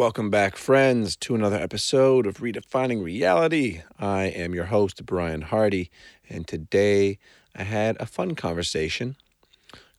Welcome 0.00 0.30
back, 0.30 0.56
friends, 0.56 1.14
to 1.16 1.34
another 1.34 1.58
episode 1.58 2.26
of 2.26 2.38
Redefining 2.38 3.04
Reality. 3.04 3.82
I 3.98 4.28
am 4.28 4.54
your 4.54 4.64
host, 4.64 5.04
Brian 5.04 5.42
Hardy, 5.42 5.90
and 6.26 6.48
today 6.48 7.18
I 7.54 7.64
had 7.64 8.00
a 8.00 8.06
fun 8.06 8.34
conversation. 8.34 9.16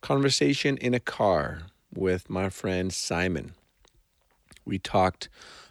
Conversation 0.00 0.76
in 0.78 0.92
a 0.92 0.98
car 0.98 1.60
with 1.94 2.28
my 2.28 2.48
friend 2.48 2.92
Simon. 2.92 3.54
We 4.64 4.80
talked 4.80 5.28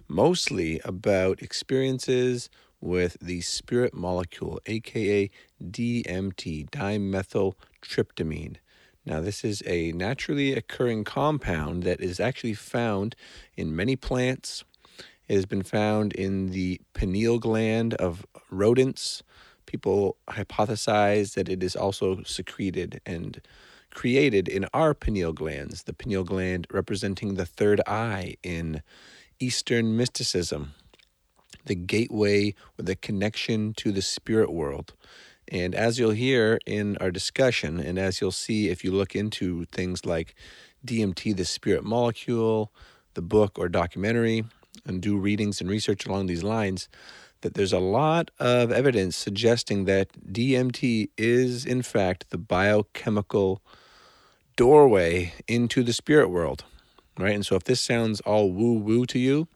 mostly 0.07 0.79
about 0.85 1.41
experiences 1.41 2.49
with 2.79 3.17
the 3.21 3.41
spirit 3.41 3.93
molecule, 3.93 4.61
aka 4.65 5.29
DMT, 5.61 6.69
dimethyltryptamine. 6.69 8.55
Now, 9.05 9.19
this 9.19 9.43
is 9.43 9.63
a 9.65 9.91
naturally 9.93 10.53
occurring 10.53 11.05
compound 11.05 11.83
that 11.83 12.01
is 12.01 12.19
actually 12.19 12.53
found 12.53 13.15
in 13.57 13.75
many 13.75 13.95
plants. 13.95 14.63
It 15.27 15.35
has 15.35 15.45
been 15.45 15.63
found 15.63 16.13
in 16.13 16.51
the 16.51 16.81
pineal 16.93 17.39
gland 17.39 17.95
of 17.95 18.25
rodents. 18.51 19.23
People 19.65 20.17
hypothesize 20.29 21.33
that 21.33 21.49
it 21.49 21.63
is 21.63 21.75
also 21.75 22.21
secreted 22.23 23.01
and 23.05 23.41
created 23.91 24.47
in 24.47 24.65
our 24.73 24.93
pineal 24.93 25.33
glands, 25.33 25.83
the 25.83 25.93
pineal 25.93 26.23
gland 26.23 26.67
representing 26.71 27.35
the 27.35 27.45
third 27.45 27.81
eye 27.87 28.35
in 28.43 28.83
Eastern 29.39 29.97
mysticism, 29.97 30.73
the 31.65 31.75
gateway 31.75 32.53
or 32.77 32.83
the 32.83 32.95
connection 32.95 33.73
to 33.73 33.91
the 33.91 34.01
spirit 34.01 34.51
world. 34.53 34.93
And 35.51 35.75
as 35.75 35.99
you'll 35.99 36.11
hear 36.11 36.59
in 36.65 36.97
our 36.97 37.11
discussion, 37.11 37.79
and 37.79 37.99
as 37.99 38.21
you'll 38.21 38.31
see 38.31 38.69
if 38.69 38.85
you 38.85 38.91
look 38.91 39.15
into 39.15 39.65
things 39.65 40.05
like 40.05 40.33
DMT, 40.85 41.35
the 41.35 41.43
spirit 41.43 41.83
molecule, 41.83 42.71
the 43.15 43.21
book 43.21 43.59
or 43.59 43.67
documentary, 43.67 44.45
and 44.85 45.01
do 45.01 45.17
readings 45.17 45.59
and 45.59 45.69
research 45.69 46.05
along 46.05 46.27
these 46.27 46.41
lines, 46.41 46.87
that 47.41 47.55
there's 47.55 47.73
a 47.73 47.79
lot 47.79 48.31
of 48.39 48.71
evidence 48.71 49.17
suggesting 49.17 49.83
that 49.85 50.09
DMT 50.31 51.09
is, 51.17 51.65
in 51.65 51.81
fact, 51.81 52.29
the 52.29 52.37
biochemical 52.37 53.61
doorway 54.55 55.33
into 55.49 55.83
the 55.83 55.91
spirit 55.91 56.29
world, 56.29 56.63
right? 57.17 57.35
And 57.35 57.45
so 57.45 57.57
if 57.57 57.65
this 57.65 57.81
sounds 57.81 58.21
all 58.21 58.51
woo 58.51 58.79
woo 58.79 59.05
to 59.07 59.19
you, 59.19 59.49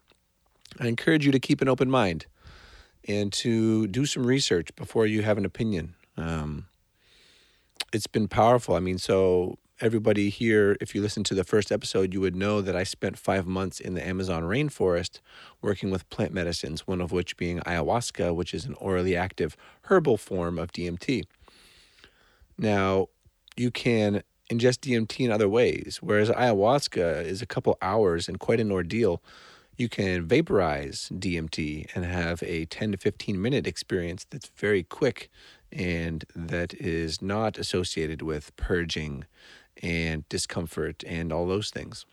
I 0.77 0.87
encourage 0.87 1.25
you 1.25 1.31
to 1.31 1.39
keep 1.39 1.61
an 1.61 1.69
open 1.69 1.89
mind 1.89 2.25
and 3.07 3.31
to 3.33 3.87
do 3.87 4.05
some 4.05 4.25
research 4.25 4.75
before 4.75 5.05
you 5.05 5.21
have 5.21 5.37
an 5.37 5.45
opinion. 5.45 5.95
Um, 6.17 6.67
it's 7.93 8.07
been 8.07 8.27
powerful. 8.27 8.75
I 8.75 8.79
mean, 8.79 8.97
so 8.97 9.57
everybody 9.81 10.29
here, 10.29 10.77
if 10.79 10.95
you 10.95 11.01
listen 11.01 11.23
to 11.25 11.35
the 11.35 11.43
first 11.43 11.71
episode, 11.71 12.13
you 12.13 12.21
would 12.21 12.35
know 12.35 12.61
that 12.61 12.75
I 12.75 12.83
spent 12.83 13.17
five 13.17 13.45
months 13.45 13.79
in 13.79 13.93
the 13.93 14.05
Amazon 14.05 14.43
rainforest 14.43 15.19
working 15.61 15.91
with 15.91 16.09
plant 16.09 16.33
medicines, 16.33 16.87
one 16.87 17.01
of 17.01 17.11
which 17.11 17.37
being 17.37 17.59
ayahuasca, 17.59 18.33
which 18.33 18.53
is 18.53 18.65
an 18.65 18.73
orally 18.75 19.15
active 19.15 19.57
herbal 19.83 20.17
form 20.17 20.57
of 20.57 20.71
DMT. 20.71 21.23
Now, 22.57 23.07
you 23.57 23.69
can 23.69 24.23
ingest 24.49 24.79
DMT 24.79 25.25
in 25.25 25.31
other 25.31 25.49
ways, 25.49 25.99
whereas 26.01 26.29
ayahuasca 26.29 27.25
is 27.25 27.41
a 27.41 27.45
couple 27.45 27.77
hours 27.81 28.27
and 28.29 28.39
quite 28.39 28.59
an 28.59 28.71
ordeal 28.71 29.21
you 29.77 29.89
can 29.89 30.25
vaporize 30.25 31.09
DMT 31.13 31.87
and 31.95 32.05
have 32.05 32.41
a 32.43 32.65
10 32.65 32.93
to 32.93 32.97
15 32.97 33.41
minute 33.41 33.67
experience 33.67 34.25
that's 34.29 34.49
very 34.55 34.83
quick 34.83 35.29
and 35.71 36.23
that 36.35 36.73
is 36.75 37.21
not 37.21 37.57
associated 37.57 38.21
with 38.21 38.55
purging 38.55 39.25
and 39.83 40.27
discomfort 40.29 41.03
and 41.05 41.33
all 41.33 41.45
those 41.45 41.69
things. 41.69 42.05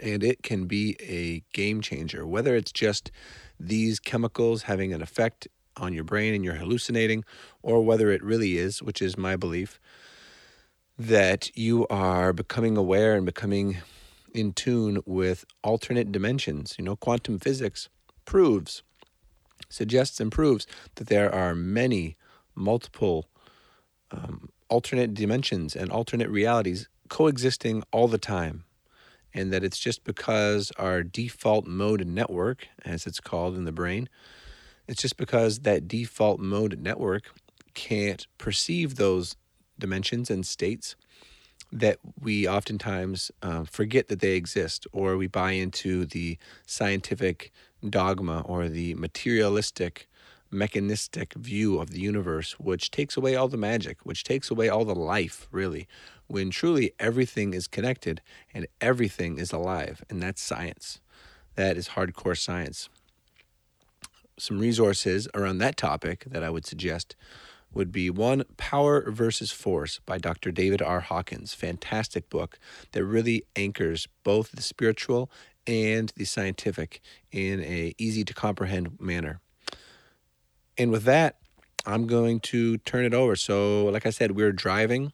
And 0.00 0.24
it 0.24 0.42
can 0.42 0.66
be 0.66 0.96
a 1.00 1.42
game 1.52 1.80
changer, 1.80 2.26
whether 2.26 2.56
it's 2.56 2.72
just 2.72 3.12
these 3.60 4.00
chemicals 4.00 4.62
having 4.62 4.92
an 4.92 5.02
effect 5.02 5.46
on 5.76 5.92
your 5.92 6.04
brain 6.04 6.34
and 6.34 6.44
you're 6.44 6.54
hallucinating, 6.54 7.24
or 7.62 7.82
whether 7.82 8.10
it 8.10 8.22
really 8.22 8.58
is, 8.58 8.82
which 8.82 9.00
is 9.00 9.16
my 9.16 9.36
belief, 9.36 9.78
that 10.98 11.56
you 11.56 11.86
are 11.88 12.32
becoming 12.32 12.76
aware 12.76 13.14
and 13.14 13.24
becoming 13.24 13.78
in 14.34 14.52
tune 14.52 15.02
with 15.06 15.44
alternate 15.62 16.12
dimensions. 16.12 16.74
You 16.78 16.84
know, 16.84 16.96
quantum 16.96 17.38
physics 17.38 17.88
proves, 18.24 18.82
suggests, 19.68 20.20
and 20.20 20.30
proves 20.30 20.66
that 20.96 21.08
there 21.08 21.32
are 21.34 21.54
many, 21.54 22.16
multiple 22.54 23.28
um, 24.10 24.48
alternate 24.68 25.14
dimensions 25.14 25.74
and 25.76 25.90
alternate 25.90 26.30
realities 26.30 26.88
coexisting 27.08 27.82
all 27.92 28.08
the 28.08 28.18
time. 28.18 28.64
And 29.34 29.50
that 29.52 29.64
it's 29.64 29.78
just 29.78 30.04
because 30.04 30.72
our 30.76 31.02
default 31.02 31.66
mode 31.66 32.06
network, 32.06 32.68
as 32.84 33.06
it's 33.06 33.20
called 33.20 33.56
in 33.56 33.64
the 33.64 33.72
brain, 33.72 34.08
it's 34.86 35.00
just 35.00 35.16
because 35.16 35.60
that 35.60 35.88
default 35.88 36.38
mode 36.38 36.78
network 36.78 37.32
can't 37.72 38.26
perceive 38.36 38.96
those 38.96 39.36
dimensions 39.78 40.30
and 40.30 40.44
states 40.44 40.96
that 41.72 41.98
we 42.20 42.46
oftentimes 42.46 43.30
uh, 43.42 43.64
forget 43.64 44.08
that 44.08 44.20
they 44.20 44.32
exist, 44.32 44.86
or 44.92 45.16
we 45.16 45.26
buy 45.26 45.52
into 45.52 46.04
the 46.04 46.36
scientific 46.66 47.50
dogma 47.88 48.42
or 48.42 48.68
the 48.68 48.94
materialistic, 48.94 50.08
mechanistic 50.50 51.32
view 51.34 51.80
of 51.80 51.90
the 51.90 52.00
universe, 52.00 52.52
which 52.60 52.90
takes 52.90 53.16
away 53.16 53.34
all 53.34 53.48
the 53.48 53.56
magic, 53.56 54.04
which 54.04 54.22
takes 54.22 54.50
away 54.50 54.68
all 54.68 54.84
the 54.84 54.94
life, 54.94 55.48
really, 55.50 55.88
when 56.26 56.50
truly 56.50 56.92
everything 57.00 57.54
is 57.54 57.66
connected 57.66 58.20
and 58.52 58.66
everything 58.80 59.38
is 59.38 59.50
alive. 59.50 60.04
And 60.10 60.22
that's 60.22 60.42
science. 60.42 61.00
That 61.54 61.76
is 61.78 61.90
hardcore 61.90 62.38
science. 62.38 62.90
Some 64.38 64.58
resources 64.58 65.26
around 65.34 65.58
that 65.58 65.76
topic 65.76 66.24
that 66.26 66.42
I 66.42 66.50
would 66.50 66.66
suggest 66.66 67.16
would 67.74 67.92
be 67.92 68.10
one 68.10 68.44
Power 68.56 69.10
versus 69.10 69.50
Force 69.50 70.00
by 70.04 70.18
Dr. 70.18 70.50
David 70.50 70.82
R. 70.82 71.00
Hawkins. 71.00 71.54
Fantastic 71.54 72.28
book 72.28 72.58
that 72.92 73.04
really 73.04 73.44
anchors 73.56 74.08
both 74.24 74.52
the 74.52 74.62
spiritual 74.62 75.30
and 75.66 76.12
the 76.16 76.24
scientific 76.24 77.00
in 77.30 77.60
a 77.60 77.94
easy 77.98 78.24
to 78.24 78.34
comprehend 78.34 79.00
manner. 79.00 79.40
And 80.76 80.90
with 80.90 81.04
that, 81.04 81.36
I'm 81.86 82.06
going 82.06 82.40
to 82.40 82.78
turn 82.78 83.04
it 83.04 83.14
over. 83.14 83.36
So, 83.36 83.86
like 83.86 84.06
I 84.06 84.10
said, 84.10 84.32
we're 84.32 84.52
driving 84.52 85.12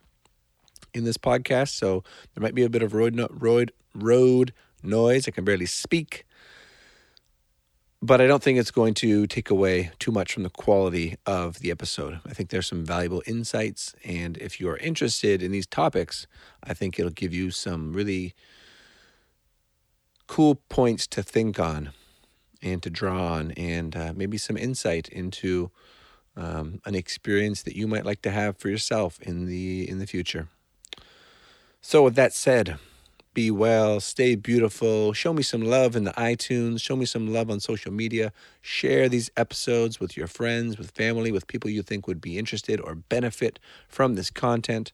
in 0.94 1.04
this 1.04 1.16
podcast, 1.16 1.70
so 1.70 2.02
there 2.34 2.42
might 2.42 2.54
be 2.54 2.64
a 2.64 2.70
bit 2.70 2.82
of 2.82 2.94
road 2.94 3.20
road 3.30 3.72
road 3.94 4.52
noise. 4.82 5.26
I 5.26 5.30
can 5.30 5.44
barely 5.44 5.66
speak 5.66 6.26
but 8.00 8.20
I 8.20 8.26
don't 8.26 8.42
think 8.42 8.58
it's 8.58 8.70
going 8.70 8.94
to 8.94 9.26
take 9.26 9.50
away 9.50 9.90
too 9.98 10.12
much 10.12 10.32
from 10.32 10.44
the 10.44 10.50
quality 10.50 11.16
of 11.26 11.58
the 11.58 11.70
episode. 11.70 12.20
I 12.24 12.32
think 12.32 12.50
there's 12.50 12.66
some 12.66 12.84
valuable 12.84 13.22
insights. 13.26 13.94
And 14.04 14.36
if 14.36 14.60
you 14.60 14.68
are 14.68 14.76
interested 14.76 15.42
in 15.42 15.50
these 15.50 15.66
topics, 15.66 16.26
I 16.62 16.74
think 16.74 16.98
it'll 16.98 17.10
give 17.10 17.34
you 17.34 17.50
some 17.50 17.92
really 17.92 18.34
cool 20.28 20.56
points 20.68 21.06
to 21.08 21.22
think 21.22 21.58
on 21.58 21.90
and 22.62 22.82
to 22.82 22.90
draw 22.90 23.34
on, 23.34 23.52
and 23.52 23.96
uh, 23.96 24.12
maybe 24.14 24.36
some 24.36 24.56
insight 24.56 25.08
into 25.08 25.70
um, 26.36 26.80
an 26.84 26.94
experience 26.94 27.62
that 27.62 27.76
you 27.76 27.86
might 27.86 28.04
like 28.04 28.22
to 28.22 28.30
have 28.30 28.56
for 28.56 28.68
yourself 28.68 29.20
in 29.22 29.46
the 29.46 29.88
in 29.88 29.98
the 29.98 30.06
future. 30.06 30.48
So, 31.80 32.02
with 32.02 32.16
that 32.16 32.32
said, 32.32 32.78
be 33.38 33.52
well, 33.52 34.00
stay 34.00 34.34
beautiful. 34.34 35.12
Show 35.12 35.32
me 35.32 35.44
some 35.44 35.60
love 35.60 35.94
in 35.94 36.02
the 36.02 36.10
iTunes. 36.14 36.80
Show 36.80 36.96
me 36.96 37.04
some 37.04 37.32
love 37.32 37.52
on 37.52 37.60
social 37.60 37.92
media. 37.92 38.32
Share 38.62 39.08
these 39.08 39.30
episodes 39.36 40.00
with 40.00 40.16
your 40.16 40.26
friends, 40.26 40.76
with 40.76 40.90
family, 40.90 41.30
with 41.30 41.46
people 41.46 41.70
you 41.70 41.82
think 41.82 42.08
would 42.08 42.20
be 42.20 42.36
interested 42.36 42.80
or 42.80 42.96
benefit 42.96 43.60
from 43.88 44.16
this 44.16 44.28
content. 44.28 44.90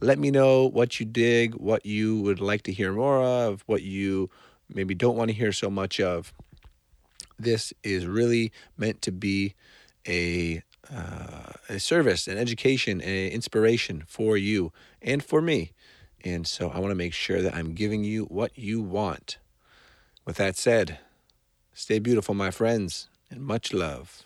Let 0.00 0.18
me 0.18 0.30
know 0.30 0.68
what 0.68 1.00
you 1.00 1.06
dig, 1.06 1.54
what 1.54 1.86
you 1.86 2.20
would 2.20 2.40
like 2.40 2.62
to 2.64 2.72
hear 2.74 2.92
more 2.92 3.22
of, 3.22 3.62
what 3.64 3.82
you 3.82 4.28
maybe 4.68 4.94
don't 4.94 5.16
want 5.16 5.30
to 5.30 5.34
hear 5.34 5.52
so 5.52 5.70
much 5.70 5.98
of. 5.98 6.34
this 7.38 7.72
is 7.82 8.06
really 8.06 8.52
meant 8.76 9.00
to 9.02 9.12
be 9.12 9.54
a 10.06 10.62
uh, 10.92 11.52
a 11.68 11.78
service, 11.78 12.26
an 12.26 12.38
education, 12.38 13.00
an 13.00 13.28
inspiration 13.28 14.02
for 14.06 14.36
you 14.36 14.72
and 15.02 15.22
for 15.22 15.42
me. 15.42 15.72
And 16.24 16.46
so 16.46 16.70
I 16.70 16.78
want 16.78 16.90
to 16.90 16.96
make 16.96 17.14
sure 17.14 17.42
that 17.42 17.54
I'm 17.54 17.74
giving 17.74 18.04
you 18.04 18.24
what 18.24 18.56
you 18.58 18.80
want. 18.80 19.38
With 20.24 20.36
that 20.36 20.56
said, 20.56 20.98
stay 21.72 21.98
beautiful, 21.98 22.34
my 22.34 22.50
friends, 22.50 23.08
and 23.30 23.40
much 23.40 23.72
love. 23.72 24.24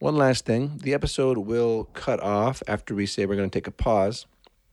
One 0.00 0.16
last 0.16 0.44
thing 0.44 0.80
the 0.82 0.94
episode 0.94 1.38
will 1.38 1.84
cut 1.92 2.20
off 2.20 2.62
after 2.66 2.94
we 2.94 3.06
say 3.06 3.26
we're 3.26 3.36
going 3.36 3.50
to 3.50 3.56
take 3.56 3.66
a 3.66 3.70
pause. 3.70 4.26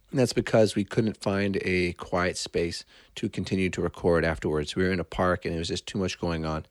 And 0.10 0.20
that's 0.20 0.34
because 0.34 0.74
we 0.74 0.86
couldn't 0.86 1.18
find 1.18 1.58
a 1.64 1.94
quiet 1.94 2.38
space 2.38 2.86
to 3.16 3.28
continue 3.28 3.70
to 3.72 3.82
record 3.82 4.24
afterwards. 4.24 4.76
We 4.76 4.84
were 4.84 4.92
in 4.92 5.02
a 5.02 5.04
park 5.04 5.44
and 5.44 5.54
it 5.54 5.58
was 5.58 5.68
just 5.68 5.86
too 5.86 5.98
much 6.00 6.20
going 6.20 6.46
on. 6.46 6.66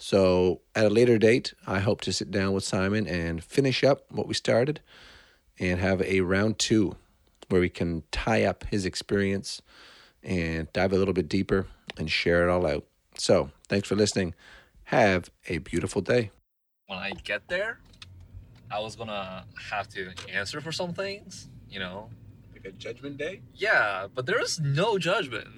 So, 0.00 0.60
at 0.76 0.86
a 0.86 0.90
later 0.90 1.18
date, 1.18 1.54
I 1.66 1.80
hope 1.80 2.02
to 2.02 2.12
sit 2.12 2.30
down 2.30 2.52
with 2.52 2.62
Simon 2.62 3.08
and 3.08 3.42
finish 3.42 3.82
up 3.82 4.04
what 4.12 4.28
we 4.28 4.34
started 4.34 4.80
and 5.58 5.80
have 5.80 6.00
a 6.02 6.20
round 6.20 6.60
two 6.60 6.94
where 7.48 7.60
we 7.60 7.68
can 7.68 8.02
tie 8.12 8.44
up 8.44 8.64
his 8.70 8.84
experience 8.84 9.62
and 10.22 10.72
dive 10.72 10.92
a 10.92 10.96
little 10.96 11.14
bit 11.14 11.28
deeper 11.28 11.66
and 11.96 12.10
share 12.10 12.46
it 12.46 12.50
all 12.50 12.66
out. 12.66 12.84
So, 13.16 13.50
thanks 13.68 13.88
for 13.88 13.96
listening. 13.96 14.34
Have 14.84 15.30
a 15.48 15.58
beautiful 15.58 16.02
day. 16.02 16.30
When 16.86 16.98
I 16.98 17.10
get 17.24 17.48
there, 17.48 17.80
I 18.70 18.80
was 18.80 18.96
gonna 18.96 19.44
have 19.70 19.88
to 19.90 20.12
answer 20.32 20.60
for 20.60 20.72
some 20.72 20.92
things, 20.92 21.48
you 21.68 21.78
know. 21.78 22.10
Like 22.52 22.64
a 22.64 22.72
judgment 22.72 23.18
day? 23.18 23.42
Yeah, 23.54 24.06
but 24.14 24.26
there 24.26 24.40
is 24.40 24.58
no 24.60 24.98
judgment, 24.98 25.48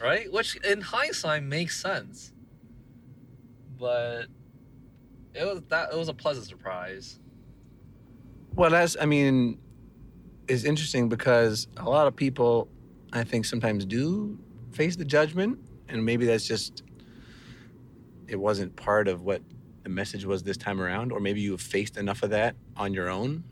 right? 0.00 0.30
Which 0.32 0.56
in 0.56 0.80
hindsight 0.80 1.42
makes 1.42 1.80
sense 1.80 2.32
but 3.78 4.26
it 5.34 5.44
was 5.44 5.62
that 5.68 5.92
it 5.92 5.96
was 5.96 6.08
a 6.08 6.14
pleasant 6.14 6.46
surprise. 6.46 7.20
Well, 8.54 8.70
that's 8.70 8.96
I 9.00 9.06
mean, 9.06 9.58
it's 10.48 10.64
interesting 10.64 11.08
because 11.08 11.68
a 11.76 11.88
lot 11.88 12.06
of 12.06 12.16
people, 12.16 12.68
I 13.12 13.22
think, 13.24 13.44
sometimes 13.44 13.84
do 13.84 14.38
face 14.72 14.96
the 14.96 15.04
judgment, 15.04 15.58
and 15.88 16.04
maybe 16.04 16.26
that's 16.26 16.46
just 16.46 16.82
it 18.26 18.36
wasn't 18.36 18.74
part 18.76 19.08
of 19.08 19.22
what 19.22 19.42
the 19.82 19.88
message 19.88 20.24
was 20.24 20.42
this 20.42 20.56
time 20.56 20.80
around, 20.80 21.12
or 21.12 21.20
maybe 21.20 21.40
you 21.40 21.52
have 21.52 21.60
faced 21.60 21.96
enough 21.96 22.22
of 22.22 22.30
that 22.30 22.56
on 22.76 22.92
your 22.92 23.08
own. 23.08 23.44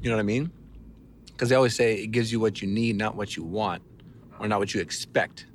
You 0.00 0.10
know 0.10 0.16
what 0.16 0.20
I 0.20 0.24
mean? 0.24 0.50
Because 1.26 1.48
they 1.48 1.54
always 1.54 1.74
say 1.74 2.02
it 2.02 2.08
gives 2.08 2.30
you 2.30 2.40
what 2.40 2.62
you 2.62 2.68
need, 2.68 2.96
not 2.96 3.16
what 3.16 3.36
you 3.36 3.42
want, 3.42 3.82
or 4.38 4.48
not 4.48 4.58
what 4.58 4.74
you 4.74 4.80
expect 4.80 5.46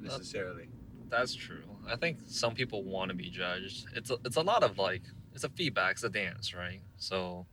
necessarily. 0.00 0.68
That's 1.08 1.34
true. 1.34 1.62
I 1.88 1.96
think 1.96 2.18
some 2.26 2.54
people 2.54 2.84
want 2.84 3.10
to 3.10 3.16
be 3.16 3.30
judged. 3.30 3.86
It's 3.94 4.10
a, 4.10 4.18
it's 4.24 4.36
a 4.36 4.42
lot 4.42 4.62
of 4.62 4.78
like 4.78 5.02
it's 5.34 5.44
a 5.44 5.48
feedback, 5.50 5.92
it's 5.92 6.04
a 6.04 6.08
dance, 6.08 6.54
right? 6.54 6.80
So 6.96 7.46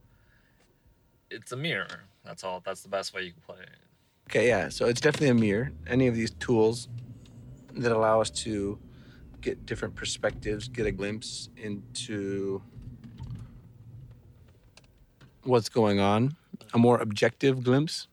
it's 1.29 1.51
a 1.51 1.57
mirror. 1.57 2.03
That's 2.23 2.43
all. 2.43 2.61
That's 2.65 2.81
the 2.81 2.89
best 2.89 3.13
way 3.13 3.23
you 3.23 3.31
can 3.31 3.41
play 3.41 3.61
it. 3.61 3.69
Okay, 4.29 4.47
yeah. 4.47 4.69
So 4.69 4.87
it's 4.87 5.01
definitely 5.01 5.29
a 5.29 5.33
mirror. 5.33 5.71
Any 5.87 6.07
of 6.07 6.15
these 6.15 6.31
tools 6.31 6.87
that 7.75 7.91
allow 7.91 8.21
us 8.21 8.29
to 8.29 8.77
get 9.41 9.65
different 9.65 9.95
perspectives, 9.95 10.67
get 10.67 10.85
a 10.85 10.91
glimpse 10.91 11.49
into 11.57 12.61
what's 15.43 15.69
going 15.69 15.99
on, 15.99 16.35
a 16.73 16.77
more 16.77 16.99
objective 16.99 17.63
glimpse, 17.63 18.07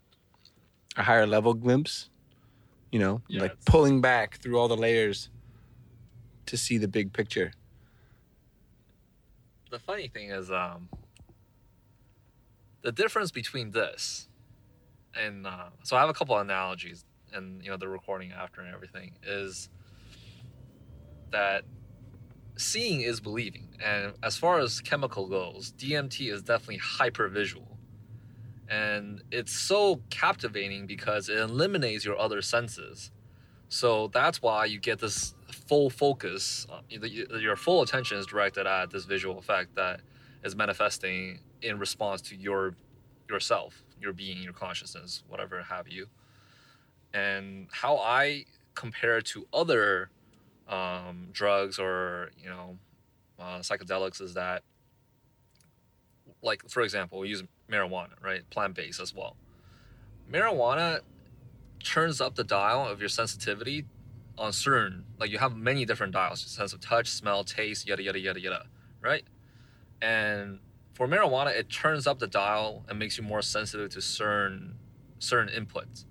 a 0.97 1.03
higher 1.03 1.27
level 1.27 1.55
glimpse, 1.55 2.11
you 2.93 3.01
know, 3.01 3.21
yeah, 3.29 3.43
like 3.43 3.65
pulling 3.65 4.01
back 4.01 4.39
through 4.39 4.59
all 4.59 4.69
the 4.69 4.77
layers 4.77 5.31
to 6.47 6.57
see 6.57 6.79
the 6.79 6.87
big 6.87 7.13
picture. 7.13 7.53
The 9.71 9.81
funny 9.81 10.07
thing 10.07 10.31
is, 10.31 10.53
um, 10.53 10.89
the 12.85 12.93
difference 12.93 13.33
between 13.33 13.73
this 13.73 14.29
and 15.17 15.47
uh, 15.47 15.69
so 15.83 15.97
I 15.97 16.01
have 16.01 16.09
a 16.09 16.15
couple 16.15 16.37
analogies, 16.39 17.05
and 17.33 17.63
you 17.63 17.71
know 17.71 17.77
the 17.77 17.89
recording 17.89 18.33
after 18.33 18.61
and 18.61 18.73
everything 18.73 19.13
is 19.23 19.69
that 21.31 21.65
seeing 22.57 23.01
is 23.01 23.21
believing, 23.21 23.69
and 23.85 24.15
as 24.23 24.37
far 24.37 24.59
as 24.61 24.81
chemical 24.81 25.29
goes, 25.29 25.73
DMT 25.73 26.33
is 26.33 26.43
definitely 26.43 26.79
hyper 26.79 27.29
visual, 27.29 27.79
and 28.69 29.23
it's 29.31 29.53
so 29.53 30.01
captivating 30.11 30.87
because 30.87 31.29
it 31.29 31.39
eliminates 31.39 32.05
your 32.05 32.19
other 32.19 32.43
senses. 32.43 33.11
So 33.69 34.09
that's 34.09 34.41
why 34.41 34.67
you 34.67 34.79
get 34.79 35.01
this 35.01 35.35
full 35.51 35.91
focus, 35.91 36.67
uh, 36.71 36.81
your 37.39 37.57
full 37.57 37.83
attention 37.83 38.19
is 38.19 38.27
directed 38.27 38.67
at 38.67 38.91
this 38.91 39.05
visual 39.05 39.39
effect 39.39 39.75
that 39.75 40.01
is 40.45 40.55
manifesting 40.55 41.41
in 41.65 41.79
response 41.79 42.21
to 42.23 42.37
your 42.37 42.77
yourself, 43.29 43.83
your 44.01 44.13
being, 44.13 44.43
your 44.43 44.53
consciousness, 44.53 45.23
whatever 45.29 45.63
have 45.63 45.89
you. 45.89 46.07
And 47.13 47.69
how 47.73 47.99
I 47.99 48.45
compare 48.75 49.21
to 49.21 49.47
other 49.53 50.11
um, 50.69 51.29
drugs 51.33 51.79
or 51.79 52.31
you 52.43 52.49
know 52.49 52.79
uh, 53.39 53.59
psychedelics 53.61 54.21
is 54.21 54.35
that, 54.35 54.63
like 56.43 56.69
for 56.69 56.83
example, 56.83 57.19
we 57.19 57.29
use 57.29 57.43
marijuana, 57.71 58.13
right? 58.23 58.49
Plant 58.51 58.75
based 58.75 59.01
as 59.01 59.15
well. 59.15 59.37
Marijuana 60.31 61.01
turns 61.83 62.21
up 62.21 62.35
the 62.35 62.45
dial 62.45 62.87
of 62.87 63.01
your 63.01 63.09
sensitivity 63.09 63.85
on 64.37 64.53
certain 64.53 65.05
like 65.21 65.31
you 65.31 65.39
have 65.39 65.55
many 65.55 65.85
different 65.85 66.13
dials 66.13 66.41
sense 66.41 66.73
of 66.73 66.81
touch 66.81 67.09
smell 67.09 67.45
taste 67.45 67.87
yada 67.87 68.03
yada 68.03 68.19
yada 68.19 68.41
yada 68.41 68.67
right 69.01 69.23
and 70.03 70.59
for 70.95 71.09
marijuana 71.09 71.55
it 71.55 71.69
turns 71.69 72.07
up 72.07 72.19
the 72.21 72.27
dial 72.27 72.85
and 72.89 72.99
makes 72.99 73.19
you 73.19 73.25
more 73.25 73.43
sensitive 73.43 73.91
to 73.91 74.01
certain 74.01 74.77
certain 75.19 75.49
inputs. 75.49 76.05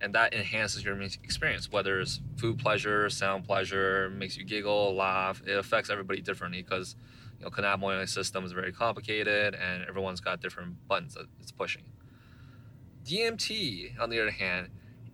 And 0.00 0.14
that 0.14 0.34
enhances 0.34 0.84
your 0.84 1.00
experience 1.00 1.70
whether 1.70 2.00
it's 2.00 2.20
food 2.36 2.58
pleasure 2.58 3.08
sound 3.10 3.44
pleasure 3.44 4.10
makes 4.10 4.36
you 4.36 4.44
giggle 4.44 4.94
laugh 4.94 5.42
it 5.46 5.56
affects 5.56 5.90
everybody 5.90 6.20
differently 6.20 6.62
because 6.62 6.96
you 7.38 7.44
know 7.44 7.50
cannabinoid 7.50 8.08
system 8.08 8.44
is 8.44 8.52
very 8.52 8.72
complicated 8.72 9.54
and 9.54 9.84
everyone's 9.84 10.20
got 10.20 10.40
different 10.40 10.76
buttons 10.88 11.14
that 11.14 11.26
it's 11.40 11.52
pushing. 11.52 11.82
Dmt 13.04 14.00
on 14.00 14.10
the 14.10 14.20
other 14.20 14.30
hand 14.30 14.68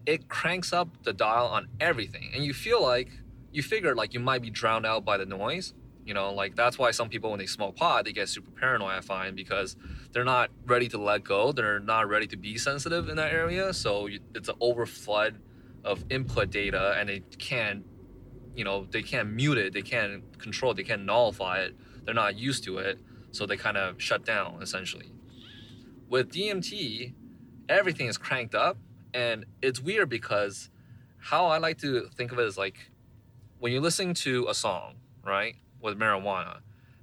it 0.07 0.29
cranks 0.29 0.73
up 0.73 0.89
the 1.03 1.13
dial 1.13 1.47
on 1.47 1.69
everything 1.81 2.31
and 2.35 2.45
you 2.45 2.55
feel 2.55 2.83
like 2.83 3.11
you 3.53 3.63
figure 3.63 3.95
like 3.95 4.15
you 4.15 4.21
might 4.21 4.43
be 4.43 4.51
drowned 4.51 4.87
out 4.87 5.05
by 5.05 5.17
the 5.17 5.27
noise 5.27 5.75
you 6.05 6.15
know 6.15 6.33
like 6.33 6.57
that's 6.57 6.79
why 6.79 6.91
some 6.91 7.09
people 7.09 7.31
when 7.31 7.39
they 7.39 7.47
smoke 7.47 7.77
pot 7.77 8.05
they 8.05 8.13
get 8.13 8.29
super 8.29 8.51
paranoid 8.51 8.93
i 8.93 9.01
find 9.01 9.37
because 9.37 9.77
they're 10.13 10.25
not 10.25 10.51
ready 10.67 10.89
to 10.89 10.99
let 10.99 11.25
go. 11.25 11.53
They're 11.53 11.81
not 11.81 12.09
ready 12.09 12.27
to 12.29 12.37
be 12.37 12.59
sensitive 12.59 13.09
in 13.09 13.17
that 13.17 13.33
area. 13.33 13.73
So 13.73 14.09
it's 14.35 14.49
an 14.49 14.57
overflood 14.61 15.37
of 15.85 16.05
input 16.11 16.51
data 16.51 16.95
and 16.99 17.09
they 17.09 17.21
can't 17.39 17.85
you 18.55 18.65
know 18.65 18.87
they 18.91 19.03
can't 19.03 19.31
mute 19.31 19.59
it. 19.59 19.73
They 19.73 19.83
can't 19.83 20.39
control 20.39 20.73
it. 20.73 20.77
They 20.77 20.83
can't 20.83 21.05
nullify 21.05 21.61
it. 21.61 21.77
They're 22.05 22.15
not 22.15 22.37
used 22.37 22.65
to 22.65 22.79
it. 22.79 22.99
So 23.31 23.47
they 23.47 23.57
kind 23.57 23.77
of 23.77 24.03
shut 24.03 24.25
down 24.25 24.59
essentially. 24.61 25.13
With 26.09 26.31
dmt 26.33 27.15
everything 27.69 28.09
is 28.09 28.19
cranked 28.19 28.55
up 28.55 28.77
and 29.15 29.47
it's 29.63 29.81
weird 29.81 30.09
because 30.09 30.71
how 31.19 31.47
I 31.47 31.59
like 31.59 31.79
to 31.79 32.09
think 32.17 32.33
of 32.33 32.39
it 32.41 32.47
is 32.47 32.59
like 32.59 32.91
when 33.61 33.71
you're 33.71 33.83
listening 33.83 34.15
to 34.15 34.49
a 34.49 34.55
song, 34.55 34.95
right, 35.25 35.55
with 35.81 35.99
marijuana, 35.99 36.59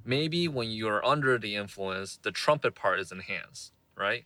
maybe 0.06 0.48
when 0.48 0.70
you're 0.70 1.06
under 1.06 1.38
the 1.38 1.56
influence, 1.56 2.18
the 2.22 2.32
trumpet 2.32 2.76
part 2.76 3.00
is 3.00 3.12
enhanced, 3.12 3.74
right? 3.96 4.26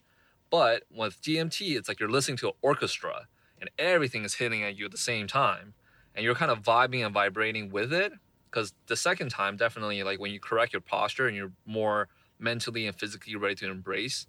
But 0.50 0.84
with 0.94 1.22
DMT, 1.22 1.78
it's 1.78 1.88
like 1.88 2.00
you're 2.00 2.10
listening 2.10 2.38
to 2.38 2.50
an 2.50 2.54
orchestra 2.62 3.28
and 3.60 3.70
everything 3.80 4.26
is 4.26 4.36
hitting 4.36 4.64
at 4.64 4.78
you 4.78 4.86
at 4.86 4.92
the 4.92 4.98
same 4.98 5.28
time. 5.28 5.74
And 6.14 6.26
you're 6.26 6.36
kind 6.36 6.52
of 6.52 6.62
vibing 6.62 7.06
and 7.06 7.14
vibrating 7.14 7.72
with 7.72 7.94
it. 7.94 8.12
Because 8.50 8.74
the 8.88 8.98
second 8.98 9.30
time, 9.30 9.56
definitely, 9.56 10.04
like 10.04 10.20
when 10.20 10.32
you 10.32 10.40
correct 10.40 10.74
your 10.74 10.82
posture 10.82 11.26
and 11.26 11.38
you're 11.38 11.54
more 11.66 12.10
mentally 12.38 12.86
and 12.86 12.94
physically 12.94 13.36
ready 13.38 13.56
to 13.56 13.72
embrace, 13.72 14.28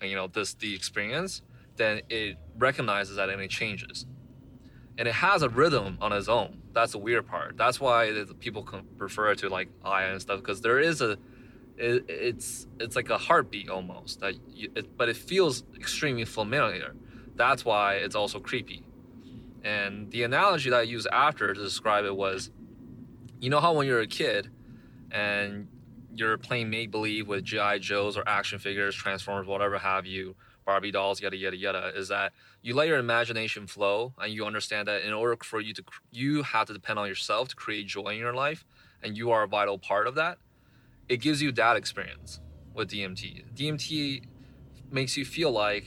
uh, 0.00 0.06
you 0.06 0.14
know, 0.14 0.28
this 0.28 0.54
the 0.54 0.74
experience, 0.74 1.42
then 1.76 2.02
it 2.08 2.36
recognizes 2.56 3.16
that 3.16 3.30
and 3.30 3.42
it 3.42 3.50
changes. 3.50 4.06
And 4.96 5.08
it 5.08 5.14
has 5.14 5.42
a 5.42 5.48
rhythm 5.48 5.98
on 6.00 6.12
its 6.12 6.28
own. 6.28 6.61
That's 6.72 6.92
the 6.92 6.98
weird 6.98 7.26
part. 7.26 7.56
That's 7.56 7.80
why 7.80 8.24
people 8.40 8.66
refer 8.96 9.34
to 9.34 9.48
like 9.48 9.68
I 9.84 10.04
and 10.04 10.20
stuff 10.20 10.40
because 10.40 10.60
there 10.60 10.78
is 10.78 11.00
a, 11.00 11.12
it, 11.76 12.04
it's 12.08 12.66
it's 12.80 12.96
like 12.96 13.10
a 13.10 13.18
heartbeat 13.18 13.68
almost. 13.68 14.20
That 14.20 14.34
you, 14.48 14.70
it, 14.74 14.96
but 14.96 15.08
it 15.08 15.16
feels 15.16 15.64
extremely 15.76 16.24
familiar. 16.24 16.94
That's 17.34 17.64
why 17.64 17.94
it's 17.96 18.14
also 18.14 18.40
creepy. 18.40 18.84
And 19.64 20.10
the 20.10 20.24
analogy 20.24 20.70
that 20.70 20.80
I 20.80 20.82
used 20.82 21.06
after 21.12 21.54
to 21.54 21.60
describe 21.60 22.04
it 22.04 22.16
was, 22.16 22.50
you 23.40 23.48
know 23.48 23.60
how 23.60 23.74
when 23.74 23.86
you're 23.86 24.00
a 24.00 24.06
kid, 24.06 24.50
and 25.10 25.68
you're 26.14 26.36
playing 26.38 26.70
make 26.70 26.90
believe 26.90 27.28
with 27.28 27.44
GI 27.44 27.78
Joes 27.80 28.16
or 28.16 28.24
action 28.26 28.58
figures, 28.58 28.94
Transformers, 28.94 29.46
whatever 29.46 29.78
have 29.78 30.06
you, 30.06 30.34
Barbie 30.64 30.92
dolls, 30.92 31.20
yada 31.20 31.36
yada 31.36 31.56
yada, 31.56 31.92
is 31.94 32.08
that 32.08 32.32
you 32.62 32.74
let 32.74 32.88
your 32.88 32.98
imagination 32.98 33.66
flow 33.66 34.14
and 34.18 34.32
you 34.32 34.44
understand 34.44 34.88
that 34.88 35.02
in 35.02 35.12
order 35.12 35.36
for 35.42 35.60
you 35.60 35.74
to 35.74 35.84
you 36.10 36.42
have 36.42 36.66
to 36.68 36.72
depend 36.72 36.98
on 36.98 37.08
yourself 37.08 37.48
to 37.48 37.56
create 37.56 37.86
joy 37.86 38.08
in 38.08 38.18
your 38.18 38.34
life. 38.34 38.64
and 39.02 39.16
you 39.16 39.32
are 39.32 39.42
a 39.42 39.48
vital 39.48 39.78
part 39.78 40.06
of 40.06 40.14
that, 40.14 40.38
it 41.08 41.16
gives 41.16 41.42
you 41.42 41.50
that 41.52 41.76
experience 41.76 42.40
with 42.72 42.88
DMT. 42.88 43.44
DMT 43.54 44.22
makes 44.90 45.16
you 45.16 45.24
feel 45.24 45.50
like 45.50 45.84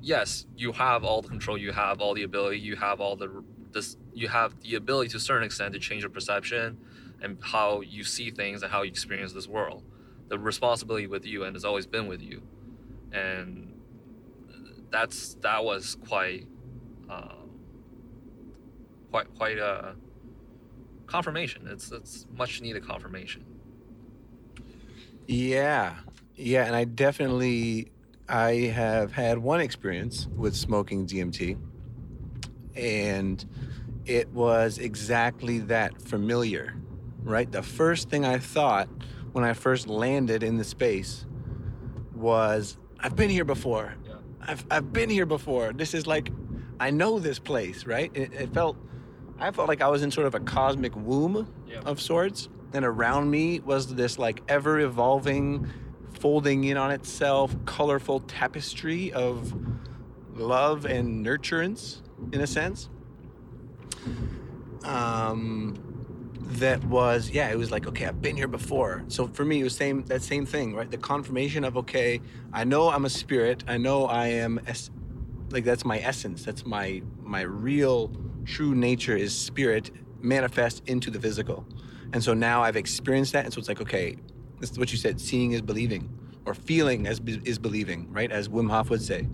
yes, 0.00 0.46
you 0.56 0.72
have 0.72 1.04
all 1.04 1.22
the 1.22 1.28
control, 1.28 1.58
you 1.58 1.72
have 1.72 2.00
all 2.00 2.14
the 2.14 2.22
ability, 2.22 2.58
you 2.58 2.76
have 2.76 3.00
all 3.00 3.16
the 3.16 3.42
this 3.72 3.96
you 4.14 4.28
have 4.28 4.58
the 4.62 4.74
ability 4.74 5.10
to 5.10 5.16
a 5.16 5.20
certain 5.20 5.44
extent 5.44 5.74
to 5.74 5.78
change 5.78 6.02
your 6.02 6.10
perception 6.10 6.78
and 7.20 7.38
how 7.40 7.80
you 7.80 8.04
see 8.04 8.30
things 8.30 8.62
and 8.62 8.72
how 8.72 8.82
you 8.82 8.90
experience 8.90 9.32
this 9.32 9.46
world. 9.46 9.82
The 10.28 10.38
responsibility 10.38 11.06
with 11.06 11.24
you 11.26 11.44
and 11.44 11.54
has 11.54 11.64
always 11.64 11.86
been 11.86 12.06
with 12.06 12.22
you. 12.22 12.42
And 13.12 13.77
that's 14.90 15.34
that 15.42 15.64
was 15.64 15.96
quite 16.06 16.46
uh, 17.08 17.34
quite 19.10 19.34
quite 19.36 19.58
a 19.58 19.94
confirmation. 21.06 21.66
It's 21.68 21.90
it's 21.92 22.26
much 22.36 22.60
needed 22.60 22.86
confirmation. 22.86 23.44
Yeah, 25.26 25.96
yeah, 26.36 26.64
and 26.64 26.74
I 26.74 26.84
definitely 26.84 27.90
I 28.28 28.52
have 28.74 29.12
had 29.12 29.38
one 29.38 29.60
experience 29.60 30.26
with 30.36 30.54
smoking 30.54 31.06
DMT, 31.06 31.58
and 32.76 33.44
it 34.06 34.28
was 34.32 34.78
exactly 34.78 35.58
that 35.60 36.00
familiar, 36.00 36.74
right? 37.22 37.50
The 37.50 37.62
first 37.62 38.08
thing 38.08 38.24
I 38.24 38.38
thought 38.38 38.88
when 39.32 39.44
I 39.44 39.52
first 39.52 39.86
landed 39.86 40.42
in 40.42 40.56
the 40.56 40.64
space 40.64 41.26
was, 42.14 42.78
I've 42.98 43.14
been 43.14 43.30
here 43.30 43.44
before. 43.44 43.94
I've, 44.48 44.64
I've 44.70 44.92
been 44.92 45.10
here 45.10 45.26
before. 45.26 45.72
This 45.72 45.92
is 45.94 46.06
like, 46.06 46.30
I 46.80 46.90
know 46.90 47.18
this 47.18 47.38
place, 47.38 47.84
right? 47.86 48.10
It, 48.14 48.32
it 48.32 48.54
felt, 48.54 48.76
I 49.38 49.50
felt 49.50 49.68
like 49.68 49.82
I 49.82 49.88
was 49.88 50.02
in 50.02 50.10
sort 50.10 50.26
of 50.26 50.34
a 50.34 50.40
cosmic 50.40 50.96
womb 50.96 51.52
Yeah. 51.68 51.80
of 51.84 52.00
sorts. 52.00 52.48
And 52.72 52.84
around 52.84 53.30
me 53.30 53.60
was 53.60 53.94
this 53.94 54.18
like 54.18 54.42
ever 54.48 54.80
evolving, 54.80 55.68
folding 56.18 56.64
in 56.64 56.76
on 56.76 56.90
itself, 56.90 57.54
colorful 57.66 58.20
tapestry 58.20 59.12
of 59.12 59.54
love 60.34 60.84
and 60.86 61.24
nurturance, 61.24 62.00
in 62.32 62.40
a 62.40 62.46
sense. 62.46 62.88
Um, 64.84 65.87
that 66.40 66.82
was 66.84 67.30
yeah, 67.30 67.50
it 67.50 67.56
was 67.56 67.70
like 67.70 67.86
okay, 67.86 68.06
I've 68.06 68.22
been 68.22 68.36
here 68.36 68.48
before. 68.48 69.04
So 69.08 69.26
for 69.28 69.44
me, 69.44 69.60
it 69.60 69.64
was 69.64 69.76
same 69.76 70.04
that 70.06 70.22
same 70.22 70.46
thing, 70.46 70.74
right? 70.74 70.90
The 70.90 70.98
confirmation 70.98 71.64
of 71.64 71.76
okay, 71.78 72.20
I 72.52 72.64
know 72.64 72.90
I'm 72.90 73.04
a 73.04 73.10
spirit. 73.10 73.64
I 73.68 73.78
know 73.78 74.06
I 74.06 74.28
am, 74.28 74.60
es- 74.66 74.90
like 75.50 75.64
that's 75.64 75.84
my 75.84 75.98
essence. 75.98 76.44
That's 76.44 76.66
my 76.66 77.02
my 77.22 77.42
real 77.42 78.12
true 78.44 78.74
nature 78.74 79.16
is 79.16 79.36
spirit 79.36 79.90
manifest 80.20 80.82
into 80.86 81.10
the 81.10 81.20
physical. 81.20 81.66
And 82.12 82.22
so 82.24 82.34
now 82.34 82.62
I've 82.62 82.76
experienced 82.76 83.34
that, 83.34 83.44
and 83.44 83.52
so 83.54 83.58
it's 83.58 83.68
like 83.68 83.80
okay, 83.82 84.16
this 84.60 84.70
is 84.70 84.78
what 84.78 84.92
you 84.92 84.98
said: 84.98 85.20
seeing 85.20 85.52
is 85.52 85.62
believing, 85.62 86.10
or 86.46 86.54
feeling 86.54 87.06
as 87.06 87.20
be- 87.20 87.42
is 87.44 87.58
believing, 87.58 88.12
right? 88.12 88.30
As 88.32 88.48
Wim 88.48 88.70
Hof 88.70 88.90
would 88.90 89.02
say, 89.02 89.28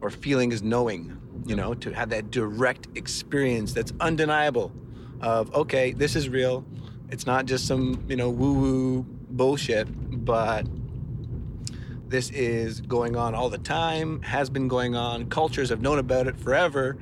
or 0.00 0.10
feeling 0.10 0.52
is 0.52 0.62
knowing. 0.62 1.18
You 1.46 1.56
know, 1.56 1.74
to 1.74 1.92
have 1.92 2.10
that 2.10 2.30
direct 2.30 2.88
experience 2.96 3.74
that's 3.74 3.92
undeniable 4.00 4.72
of 5.20 5.54
okay, 5.54 5.92
this 5.92 6.16
is 6.16 6.28
real. 6.28 6.64
It's 7.10 7.26
not 7.26 7.46
just 7.46 7.66
some 7.66 8.04
you 8.08 8.16
know 8.16 8.30
woo 8.30 8.54
woo 8.54 9.02
bullshit, 9.30 9.88
but 10.24 10.66
this 12.08 12.30
is 12.30 12.80
going 12.80 13.16
on 13.16 13.34
all 13.34 13.48
the 13.48 13.58
time. 13.58 14.22
Has 14.22 14.50
been 14.50 14.68
going 14.68 14.94
on. 14.94 15.28
Cultures 15.28 15.70
have 15.70 15.80
known 15.80 15.98
about 15.98 16.26
it 16.26 16.38
forever, 16.38 16.96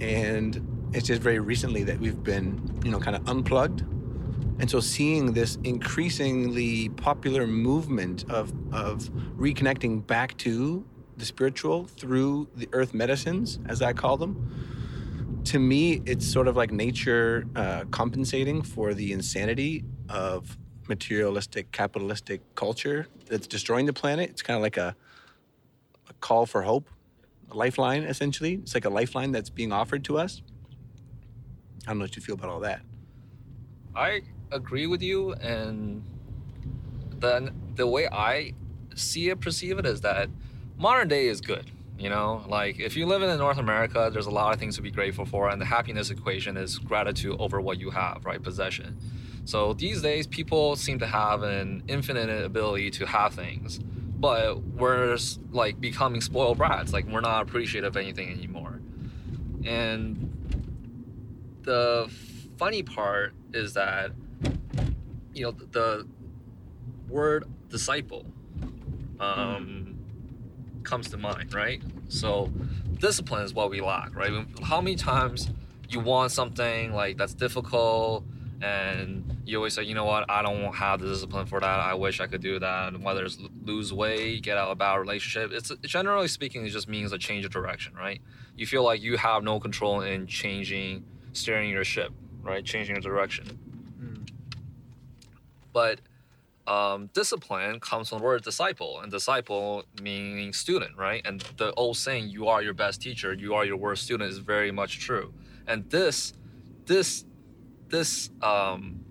and 0.00 0.90
it's 0.92 1.06
just 1.06 1.22
very 1.22 1.38
recently 1.38 1.84
that 1.84 1.98
we've 1.98 2.22
been 2.22 2.80
you 2.84 2.90
know 2.90 2.98
kind 2.98 3.16
of 3.16 3.28
unplugged. 3.28 3.82
And 4.60 4.70
so 4.70 4.78
seeing 4.80 5.32
this 5.32 5.56
increasingly 5.64 6.90
popular 6.90 7.46
movement 7.46 8.30
of 8.30 8.52
of 8.72 9.08
reconnecting 9.38 10.06
back 10.06 10.36
to 10.38 10.84
the 11.16 11.24
spiritual 11.24 11.86
through 11.86 12.48
the 12.56 12.68
earth 12.72 12.92
medicines, 12.92 13.58
as 13.68 13.82
I 13.82 13.92
call 13.92 14.16
them, 14.16 14.69
to 15.44 15.58
me, 15.58 16.02
it's 16.06 16.26
sort 16.26 16.48
of 16.48 16.56
like 16.56 16.70
nature 16.70 17.46
uh, 17.56 17.84
compensating 17.90 18.62
for 18.62 18.94
the 18.94 19.12
insanity 19.12 19.84
of 20.08 20.56
materialistic, 20.88 21.70
capitalistic 21.72 22.40
culture 22.54 23.06
that's 23.26 23.46
destroying 23.46 23.86
the 23.86 23.92
planet. 23.92 24.30
It's 24.30 24.42
kind 24.42 24.56
of 24.56 24.62
like 24.62 24.76
a, 24.76 24.94
a 26.08 26.12
call 26.14 26.46
for 26.46 26.62
hope, 26.62 26.90
a 27.50 27.56
lifeline, 27.56 28.02
essentially. 28.02 28.54
It's 28.54 28.74
like 28.74 28.84
a 28.84 28.90
lifeline 28.90 29.32
that's 29.32 29.50
being 29.50 29.72
offered 29.72 30.04
to 30.04 30.18
us. 30.18 30.42
I 31.86 31.90
don't 31.90 31.98
know 31.98 32.04
what 32.04 32.16
you 32.16 32.22
feel 32.22 32.34
about 32.34 32.50
all 32.50 32.60
that. 32.60 32.82
I 33.94 34.22
agree 34.52 34.86
with 34.86 35.02
you, 35.02 35.32
and 35.34 36.04
then 37.18 37.50
the 37.76 37.86
way 37.86 38.08
I 38.08 38.52
see 38.94 39.30
it, 39.30 39.40
perceive 39.40 39.78
it, 39.78 39.86
is 39.86 40.00
that 40.02 40.28
modern 40.76 41.08
day 41.08 41.26
is 41.26 41.40
good. 41.40 41.70
You 42.00 42.08
know, 42.08 42.42
like 42.48 42.80
if 42.80 42.96
you 42.96 43.04
live 43.04 43.20
in 43.22 43.38
North 43.38 43.58
America, 43.58 44.08
there's 44.10 44.24
a 44.24 44.30
lot 44.30 44.54
of 44.54 44.58
things 44.58 44.76
to 44.76 44.82
be 44.82 44.90
grateful 44.90 45.26
for, 45.26 45.50
and 45.50 45.60
the 45.60 45.66
happiness 45.66 46.10
equation 46.10 46.56
is 46.56 46.78
gratitude 46.78 47.36
over 47.38 47.60
what 47.60 47.78
you 47.78 47.90
have, 47.90 48.24
right? 48.24 48.42
Possession. 48.42 48.96
So 49.44 49.74
these 49.74 50.00
days, 50.00 50.26
people 50.26 50.76
seem 50.76 50.98
to 51.00 51.06
have 51.06 51.42
an 51.42 51.82
infinite 51.88 52.30
ability 52.42 52.90
to 52.92 53.06
have 53.06 53.34
things, 53.34 53.80
but 54.18 54.62
we're 54.62 55.18
like 55.50 55.78
becoming 55.78 56.22
spoiled 56.22 56.56
brats. 56.56 56.94
Like 56.94 57.06
we're 57.06 57.20
not 57.20 57.42
appreciative 57.42 57.94
of 57.94 57.96
anything 57.98 58.30
anymore. 58.30 58.80
And 59.66 60.32
the 61.62 62.10
funny 62.56 62.82
part 62.82 63.34
is 63.52 63.74
that 63.74 64.12
you 65.34 65.44
know 65.44 65.50
the 65.50 66.06
word 67.10 67.44
disciple 67.68 68.24
um, 69.18 69.89
comes 70.84 71.08
to 71.10 71.16
mind 71.16 71.54
right? 71.54 71.82
So 72.08 72.50
discipline 72.98 73.42
is 73.42 73.54
what 73.54 73.70
we 73.70 73.80
lack 73.80 74.14
right? 74.14 74.46
How 74.62 74.80
many 74.80 74.96
times 74.96 75.50
you 75.88 76.00
want 76.00 76.32
something 76.32 76.92
like 76.92 77.16
that's 77.16 77.34
difficult 77.34 78.24
and 78.62 79.38
you 79.46 79.56
always 79.56 79.74
say 79.74 79.82
you 79.82 79.94
know 79.94 80.04
what? 80.04 80.30
I 80.30 80.42
don't 80.42 80.72
have 80.74 81.00
the 81.00 81.08
discipline 81.08 81.46
for 81.46 81.60
that. 81.60 81.66
I 81.66 81.94
wish 81.94 82.20
i 82.20 82.26
could 82.26 82.42
do 82.42 82.58
that. 82.58 82.92
And 82.92 83.02
whether 83.02 83.24
it's 83.24 83.38
lose 83.64 83.92
weight 83.92 84.42
get 84.42 84.56
out 84.56 84.66
of 84.66 84.72
a 84.72 84.76
bad 84.76 84.96
relationship 84.96 85.52
it's 85.52 85.70
generally 85.82 86.28
speaking 86.28 86.64
it 86.64 86.70
just 86.70 86.88
means 86.88 87.12
a 87.12 87.18
change 87.18 87.44
of 87.44 87.50
direction 87.50 87.94
right? 87.94 88.20
You 88.56 88.66
feel 88.66 88.84
like 88.84 89.00
you 89.00 89.16
have 89.16 89.42
no 89.42 89.60
control 89.60 90.02
in 90.02 90.26
changing 90.26 91.04
steering 91.32 91.70
your 91.70 91.84
ship 91.84 92.12
right? 92.42 92.64
Changing 92.64 92.96
your 92.96 93.02
direction. 93.02 93.46
Hmm. 93.98 94.22
But 95.72 96.00
um, 96.70 97.10
discipline 97.14 97.80
comes 97.80 98.08
from 98.08 98.18
the 98.18 98.24
word 98.24 98.44
disciple, 98.44 99.00
and 99.00 99.10
disciple 99.10 99.84
meaning 100.00 100.52
student, 100.52 100.96
right? 100.96 101.20
And 101.24 101.40
the 101.56 101.72
old 101.72 101.96
saying, 101.96 102.28
"You 102.28 102.46
are 102.46 102.62
your 102.62 102.74
best 102.74 103.02
teacher, 103.02 103.32
you 103.32 103.54
are 103.54 103.64
your 103.64 103.76
worst 103.76 104.04
student," 104.04 104.30
is 104.30 104.38
very 104.38 104.70
much 104.70 105.00
true. 105.00 105.34
And 105.66 105.90
this, 105.90 106.32
this, 106.86 107.24
this, 107.88 108.30
um, 108.40 109.04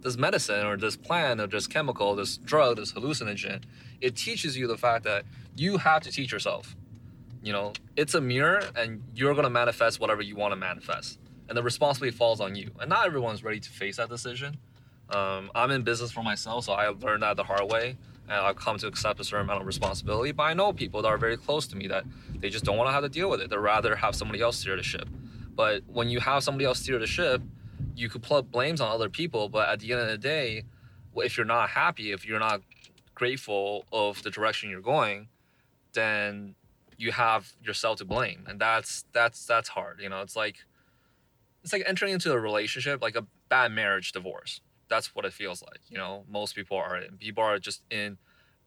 this 0.00 0.16
medicine 0.16 0.64
or 0.64 0.76
this 0.76 0.96
plant 0.96 1.40
or 1.40 1.48
this 1.48 1.66
chemical, 1.66 2.14
this 2.14 2.36
drug, 2.38 2.76
this 2.76 2.92
hallucinogen, 2.92 3.64
it 4.00 4.14
teaches 4.14 4.56
you 4.56 4.68
the 4.68 4.78
fact 4.78 5.02
that 5.04 5.24
you 5.56 5.76
have 5.78 6.02
to 6.02 6.12
teach 6.12 6.30
yourself. 6.30 6.76
You 7.42 7.52
know, 7.52 7.72
it's 7.96 8.14
a 8.14 8.20
mirror, 8.20 8.62
and 8.76 9.02
you're 9.16 9.34
gonna 9.34 9.50
manifest 9.50 9.98
whatever 9.98 10.22
you 10.22 10.36
want 10.36 10.52
to 10.52 10.56
manifest, 10.56 11.18
and 11.48 11.58
the 11.58 11.64
responsibility 11.64 12.16
falls 12.16 12.40
on 12.40 12.54
you. 12.54 12.70
And 12.78 12.88
not 12.88 13.06
everyone's 13.06 13.42
ready 13.42 13.58
to 13.58 13.70
face 13.70 13.96
that 13.96 14.08
decision. 14.08 14.58
Um, 15.10 15.50
I'm 15.54 15.70
in 15.70 15.82
business 15.82 16.12
for 16.12 16.22
myself, 16.22 16.64
so 16.64 16.72
I 16.72 16.88
learned 16.88 17.22
that 17.22 17.36
the 17.36 17.44
hard 17.44 17.70
way, 17.70 17.96
and 18.28 18.36
I've 18.36 18.56
come 18.56 18.78
to 18.78 18.86
accept 18.86 19.18
a 19.18 19.24
certain 19.24 19.46
amount 19.46 19.60
of 19.60 19.66
responsibility. 19.66 20.32
But 20.32 20.44
I 20.44 20.54
know 20.54 20.72
people 20.72 21.02
that 21.02 21.08
are 21.08 21.18
very 21.18 21.36
close 21.36 21.66
to 21.68 21.76
me 21.76 21.88
that 21.88 22.04
they 22.38 22.48
just 22.48 22.64
don't 22.64 22.76
want 22.76 22.88
to 22.88 22.92
have 22.92 23.02
to 23.02 23.08
deal 23.08 23.28
with 23.28 23.40
it. 23.40 23.50
They'd 23.50 23.56
rather 23.56 23.96
have 23.96 24.14
somebody 24.14 24.40
else 24.40 24.58
steer 24.58 24.76
the 24.76 24.82
ship. 24.82 25.08
But 25.54 25.82
when 25.88 26.08
you 26.08 26.20
have 26.20 26.44
somebody 26.44 26.64
else 26.64 26.80
steer 26.80 26.98
the 26.98 27.06
ship, 27.06 27.42
you 27.96 28.08
could 28.08 28.22
put 28.22 28.50
blames 28.50 28.80
on 28.80 28.90
other 28.90 29.08
people. 29.08 29.48
But 29.48 29.68
at 29.68 29.80
the 29.80 29.92
end 29.92 30.02
of 30.02 30.08
the 30.08 30.18
day, 30.18 30.64
if 31.16 31.36
you're 31.36 31.46
not 31.46 31.70
happy, 31.70 32.12
if 32.12 32.24
you're 32.24 32.38
not 32.38 32.62
grateful 33.14 33.84
of 33.92 34.22
the 34.22 34.30
direction 34.30 34.70
you're 34.70 34.80
going, 34.80 35.28
then 35.92 36.54
you 36.96 37.10
have 37.10 37.52
yourself 37.64 37.98
to 37.98 38.04
blame, 38.04 38.44
and 38.46 38.60
that's 38.60 39.04
that's 39.12 39.44
that's 39.44 39.70
hard. 39.70 40.00
You 40.00 40.08
know, 40.08 40.20
it's 40.20 40.36
like 40.36 40.56
it's 41.64 41.72
like 41.72 41.82
entering 41.86 42.12
into 42.12 42.32
a 42.32 42.38
relationship, 42.38 43.02
like 43.02 43.16
a 43.16 43.26
bad 43.48 43.72
marriage 43.72 44.12
divorce 44.12 44.60
that's 44.90 45.14
what 45.14 45.24
it 45.24 45.32
feels 45.32 45.62
like. 45.62 45.80
You 45.88 45.96
know, 45.96 46.24
most 46.28 46.54
people 46.54 46.76
are 46.76 46.98
in. 46.98 47.16
People 47.16 47.42
are 47.44 47.58
just 47.58 47.82
in 47.90 48.18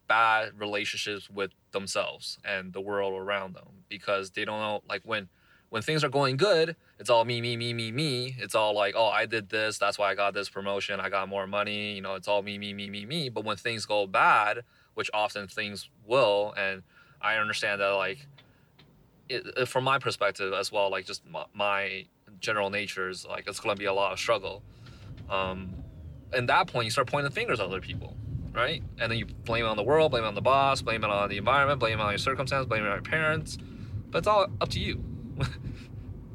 bad 0.08 0.60
relationships 0.60 1.30
with 1.30 1.52
themselves 1.72 2.38
and 2.44 2.74
the 2.74 2.82
world 2.82 3.14
around 3.14 3.56
them 3.56 3.68
because 3.90 4.32
they 4.32 4.46
don't 4.46 4.60
know 4.60 4.82
like 4.90 5.02
when 5.06 5.30
when 5.70 5.82
things 5.82 6.04
are 6.04 6.10
going 6.10 6.38
good, 6.38 6.76
it's 7.00 7.10
all 7.10 7.26
me, 7.26 7.42
me, 7.42 7.58
me, 7.58 7.74
me, 7.74 7.92
me. 7.92 8.36
It's 8.38 8.54
all 8.54 8.76
like, 8.76 8.94
oh, 8.96 9.08
I 9.08 9.26
did 9.26 9.50
this, 9.50 9.80
that's 9.80 9.98
why 9.98 10.12
I 10.12 10.16
got 10.16 10.36
this 10.36 10.48
promotion, 10.48 11.00
I 11.00 11.10
got 11.10 11.28
more 11.28 11.48
money, 11.48 11.96
you 11.96 12.02
know, 12.02 12.14
it's 12.14 12.28
all 12.28 12.44
me, 12.44 12.60
me, 12.60 12.74
me, 12.74 12.92
me, 12.92 13.08
me. 13.08 13.30
But 13.30 13.44
when 13.44 13.58
things 13.58 13.88
go 13.88 14.06
bad, 14.06 14.66
which 14.94 15.10
often 15.16 15.48
things 15.48 15.90
will, 16.06 16.54
and 16.56 16.84
I 17.20 17.38
understand 17.38 17.82
that 17.82 17.88
like 17.88 18.28
it, 19.30 19.48
it- 19.58 19.68
from 19.68 19.84
my 19.84 19.98
perspective 20.00 20.54
as 20.54 20.72
well, 20.72 20.92
like 20.92 21.06
just 21.06 21.26
my, 21.28 21.46
my 21.54 22.06
general 22.40 22.70
nature 22.70 23.10
is 23.10 23.26
like 23.26 23.48
it's 23.48 23.60
gonna 23.60 23.76
be 23.76 23.86
a 23.86 23.94
lot 23.94 24.12
of 24.14 24.20
struggle. 24.20 24.62
Um, 25.30 25.74
in 26.36 26.46
that 26.48 26.68
point, 26.68 26.86
you 26.86 26.92
start 26.92 27.08
pointing 27.08 27.32
fingers 27.32 27.60
at 27.60 27.66
other 27.66 27.82
people, 27.82 28.16
right? 28.54 28.84
And 29.00 29.12
then 29.12 29.20
you 29.20 29.26
blame 29.26 29.66
it 29.66 29.68
on 29.68 29.78
the 29.78 29.84
world, 29.84 30.12
blame 30.12 30.24
it 30.24 30.28
on 30.28 30.36
the 30.36 30.42
boss, 30.42 30.82
blame 30.82 31.04
it 31.04 31.10
on 31.10 31.30
the 31.30 31.38
environment, 31.38 31.80
blame 31.80 32.00
it 32.00 32.04
on 32.04 32.12
your 32.12 32.18
circumstance, 32.18 32.66
blame 32.66 32.84
it 32.84 32.88
on 32.88 32.96
your 32.96 33.02
parents. 33.02 33.58
But 34.10 34.20
it's 34.20 34.28
all 34.28 34.48
up 34.62 34.70
to 34.70 34.80
you. 34.80 35.04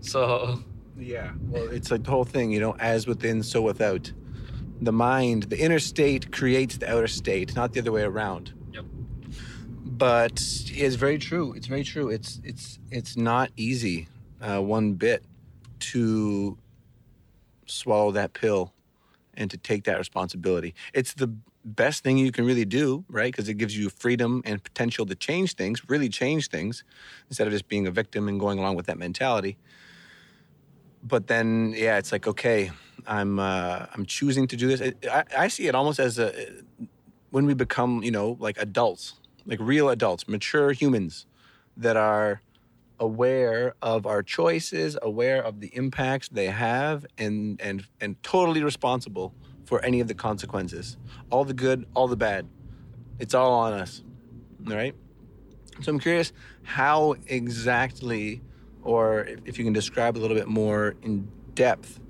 so 0.01 0.63
Yeah. 0.97 1.33
Well, 1.49 1.69
it's 1.71 1.91
like 1.91 2.05
the 2.05 2.11
whole 2.11 2.25
thing, 2.25 2.51
you 2.51 2.61
know, 2.61 2.77
as 2.79 3.07
within, 3.07 3.43
so 3.43 3.63
without. 3.63 4.13
The 4.81 4.93
mind, 4.93 5.45
the 5.45 5.59
inner 5.59 5.81
state 5.81 6.31
creates 6.31 6.77
the 6.77 6.89
outer 6.89 7.09
state, 7.09 7.57
not 7.57 7.73
the 7.73 7.81
other 7.81 7.91
way 7.91 8.03
around. 8.03 8.53
Yep. 8.73 8.85
But 9.85 10.41
it's 10.69 10.95
very 10.95 11.19
true. 11.19 11.53
It's 11.55 11.67
very 11.67 11.83
true. 11.83 12.11
It's 12.11 12.41
it's 12.45 12.79
it's 12.93 13.17
not 13.17 13.51
easy, 13.57 14.07
uh, 14.41 14.61
one 14.61 14.93
bit, 14.93 15.25
to 15.81 16.57
swallow 17.67 18.13
that 18.13 18.35
pill 18.35 18.73
and 19.39 19.51
to 19.51 19.57
take 19.57 19.85
that 19.85 19.97
responsibility. 19.97 20.75
It's 20.93 21.15
the 21.15 21.33
best 21.65 22.05
thing 22.05 22.19
you 22.19 22.33
can 22.33 22.45
really 22.45 22.67
do, 22.67 23.05
right? 23.09 23.33
Because 23.33 23.49
it 23.49 23.55
gives 23.55 23.77
you 23.77 23.89
freedom 23.89 24.43
and 24.45 24.63
potential 24.63 25.07
to 25.07 25.15
change 25.15 25.55
things, 25.55 25.89
really 25.89 26.11
change 26.11 26.49
things, 26.49 26.85
instead 27.31 27.47
of 27.47 27.53
just 27.55 27.69
being 27.69 27.87
a 27.87 27.91
victim 27.91 28.29
and 28.29 28.39
going 28.39 28.59
along 28.59 28.77
with 28.77 28.87
that 28.87 28.99
mentality 28.99 29.57
but 31.03 31.27
then 31.27 31.75
yeah 31.77 31.99
it's 31.99 32.13
like 32.13 32.27
okay 32.27 32.71
i'm 33.07 33.39
uh, 33.39 33.87
i'm 33.95 34.05
choosing 34.05 34.47
to 34.47 34.57
do 34.57 34.75
this 34.75 34.95
I, 35.11 35.25
I 35.37 35.49
see 35.49 35.67
it 35.67 35.75
almost 35.75 35.99
as 35.99 36.19
a 36.19 36.33
when 37.31 37.47
we 37.47 37.55
become 37.55 38.03
you 38.03 38.11
know 38.11 38.37
like 38.41 38.59
adults 38.59 39.15
like 39.47 39.59
real 39.61 39.89
adults 39.89 40.29
mature 40.29 40.73
humans 40.73 41.27
that 41.77 41.97
are 41.97 42.43
aware 43.01 43.75
of 43.83 44.07
our 44.07 44.23
choices 44.23 44.99
aware 45.03 45.43
of 45.43 45.61
the 45.61 45.69
impacts 45.77 46.29
they 46.29 46.47
have 46.47 47.07
and 47.17 47.61
and 47.61 47.85
and 48.01 48.21
totally 48.23 48.63
responsible 48.63 49.35
for 49.65 49.85
any 49.85 50.01
of 50.01 50.09
the 50.09 50.15
consequences. 50.15 50.97
All 51.31 51.45
the 51.45 51.55
good 51.55 51.87
all 51.95 52.09
the 52.09 52.17
bad. 52.17 52.49
It's 53.19 53.35
all 53.35 53.53
on 53.53 53.73
us 53.73 54.03
right? 54.65 54.95
So 55.83 55.93
i'm 55.93 55.99
curious 56.01 56.33
how 56.65 57.15
exactly 57.27 58.43
or 58.83 59.25
if- 59.25 59.41
if 59.45 59.59
you 59.59 59.65
can 59.65 59.73
describe 59.73 60.17
a 60.17 60.21
little 60.21 60.37
bit 60.37 60.49
more 60.49 60.95
in 61.03 61.31
depth 61.55 62.01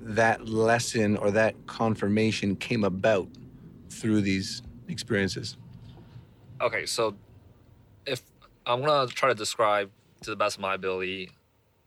that 0.00 0.48
lesson 0.48 1.16
or 1.16 1.30
that 1.30 1.54
confirmation 1.66 2.56
came 2.56 2.84
about 2.84 3.28
through 3.90 4.20
these 4.20 4.62
experiences. 4.88 5.56
okay, 6.60 6.84
so 6.86 7.14
if 8.06 8.22
I'm 8.66 8.82
gonna 8.82 9.06
try 9.08 9.28
to 9.30 9.34
describe 9.34 9.90
to 10.24 10.30
the 10.30 10.36
best 10.36 10.56
of 10.56 10.62
my 10.62 10.74
ability 10.74 11.30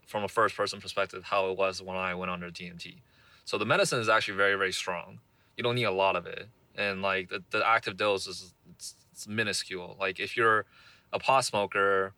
from 0.06 0.24
a 0.24 0.28
first 0.28 0.56
person 0.56 0.80
perspective 0.80 1.24
how 1.24 1.50
it 1.50 1.58
was 1.58 1.82
when 1.82 1.96
I 1.96 2.14
went 2.14 2.30
under 2.30 2.50
DMT. 2.50 2.96
So 3.44 3.58
the 3.58 3.66
medicine 3.66 4.00
is 4.00 4.08
actually 4.08 4.36
very, 4.36 4.56
very 4.56 4.72
strong. 4.72 5.20
You 5.56 5.64
don't 5.64 5.74
need 5.74 5.84
a 5.84 5.92
lot 5.92 6.16
of 6.16 6.26
it. 6.26 6.48
And 6.76 7.02
like 7.02 7.28
the, 7.28 7.42
the 7.50 7.66
active 7.66 7.96
dose 7.96 8.26
is 8.26 8.54
it's, 8.70 8.94
it's 9.12 9.28
minuscule. 9.28 9.96
Like 9.98 10.20
if 10.20 10.36
you're 10.36 10.64
a 11.12 11.18
pot 11.18 11.44
smoker 11.44 12.12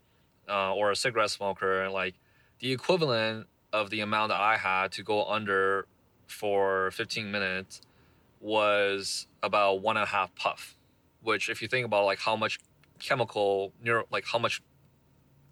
uh, 0.48 0.74
or 0.74 0.90
a 0.90 0.96
cigarette 0.96 1.30
smoker, 1.30 1.88
like 1.88 2.14
the 2.60 2.72
equivalent 2.72 3.46
of 3.72 3.90
the 3.90 4.00
amount 4.00 4.30
that 4.30 4.40
I 4.40 4.56
had 4.56 4.92
to 4.92 5.02
go 5.02 5.24
under 5.24 5.86
for 6.26 6.90
15 6.92 7.30
minutes 7.30 7.80
was 8.40 9.26
about 9.42 9.82
one 9.82 9.96
and 9.96 10.04
a 10.04 10.08
half 10.08 10.34
puff, 10.34 10.76
which 11.22 11.48
if 11.48 11.62
you 11.62 11.68
think 11.68 11.86
about 11.86 12.04
like 12.04 12.18
how 12.18 12.36
much 12.36 12.58
chemical 12.98 13.72
neuro 13.82 14.04
like 14.10 14.24
how 14.26 14.38
much 14.38 14.62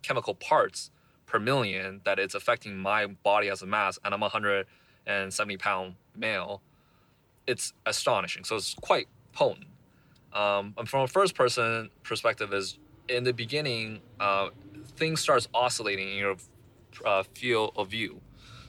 chemical 0.03 0.35
parts 0.35 0.91
per 1.27 1.39
million 1.39 2.01
that 2.05 2.19
it's 2.19 2.35
affecting 2.35 2.77
my 2.77 3.07
body 3.07 3.49
as 3.49 3.63
a 3.63 3.67
mass 3.67 3.99
and 4.05 4.15
i'm 4.15 4.23
a 4.23 4.27
170 4.27 5.57
pound 5.59 5.95
male 6.17 6.63
it's 7.49 7.73
astonishing. 7.87 8.45
So 8.45 8.57
it's 8.57 8.75
quite 8.75 9.09
potent. 9.33 9.67
Um, 10.33 10.75
and 10.77 10.89
from 10.89 11.01
a 11.01 11.09
first 11.09 11.35
person 11.35 11.89
perspective 12.05 12.53
is 12.53 12.79
in 13.09 13.25
the 13.25 13.33
beginning 13.33 14.03
uh, 14.21 14.51
things 14.97 15.21
starts 15.21 15.49
oscillating 15.55 16.11
in 16.11 16.17
your 16.19 16.37
uh, 17.05 17.25
field 17.35 17.73
of 17.75 17.89
view. 17.89 18.21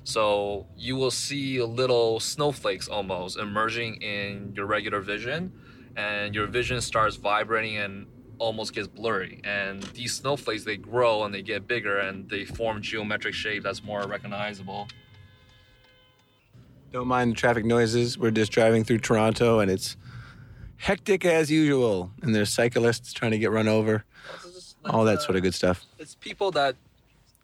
So 0.05 0.65
you 0.77 0.95
will 0.95 1.11
see 1.11 1.61
little 1.61 2.21
snowflakes 2.21 2.87
almost 2.87 3.37
emerging 3.37 4.01
in 4.01 4.53
your 4.55 4.65
regular 4.65 5.01
vision 5.01 5.51
and 5.97 6.33
your 6.33 6.47
vision 6.47 6.79
starts 6.79 7.17
vibrating 7.17 7.77
and 7.77 8.07
almost 8.39 8.73
gets 8.73 8.87
blurry 8.87 9.39
and 9.43 9.83
these 9.93 10.13
snowflakes 10.13 10.63
they 10.63 10.77
grow 10.77 11.23
and 11.23 11.33
they 11.33 11.41
get 11.41 11.67
bigger 11.67 11.99
and 11.99 12.29
they 12.29 12.45
form 12.45 12.81
geometric 12.81 13.33
shape 13.33 13.61
that's 13.63 13.83
more 13.83 14.01
recognizable 14.07 14.87
Don't 16.91 17.07
mind 17.07 17.31
the 17.31 17.35
traffic 17.35 17.65
noises. 17.65 18.17
We're 18.17 18.31
just 18.31 18.51
driving 18.51 18.83
through 18.83 18.99
Toronto 18.99 19.59
and 19.59 19.69
it's 19.69 19.95
hectic 20.77 21.23
as 21.25 21.51
usual. 21.51 22.11
And 22.21 22.33
there's 22.33 22.49
cyclists 22.51 23.13
trying 23.13 23.31
to 23.31 23.37
get 23.37 23.51
run 23.51 23.67
over, 23.67 24.05
all 24.85 25.03
that 25.05 25.21
sort 25.21 25.35
of 25.35 25.43
good 25.43 25.53
stuff. 25.53 25.85
it's 25.99 26.15
people 26.15 26.49
that 26.51 26.75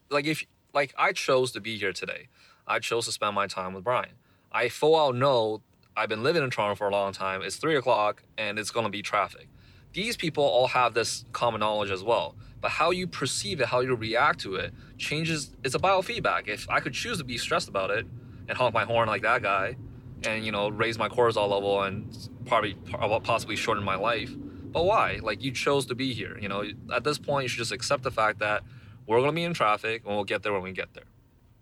like 0.10 0.26
if 0.26 0.46
like 0.74 0.94
I 0.98 1.12
chose 1.12 1.52
to 1.52 1.62
be 1.62 1.78
here 1.78 1.94
today. 1.94 2.28
I 2.68 2.80
chose 2.80 3.06
to 3.06 3.12
spend 3.12 3.36
my 3.36 3.46
time 3.48 3.74
with 3.76 3.84
Brian. 3.84 4.16
I 4.52 4.70
full 4.70 4.94
well 4.94 5.14
know 5.14 5.62
I've 5.96 6.10
been 6.10 6.24
living 6.24 6.44
in 6.44 6.50
Toronto 6.50 6.76
for 6.76 6.88
a 6.88 6.92
long 6.92 7.14
time. 7.14 7.42
It's 7.44 7.58
three 7.58 7.76
o'clock 7.76 8.24
and 8.38 8.58
it's 8.58 8.72
gonna 8.72 8.90
be 8.90 9.04
traffic. 9.04 9.48
These 9.96 10.18
people 10.18 10.44
all 10.44 10.68
have 10.68 10.94
this 10.94 11.24
common 11.32 11.62
knowledge 11.62 11.90
as 11.90 12.04
well. 12.04 12.36
But 12.60 12.72
how 12.72 12.92
you 12.92 13.08
perceive 13.08 13.62
it, 13.62 13.68
how 13.68 13.80
you 13.80 13.96
react 13.96 14.42
to 14.42 14.56
it, 14.56 14.74
changes. 14.98 15.56
It's 15.64 15.74
a 15.74 15.80
biofeedback. 15.80 16.50
If 16.50 16.70
I 16.70 16.82
could 16.82 16.94
choose 16.94 17.18
to 17.20 17.24
be 17.24 17.38
stressed 17.38 17.70
about 17.70 17.92
it 17.92 18.06
and 18.50 18.58
honk 18.58 18.74
my 18.74 18.84
horn 18.84 19.08
like 19.08 19.22
that 19.22 19.42
guy, 19.42 19.78
and 20.26 20.46
you 20.46 20.52
know 20.52 20.68
raise 20.70 20.98
my 20.98 21.08
cortisol 21.08 21.50
level 21.50 21.84
and 21.84 22.14
probably 22.46 22.76
possibly 23.24 23.56
shorten 23.56 23.86
my 23.86 23.96
life, 23.96 24.32
but 24.74 24.84
why? 24.84 25.20
Like 25.24 25.42
you 25.42 25.52
chose 25.52 25.86
to 25.86 25.96
be 25.96 26.14
here. 26.14 26.38
You 26.40 26.50
know, 26.50 26.66
at 26.94 27.06
this 27.06 27.18
point, 27.18 27.44
you 27.44 27.48
should 27.48 27.60
just 27.60 27.72
accept 27.72 28.04
the 28.04 28.12
fact 28.12 28.40
that 28.40 28.64
we're 29.08 29.22
gonna 29.22 29.32
be 29.32 29.44
in 29.44 29.54
traffic 29.54 30.04
and 30.06 30.14
we'll 30.14 30.26
get 30.26 30.44
there 30.44 30.52
when 30.52 30.62
we 30.64 30.74
get 30.74 30.94
there. 30.94 31.06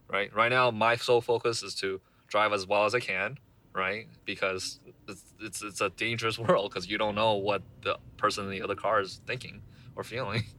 Right? 0.07 0.33
Right 0.33 0.49
now, 0.49 0.71
my 0.71 0.95
sole 0.95 1.21
focus 1.21 1.61
is 1.61 1.75
to 1.75 2.01
drive 2.27 2.51
as 2.51 2.65
well 2.65 2.85
as 2.85 2.95
I 2.95 2.99
can. 2.99 3.37
Right? 3.73 4.07
Because 4.25 4.79
it's 5.43 5.61
it's, 5.63 5.81
a 5.81 5.89
dangerous 5.89 6.39
world 6.45 6.69
because 6.69 6.89
you 6.89 6.97
don't 6.97 7.15
know 7.15 7.35
what 7.35 7.61
the 7.81 7.97
person 8.17 8.45
in 8.45 8.51
the 8.51 8.61
other 8.61 8.75
car 8.75 9.01
is 9.01 9.21
thinking 9.27 9.61
or 9.95 10.03
feeling. 10.03 10.43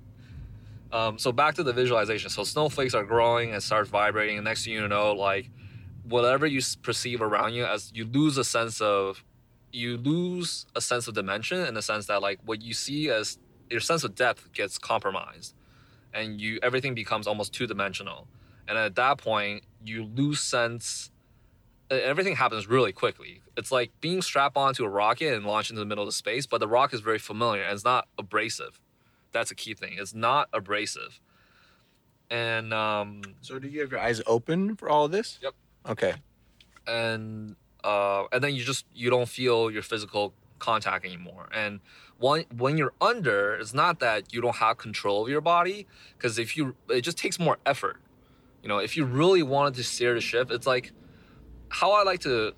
Um, 0.94 1.18
so 1.18 1.32
back 1.32 1.56
to 1.56 1.64
the 1.64 1.72
visualization. 1.72 2.30
So 2.30 2.44
snowflakes 2.44 2.94
are 2.94 3.02
growing 3.02 3.52
and 3.52 3.60
start 3.60 3.88
vibrating, 3.88 4.36
and 4.36 4.44
next 4.44 4.64
thing 4.64 4.74
you 4.74 4.86
know, 4.86 5.12
like 5.12 5.50
whatever 6.04 6.46
you 6.46 6.60
perceive 6.82 7.20
around 7.20 7.54
you, 7.54 7.64
as 7.64 7.90
you 7.92 8.04
lose 8.04 8.38
a 8.38 8.44
sense 8.44 8.80
of, 8.80 9.24
you 9.72 9.96
lose 9.96 10.66
a 10.76 10.80
sense 10.80 11.08
of 11.08 11.14
dimension 11.14 11.66
in 11.66 11.74
the 11.74 11.82
sense 11.82 12.06
that 12.06 12.22
like 12.22 12.38
what 12.44 12.62
you 12.62 12.72
see 12.72 13.10
as 13.10 13.38
your 13.68 13.80
sense 13.80 14.04
of 14.04 14.14
depth 14.14 14.52
gets 14.52 14.78
compromised, 14.78 15.54
and 16.12 16.40
you 16.40 16.60
everything 16.62 16.94
becomes 16.94 17.26
almost 17.26 17.52
two 17.52 17.66
dimensional, 17.66 18.28
and 18.68 18.78
at 18.78 18.94
that 18.94 19.18
point 19.18 19.64
you 19.84 20.04
lose 20.04 20.40
sense. 20.40 21.10
Everything 21.90 22.36
happens 22.36 22.66
really 22.66 22.92
quickly. 22.92 23.42
It's 23.56 23.70
like 23.70 23.92
being 24.00 24.22
strapped 24.22 24.56
onto 24.56 24.84
a 24.84 24.88
rocket 24.88 25.34
and 25.34 25.44
launched 25.46 25.70
into 25.70 25.80
the 25.80 25.86
middle 25.86 26.06
of 26.06 26.14
space, 26.14 26.46
but 26.46 26.58
the 26.58 26.66
rock 26.68 26.92
is 26.94 27.00
very 27.00 27.18
familiar 27.18 27.62
and 27.62 27.74
it's 27.74 27.84
not 27.84 28.08
abrasive. 28.18 28.80
That's 29.32 29.50
a 29.50 29.54
key 29.54 29.74
thing. 29.74 29.96
It's 29.98 30.14
not 30.14 30.48
abrasive. 30.52 31.20
And 32.30 32.72
um, 32.72 33.20
So, 33.42 33.58
do 33.58 33.68
you 33.68 33.80
have 33.80 33.90
your 33.90 34.00
eyes 34.00 34.22
open 34.26 34.76
for 34.76 34.88
all 34.88 35.04
of 35.04 35.12
this? 35.12 35.38
Yep. 35.42 35.54
Okay. 35.90 36.14
and 36.86 37.56
uh, 37.84 38.24
and 38.32 38.42
then 38.42 38.54
you 38.54 38.64
just 38.64 38.86
you 38.94 39.10
don't 39.10 39.28
feel 39.28 39.70
your 39.70 39.82
physical 39.82 40.32
contact 40.58 41.04
anymore. 41.04 41.48
And 41.52 41.80
when 42.18 42.44
when 42.56 42.78
you're 42.78 42.94
under, 43.00 43.54
it's 43.56 43.74
not 43.74 44.00
that 44.00 44.32
you 44.32 44.40
don't 44.40 44.56
have 44.56 44.78
control 44.78 45.22
of 45.24 45.28
your 45.28 45.42
body, 45.42 45.86
because 46.16 46.38
if 46.38 46.56
you, 46.56 46.74
it 46.88 47.02
just 47.02 47.18
takes 47.18 47.38
more 47.38 47.58
effort. 47.66 47.98
You 48.62 48.68
know, 48.70 48.78
if 48.78 48.96
you 48.96 49.04
really 49.04 49.42
wanted 49.42 49.74
to 49.74 49.84
steer 49.84 50.14
the 50.14 50.22
ship, 50.22 50.50
it's 50.50 50.66
like 50.66 50.92
how 51.74 51.90
I 51.90 52.04
like 52.04 52.20
to 52.20 52.52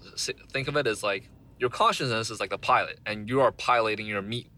think 0.52 0.68
of 0.68 0.76
it 0.76 0.86
is 0.86 1.02
like 1.02 1.30
your 1.58 1.70
consciousness 1.70 2.28
is 2.28 2.38
like 2.38 2.50
the 2.50 2.58
pilot, 2.58 2.98
and 3.06 3.28
you 3.28 3.40
are 3.40 3.50
piloting 3.50 4.06
your 4.06 4.20
meat 4.20 4.48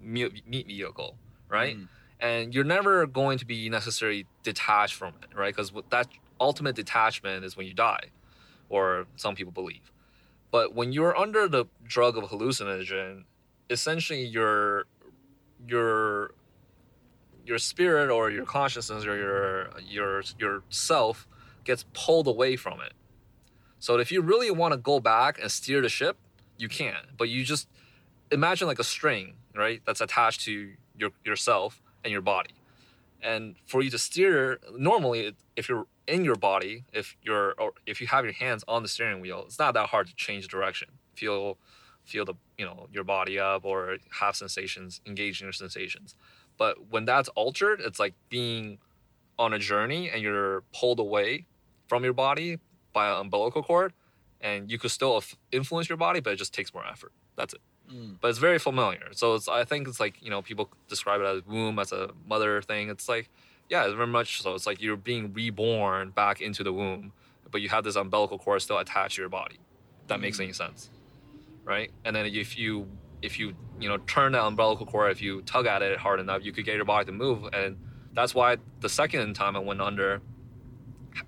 meat, 0.00 0.48
meat 0.48 0.66
vehicle, 0.66 1.16
right? 1.48 1.76
Mm. 1.76 1.88
And 2.20 2.54
you're 2.54 2.64
never 2.64 3.06
going 3.06 3.36
to 3.38 3.44
be 3.44 3.68
necessarily 3.68 4.26
detached 4.42 4.94
from 4.94 5.12
it, 5.22 5.36
right? 5.36 5.54
Because 5.54 5.72
that 5.90 6.08
ultimate 6.40 6.74
detachment 6.74 7.44
is 7.44 7.54
when 7.56 7.66
you 7.66 7.74
die, 7.74 8.10
or 8.70 9.06
some 9.16 9.34
people 9.34 9.52
believe. 9.52 9.92
But 10.50 10.74
when 10.74 10.90
you're 10.92 11.16
under 11.16 11.46
the 11.46 11.66
drug 11.84 12.16
of 12.16 12.24
hallucinogen, 12.24 13.24
essentially 13.68 14.24
your 14.24 14.86
your 15.66 16.32
your 17.44 17.58
spirit 17.58 18.08
or 18.10 18.30
your 18.30 18.46
consciousness 18.46 19.04
or 19.04 19.16
your 19.18 19.70
your 19.86 20.22
your 20.38 20.62
self 20.70 21.28
gets 21.64 21.84
pulled 21.92 22.26
away 22.26 22.56
from 22.56 22.80
it. 22.80 22.94
So 23.78 23.98
if 23.98 24.10
you 24.10 24.20
really 24.20 24.50
want 24.50 24.72
to 24.72 24.78
go 24.78 25.00
back 25.00 25.40
and 25.40 25.50
steer 25.50 25.80
the 25.80 25.88
ship, 25.88 26.16
you 26.56 26.68
can. 26.68 26.96
But 27.16 27.28
you 27.28 27.44
just 27.44 27.68
imagine 28.30 28.66
like 28.66 28.78
a 28.78 28.84
string, 28.84 29.34
right? 29.54 29.80
That's 29.86 30.00
attached 30.00 30.40
to 30.42 30.72
your 30.98 31.10
yourself 31.24 31.80
and 32.04 32.12
your 32.12 32.22
body. 32.22 32.54
And 33.22 33.56
for 33.66 33.82
you 33.82 33.90
to 33.90 33.98
steer, 33.98 34.58
normally 34.76 35.34
if 35.56 35.68
you're 35.68 35.86
in 36.06 36.24
your 36.24 36.36
body, 36.36 36.84
if 36.92 37.16
you're 37.22 37.54
or 37.58 37.72
if 37.86 38.00
you 38.00 38.06
have 38.08 38.24
your 38.24 38.34
hands 38.34 38.64
on 38.66 38.82
the 38.82 38.88
steering 38.88 39.20
wheel, 39.20 39.44
it's 39.46 39.58
not 39.58 39.74
that 39.74 39.88
hard 39.88 40.06
to 40.08 40.14
change 40.14 40.48
direction 40.48 40.88
feel 41.18 41.58
feel 42.04 42.24
the 42.24 42.34
you 42.56 42.64
know 42.64 42.86
your 42.92 43.04
body 43.04 43.38
up 43.38 43.64
or 43.64 43.98
have 44.20 44.36
sensations, 44.36 45.00
engage 45.04 45.40
in 45.40 45.46
your 45.46 45.52
sensations. 45.52 46.14
But 46.56 46.90
when 46.90 47.04
that's 47.04 47.28
altered, 47.30 47.80
it's 47.80 47.98
like 47.98 48.14
being 48.28 48.78
on 49.38 49.52
a 49.52 49.58
journey 49.58 50.10
and 50.10 50.22
you're 50.22 50.62
pulled 50.72 50.98
away 50.98 51.46
from 51.88 52.02
your 52.04 52.12
body 52.12 52.58
by 52.92 53.08
an 53.08 53.20
umbilical 53.20 53.62
cord, 53.62 53.92
and 54.40 54.70
you 54.70 54.78
could 54.78 54.90
still 54.90 55.22
influence 55.52 55.88
your 55.88 55.98
body, 55.98 56.20
but 56.20 56.32
it 56.32 56.36
just 56.36 56.54
takes 56.54 56.72
more 56.72 56.86
effort. 56.86 57.12
That's 57.36 57.54
it. 57.54 57.60
Mm. 57.92 58.16
But 58.20 58.28
it's 58.28 58.38
very 58.38 58.58
familiar. 58.58 59.08
So 59.12 59.34
it's 59.34 59.48
I 59.48 59.64
think 59.64 59.88
it's 59.88 60.00
like 60.00 60.22
you 60.22 60.30
know 60.30 60.42
people 60.42 60.70
describe 60.88 61.20
it 61.20 61.24
as 61.24 61.46
womb 61.46 61.78
as 61.78 61.92
a 61.92 62.10
mother 62.26 62.60
thing. 62.62 62.90
It's 62.90 63.08
like 63.08 63.30
yeah, 63.68 63.84
it's 63.84 63.94
very 63.94 64.06
much 64.06 64.42
so. 64.42 64.54
It's 64.54 64.66
like 64.66 64.80
you're 64.80 64.96
being 64.96 65.32
reborn 65.32 66.10
back 66.10 66.40
into 66.40 66.62
the 66.62 66.72
womb, 66.72 67.12
but 67.50 67.60
you 67.60 67.68
have 67.68 67.84
this 67.84 67.96
umbilical 67.96 68.38
cord 68.38 68.62
still 68.62 68.78
attached 68.78 69.16
to 69.16 69.22
your 69.22 69.28
body. 69.28 69.58
That 70.08 70.18
mm. 70.18 70.22
makes 70.22 70.40
any 70.40 70.52
sense, 70.52 70.90
right? 71.64 71.90
And 72.04 72.14
then 72.14 72.26
if 72.26 72.58
you 72.58 72.88
if 73.22 73.38
you 73.38 73.54
you 73.80 73.88
know 73.88 73.98
turn 73.98 74.32
that 74.32 74.44
umbilical 74.44 74.86
cord, 74.86 75.10
if 75.12 75.22
you 75.22 75.42
tug 75.42 75.66
at 75.66 75.82
it 75.82 75.98
hard 75.98 76.20
enough, 76.20 76.44
you 76.44 76.52
could 76.52 76.64
get 76.64 76.76
your 76.76 76.84
body 76.84 77.06
to 77.06 77.12
move, 77.12 77.48
and 77.52 77.76
that's 78.12 78.34
why 78.34 78.56
the 78.80 78.88
second 78.88 79.34
time 79.34 79.56
I 79.56 79.60
went 79.60 79.80
under, 79.80 80.20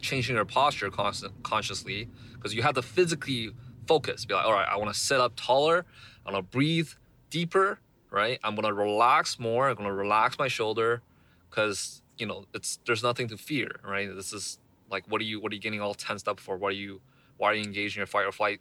changing 0.01 0.37
your 0.37 0.45
posture 0.45 0.91
consciously, 0.91 2.09
because 2.35 2.55
you 2.55 2.63
have 2.63 2.75
to 2.75 2.83
physically 2.83 3.51
focus. 3.87 4.25
Be 4.25 4.35
like, 4.35 4.45
all 4.45 4.53
right, 4.53 4.69
I 4.69 4.77
want 4.77 4.93
to 4.93 4.99
sit 4.99 5.21
up 5.21 5.33
taller. 5.37 5.85
I'm 6.25 6.33
gonna 6.33 6.43
breathe 6.43 6.91
deeper, 7.31 7.81
right? 8.11 8.39
I'm 8.45 8.55
gonna 8.55 8.73
relax 8.73 9.39
more. 9.39 9.69
I'm 9.69 9.77
gonna 9.77 9.93
relax 9.93 10.39
my 10.39 10.49
shoulder, 10.49 11.03
because 11.49 12.03
you 12.19 12.27
know 12.27 12.45
it's 12.55 12.79
there's 12.87 13.03
nothing 13.03 13.29
to 13.29 13.37
fear, 13.37 13.81
right? 13.85 14.15
This 14.15 14.33
is 14.33 14.59
like, 14.91 15.05
what 15.09 15.21
are 15.21 15.25
you 15.25 15.41
what 15.41 15.53
are 15.53 15.55
you 15.55 15.61
getting 15.61 15.81
all 15.81 15.95
tensed 15.95 16.29
up 16.29 16.39
for? 16.41 16.57
What 16.57 16.69
are 16.69 16.77
you 16.77 17.01
why 17.37 17.49
are 17.51 17.55
you 17.55 17.65
engaging 17.65 18.01
in 18.01 18.07
fight 18.07 18.27
or 18.27 18.33
flight? 18.33 18.61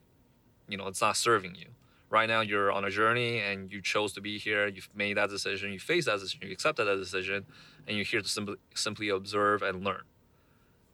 You 0.68 0.78
know, 0.78 0.88
it's 0.88 1.02
not 1.02 1.18
serving 1.18 1.56
you. 1.56 1.68
Right 2.12 2.28
now, 2.28 2.42
you're 2.42 2.72
on 2.72 2.86
a 2.86 2.90
journey 2.90 3.40
and 3.40 3.72
you 3.72 3.82
chose 3.82 4.14
to 4.14 4.22
be 4.22 4.40
here. 4.40 4.68
You've 4.68 4.90
made 4.96 5.18
that 5.18 5.30
decision. 5.30 5.72
You 5.72 5.80
face 5.80 6.06
that 6.06 6.20
decision. 6.20 6.48
You 6.48 6.54
accepted 6.54 6.86
that 6.86 6.96
decision, 6.96 7.46
and 7.88 7.98
you're 7.98 8.06
here 8.06 8.22
to 8.22 8.28
simply 8.28 8.56
simply 8.74 9.10
observe 9.10 9.62
and 9.62 9.84
learn. 9.84 10.02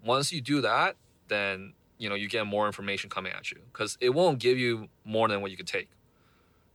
Once 0.06 0.32
you 0.32 0.40
do 0.40 0.62
that, 0.62 0.96
then 1.28 1.74
you 1.98 2.08
know 2.08 2.16
you 2.16 2.30
get 2.30 2.46
more 2.46 2.68
information 2.68 3.10
coming 3.10 3.34
at 3.34 3.52
you 3.52 3.58
because 3.72 3.98
it 4.00 4.14
won't 4.14 4.40
give 4.40 4.58
you 4.58 4.88
more 5.04 5.28
than 5.28 5.42
what 5.42 5.52
you 5.52 5.58
could 5.58 5.68
take. 5.68 5.90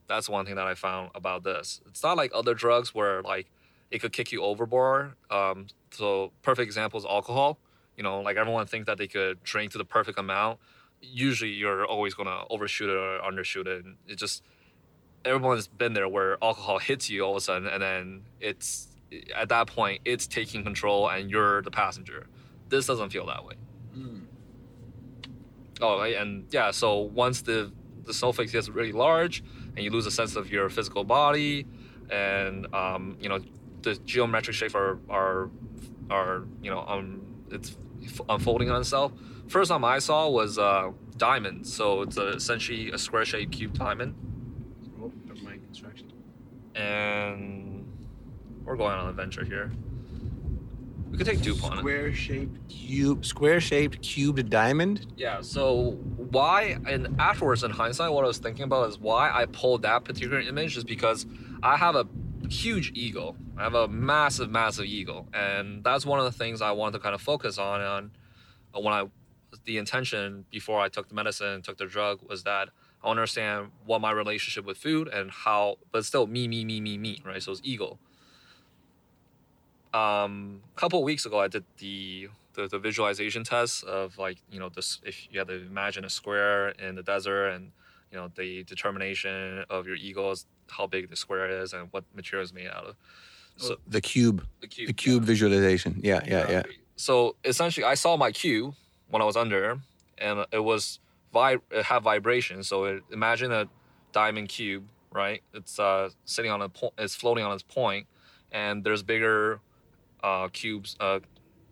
That's 0.09 0.29
one 0.29 0.45
thing 0.45 0.57
that 0.57 0.67
i 0.67 0.75
found 0.75 1.11
about 1.15 1.45
this. 1.45 1.81
It's 1.87 2.03
not 2.03 2.17
like 2.17 2.33
other 2.35 2.55
drugs 2.55 2.95
where 2.95 3.23
like 3.23 3.47
it 3.91 4.01
could 4.01 4.13
kick 4.13 4.33
you 4.33 4.43
overboard 4.43 5.15
um, 5.31 5.67
so 5.91 6.33
perfect 6.43 6.67
example 6.67 6.99
is 6.99 7.07
alcohol. 7.07 7.59
You 7.97 8.03
know 8.03 8.21
like 8.21 8.37
everyone 8.37 8.67
thinks 8.67 8.87
that 8.87 8.99
they 8.99 9.07
could 9.07 9.43
drink 9.45 9.73
to 9.73 9.79
the 9.79 9.85
perfect 9.85 10.19
amount. 10.19 10.59
Usually 11.01 11.51
you're 11.51 11.87
always 11.87 12.15
to 12.15 12.43
overshoot 12.51 12.91
it 12.91 12.97
or 12.97 13.21
undershoot 13.21 13.67
it 13.67 13.85
and 13.85 13.97
it 14.09 14.17
just 14.17 14.43
everyone's 15.25 15.69
been 15.69 15.93
there 15.93 16.09
where 16.09 16.37
alcohol 16.43 16.79
hits 16.79 17.11
you 17.11 17.23
all 17.23 17.33
of 17.33 17.37
a 17.37 17.41
sudden 17.41 17.69
and 17.69 17.83
then 17.83 18.23
it's 18.41 18.89
at 19.37 19.49
that 19.49 19.67
point 19.67 20.01
it's 20.05 20.27
taking 20.27 20.63
control 20.65 21.09
and 21.09 21.31
you're 21.31 21.63
the 21.63 21.71
passenger 21.71 22.27
this 22.71 22.87
doesn't 22.87 23.11
feel 23.11 23.27
that 23.27 23.45
way. 23.45 23.55
Mm. 23.97 24.23
oh 25.83 26.01
and 26.01 26.47
yeah 26.51 26.71
so 26.71 26.99
once 26.99 27.43
the 27.43 27.73
the 28.05 28.13
sulfate 28.13 28.51
gets 28.53 28.69
really 28.69 28.93
large 28.93 29.43
and 29.75 29.85
you 29.85 29.91
lose 29.91 30.07
a 30.07 30.11
sense 30.11 30.37
of 30.37 30.51
your 30.51 30.69
physical 30.69 31.05
body 31.05 31.67
and 32.11 32.73
um, 32.75 33.17
you 33.21 33.29
know 33.29 33.41
the 33.83 33.95
geometric 34.05 34.55
shape 34.57 34.75
are 34.75 34.99
are 35.09 35.51
are 36.11 36.45
you 36.63 36.71
know 36.71 36.85
um 36.87 37.21
it's 37.51 37.77
unfolding 38.29 38.71
on 38.71 38.81
itself. 38.81 39.13
First 39.49 39.71
time 39.71 39.85
i 39.85 39.99
saw 39.99 40.29
was 40.29 40.59
uh 40.59 40.91
diamond. 41.17 41.67
So 41.67 42.03
it's 42.03 42.17
a, 42.17 42.29
essentially 42.29 42.91
a 42.91 42.99
square 42.99 43.25
shaped 43.25 43.53
cube 43.53 43.75
diamond. 43.75 44.15
Oh 45.03 45.13
never 45.27 45.41
mind 45.41 45.65
construction. 45.65 46.13
And 46.75 47.87
we're 48.65 48.77
going 48.77 48.93
on 48.93 49.05
an 49.05 49.11
adventure 49.11 49.45
here 49.45 49.73
we 51.11 51.19
could 51.19 51.27
take 51.27 51.41
DuPont. 51.43 51.79
Square 51.79 52.15
shaped 52.15 52.69
cube, 52.69 53.27
square 53.27 53.61
shaped 53.61 54.01
cubed 54.01 54.49
diamond. 54.49 55.07
Yeah. 55.17 55.41
So 55.41 55.93
why? 56.17 56.79
And 56.87 57.21
afterwards, 57.21 57.65
in 57.65 57.71
hindsight, 57.71 58.13
what 58.13 58.25
I 58.25 58.29
was 58.29 58.39
thinking 58.39 58.63
about 58.65 58.89
is 58.89 58.99
why 58.99 59.31
I 59.31 59.47
pulled 59.47 59.83
that 59.83 60.05
particular 60.05 60.41
image 60.41 60.77
is 60.77 60.85
because 60.85 61.27
I 61.63 61.77
have 61.77 61.97
a 61.97 62.07
huge 62.49 62.93
ego. 62.95 63.37
I 63.57 63.65
have 63.65 63.75
a 63.75 63.89
massive, 63.89 64.51
massive 64.51 64.87
ego, 64.87 65.27
and 65.35 65.83
that's 65.83 66.07
one 66.07 66.19
of 66.19 66.25
the 66.25 66.33
things 66.33 66.63
I 66.63 66.71
wanted 66.73 66.99
to 66.99 66.99
kind 67.01 67.15
of 67.15 67.21
focus 67.21 67.59
on. 67.59 67.81
On 67.81 68.11
uh, 68.75 68.81
when 68.81 68.95
I, 68.95 69.07
the 69.65 69.79
intention 69.79 70.45
before 70.51 70.81
I 70.81 70.89
took 70.89 71.09
the 71.09 71.15
medicine 71.15 71.49
and 71.49 71.65
took 71.65 71.77
the 71.77 71.87
drug 71.87 72.21
was 72.29 72.45
that 72.45 72.71
I 73.03 73.11
understand 73.11 73.73
what 73.85 74.01
my 74.01 74.13
relationship 74.13 74.65
with 74.65 74.79
food 74.79 75.09
and 75.09 75.31
how, 75.31 75.79
but 75.91 76.05
still 76.05 76.27
me, 76.29 76.47
me, 76.47 76.65
me, 76.65 76.81
me, 76.81 76.97
me, 76.99 77.21
right? 77.25 77.43
So 77.43 77.53
it's 77.53 77.61
ego 77.65 77.99
um, 79.93 80.61
a 80.77 80.81
couple 80.81 81.03
weeks 81.03 81.27
ago, 81.27 81.41
I 81.41 81.49
did 81.49 81.65
the, 81.79 82.29
the, 82.55 82.69
the 82.69 82.79
visualization 82.79 83.45
test 83.45 83.85
of 83.85 84.19
like 84.19 84.39
you 84.51 84.59
know 84.61 84.69
this 84.69 85.01
if 85.05 85.29
you 85.31 85.39
had 85.39 85.49
to 85.49 85.55
imagine 85.55 86.05
a 86.05 86.11
square 86.11 86.71
in 86.71 86.95
the 86.95 87.03
desert 87.03 87.49
and 87.49 87.73
you 88.11 88.19
know 88.19 88.31
the 88.37 88.65
determination 88.65 89.65
of 89.71 89.87
your 89.87 89.97
eagles 89.97 90.47
how 90.69 90.87
big 90.87 91.11
the 91.11 91.17
square 91.17 91.63
is 91.63 91.73
and 91.73 91.89
what 91.91 92.05
material 92.15 92.45
is 92.45 92.53
made 92.53 92.69
out 92.69 92.85
of. 92.85 92.97
So 93.57 93.77
the 93.87 94.01
cube, 94.01 94.47
the 94.61 94.69
cube, 94.69 94.87
the 94.87 94.93
cube 94.93 95.23
yeah. 95.23 95.27
visualization. 95.27 96.01
Yeah, 96.03 96.21
yeah, 96.27 96.51
yeah. 96.51 96.63
So 96.97 97.37
essentially, 97.45 97.85
I 97.85 97.95
saw 97.95 98.17
my 98.17 98.33
cube 98.33 98.75
when 99.11 99.21
I 99.21 99.25
was 99.25 99.37
under, 99.37 99.79
and 100.17 100.47
it 100.51 100.65
was 100.65 100.99
vi- 101.33 101.59
it 101.71 101.85
had 101.85 102.03
vibration. 102.03 102.63
So 102.63 102.85
it, 102.85 103.03
imagine 103.11 103.53
a 103.53 103.69
diamond 104.13 104.49
cube, 104.49 104.85
right? 105.13 105.43
It's 105.53 105.79
uh, 105.79 106.09
sitting 106.25 106.51
on 106.51 106.63
a 106.63 106.69
point, 106.69 106.95
it's 106.97 107.15
floating 107.15 107.45
on 107.45 107.53
its 107.53 107.63
point, 107.63 108.07
and 108.51 108.83
there's 108.83 109.03
bigger 109.03 109.61
uh, 110.23 110.49
cubes, 110.49 110.97
uh, 111.01 111.21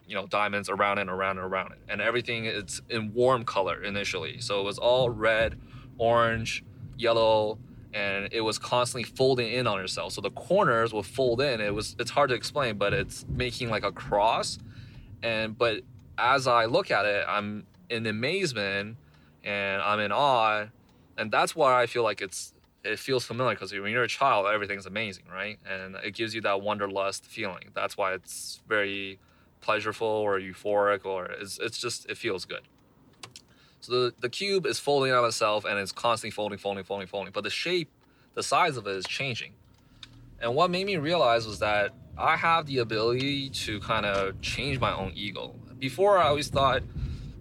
you 0.07 0.15
know, 0.15 0.27
diamonds 0.27 0.71
around 0.71 0.99
and 0.99 1.11
around 1.11 1.39
and 1.39 1.47
around 1.47 1.73
it. 1.73 1.79
And 1.89 2.01
everything 2.01 2.47
is 2.47 2.81
in 2.89 3.13
warm 3.13 3.45
color 3.45 3.83
initially. 3.83 4.41
So 4.41 4.61
it 4.61 4.65
was 4.65 4.79
all 4.79 5.11
red, 5.11 5.59
orange, 5.99 6.65
yellow, 6.97 7.59
and 7.93 8.29
it 8.33 8.41
was 8.41 8.59
constantly 8.59 9.05
folding 9.05 9.53
in 9.53 9.67
on 9.67 9.81
itself. 9.81 10.13
So 10.13 10.21
the 10.21 10.31
corners 10.31 10.93
would 10.93 11.07
fold 11.07 11.41
in. 11.41 11.61
It 11.61 11.75
was 11.75 11.97
it's 11.99 12.11
hard 12.11 12.31
to 12.31 12.35
explain, 12.35 12.77
but 12.77 12.93
it's 12.93 13.25
making 13.29 13.71
like 13.71 13.85
a 13.85 13.93
cross. 13.93 14.59
And 15.23 15.57
but 15.57 15.83
as 16.17 16.47
I 16.47 16.67
look 16.67 16.91
at 16.91 17.07
it, 17.07 17.25
I'm 17.29 17.67
in 17.89 18.07
amazement 18.07 18.97
and 19.45 19.83
I'm 19.83 20.01
in 20.01 20.13
awe. 20.13 20.67
And 21.17 21.31
that's 21.31 21.57
why 21.57 21.81
I 21.81 21.87
feel 21.87 22.03
like 22.03 22.21
it's 22.21 22.53
it 22.85 22.99
feels 22.99 23.25
familiar 23.25 23.55
because 23.55 23.73
when 23.73 23.91
you're 23.93 24.05
a 24.05 24.09
child, 24.09 24.47
everything's 24.47 24.87
amazing, 24.87 25.25
right? 25.33 25.59
And 25.69 25.97
it 25.97 26.15
gives 26.15 26.35
you 26.35 26.41
that 26.43 26.61
wanderlust 26.63 27.25
feeling. 27.27 27.71
That's 27.75 27.97
why 27.97 28.15
it's 28.15 28.61
very 28.69 29.19
pleasurable 29.61 30.07
or 30.07 30.39
euphoric, 30.39 31.05
or 31.05 31.27
it's, 31.27 31.59
it's 31.59 31.79
just, 31.79 32.09
it 32.09 32.17
feels 32.17 32.45
good. 32.45 32.63
So 33.81 33.93
the, 33.93 34.15
the 34.21 34.29
cube 34.29 34.67
is 34.67 34.79
folding 34.79 35.13
on 35.13 35.25
itself 35.25 35.65
and 35.65 35.79
it's 35.79 35.93
constantly 35.93 36.31
folding, 36.31 36.59
folding, 36.59 36.85
folding, 36.85 37.07
folding. 37.07 37.33
But 37.33 37.45
the 37.45 37.51
shape, 37.51 37.91
the 38.35 38.43
size 38.43 38.77
of 38.77 38.87
it 38.87 38.97
is 38.97 39.05
changing. 39.07 39.53
And 40.41 40.55
what 40.55 40.71
made 40.71 40.87
me 40.87 40.97
realize 40.97 41.47
was 41.47 41.59
that 41.59 41.93
I 42.17 42.37
have 42.37 42.67
the 42.67 42.79
ability 42.79 43.51
to 43.51 43.81
kind 43.81 44.07
of 44.07 44.41
change 44.41 44.81
my 44.81 44.93
own 44.93 45.13
ego. 45.15 45.55
Before, 45.79 46.19
I 46.19 46.29
always 46.29 46.49
thought, 46.49 46.83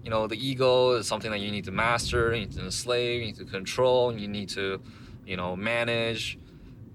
you 0.04 0.10
know, 0.10 0.26
the 0.26 0.36
ego 0.36 0.92
is 0.92 1.06
something 1.06 1.30
that 1.30 1.40
you 1.40 1.50
need 1.50 1.64
to 1.64 1.72
master, 1.72 2.34
you 2.34 2.40
need 2.40 2.52
to 2.52 2.64
enslave, 2.64 3.20
you 3.20 3.26
need 3.26 3.36
to 3.36 3.44
control, 3.44 4.16
you 4.16 4.28
need 4.28 4.48
to 4.50 4.80
you 5.28 5.36
know, 5.36 5.54
manage. 5.54 6.38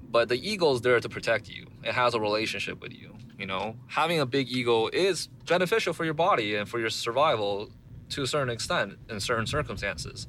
But 0.10 0.28
the 0.28 0.36
ego 0.36 0.74
is 0.74 0.82
there 0.82 1.00
to 1.00 1.08
protect 1.08 1.50
you. 1.50 1.68
It 1.84 1.94
has 1.94 2.14
a 2.16 2.20
relationship 2.20 2.82
with 2.82 2.92
you. 2.92 3.16
You 3.38 3.46
know, 3.46 3.76
having 3.88 4.20
a 4.20 4.26
big 4.26 4.50
ego 4.50 4.88
is 4.88 5.28
beneficial 5.48 5.94
for 5.94 6.06
your 6.06 6.14
body 6.14 6.56
and 6.56 6.68
for 6.68 6.80
your 6.80 6.90
survival 6.90 7.70
to 8.10 8.24
a 8.24 8.28
certain 8.28 8.50
extent 8.50 8.98
in 9.10 9.20
certain 9.20 9.46
circumstances. 9.48 10.28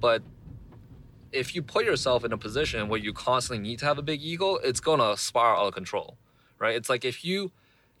But 0.00 0.22
if 1.32 1.54
you 1.54 1.62
put 1.62 1.84
yourself 1.84 2.24
in 2.24 2.32
a 2.32 2.38
position 2.38 2.88
where 2.88 3.00
you 3.00 3.12
constantly 3.12 3.66
need 3.68 3.80
to 3.80 3.86
have 3.86 3.98
a 3.98 4.02
big 4.02 4.22
ego, 4.22 4.56
it's 4.56 4.80
gonna 4.80 5.16
spiral 5.16 5.62
out 5.62 5.68
of 5.68 5.74
control, 5.74 6.16
right? 6.58 6.76
It's 6.76 6.88
like 6.88 7.04
if 7.04 7.24
you, 7.24 7.50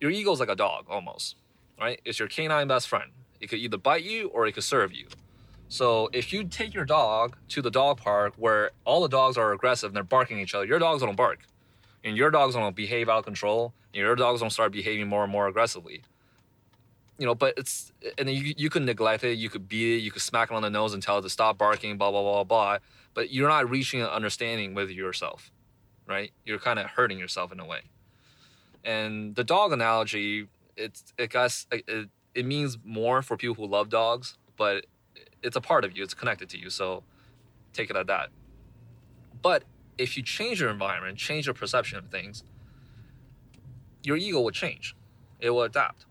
your 0.00 0.10
ego 0.10 0.32
is 0.32 0.40
like 0.40 0.48
a 0.48 0.56
dog 0.56 0.86
almost, 0.88 1.36
right? 1.80 2.00
It's 2.04 2.18
your 2.18 2.28
canine 2.28 2.68
best 2.68 2.88
friend. 2.88 3.10
It 3.40 3.48
could 3.48 3.58
either 3.58 3.76
bite 3.76 4.04
you 4.04 4.28
or 4.28 4.46
it 4.46 4.52
could 4.52 4.64
serve 4.64 4.92
you. 4.92 5.06
So 5.68 6.08
if 6.12 6.32
you 6.32 6.44
take 6.44 6.74
your 6.74 6.84
dog 6.84 7.36
to 7.48 7.62
the 7.62 7.70
dog 7.70 7.98
park 7.98 8.34
where 8.36 8.70
all 8.84 9.02
the 9.02 9.08
dogs 9.08 9.36
are 9.36 9.52
aggressive 9.52 9.88
and 9.88 9.96
they're 9.96 10.04
barking 10.04 10.38
at 10.38 10.42
each 10.42 10.54
other, 10.54 10.66
your 10.66 10.78
dog's 10.78 11.02
gonna 11.02 11.14
bark. 11.14 11.40
And 12.04 12.16
your 12.16 12.30
dog's 12.30 12.54
gonna 12.54 12.72
behave 12.72 13.08
out 13.08 13.20
of 13.20 13.24
control, 13.24 13.72
and 13.92 14.00
your 14.00 14.14
dog's 14.14 14.40
gonna 14.40 14.50
start 14.50 14.72
behaving 14.72 15.08
more 15.08 15.22
and 15.24 15.32
more 15.32 15.48
aggressively. 15.48 16.02
You 17.18 17.26
know, 17.26 17.34
but 17.34 17.54
it's 17.56 17.92
and 18.18 18.28
you 18.28 18.54
you 18.56 18.68
could 18.68 18.82
neglect 18.82 19.24
it, 19.24 19.38
you 19.38 19.48
could 19.48 19.68
beat 19.68 19.96
it, 19.96 20.00
you 20.00 20.10
could 20.10 20.22
smack 20.22 20.50
it 20.50 20.54
on 20.54 20.62
the 20.62 20.70
nose 20.70 20.92
and 20.92 21.02
tell 21.02 21.18
it 21.18 21.22
to 21.22 21.30
stop 21.30 21.56
barking, 21.56 21.96
blah 21.96 22.10
blah 22.10 22.22
blah 22.22 22.44
blah. 22.44 22.78
But 23.14 23.32
you're 23.32 23.48
not 23.48 23.70
reaching 23.70 24.00
an 24.00 24.08
understanding 24.08 24.74
with 24.74 24.90
yourself, 24.90 25.50
right? 26.06 26.32
You're 26.44 26.58
kind 26.58 26.78
of 26.78 26.86
hurting 26.86 27.18
yourself 27.18 27.52
in 27.52 27.60
a 27.60 27.64
way. 27.64 27.82
And 28.84 29.34
the 29.34 29.44
dog 29.44 29.72
analogy, 29.72 30.48
it's 30.76 31.14
it 31.16 31.30
guess 31.30 31.66
it, 31.72 32.10
it 32.34 32.44
means 32.44 32.78
more 32.84 33.22
for 33.22 33.36
people 33.36 33.54
who 33.54 33.70
love 33.70 33.88
dogs, 33.88 34.36
but 34.56 34.84
it's 35.44 35.56
a 35.56 35.60
part 35.60 35.84
of 35.84 35.96
you. 35.96 36.02
It's 36.02 36.14
connected 36.14 36.48
to 36.50 36.58
you. 36.58 36.70
So 36.70 37.04
take 37.72 37.90
it 37.90 37.96
at 37.96 38.06
that. 38.08 38.30
But 39.42 39.64
if 39.98 40.16
you 40.16 40.22
change 40.22 40.60
your 40.60 40.70
environment, 40.70 41.18
change 41.18 41.46
your 41.46 41.54
perception 41.54 41.98
of 41.98 42.08
things, 42.08 42.42
your 44.02 44.16
ego 44.16 44.40
will 44.40 44.50
change. 44.50 44.96
It 45.38 45.50
will 45.50 45.62
adapt. 45.62 46.06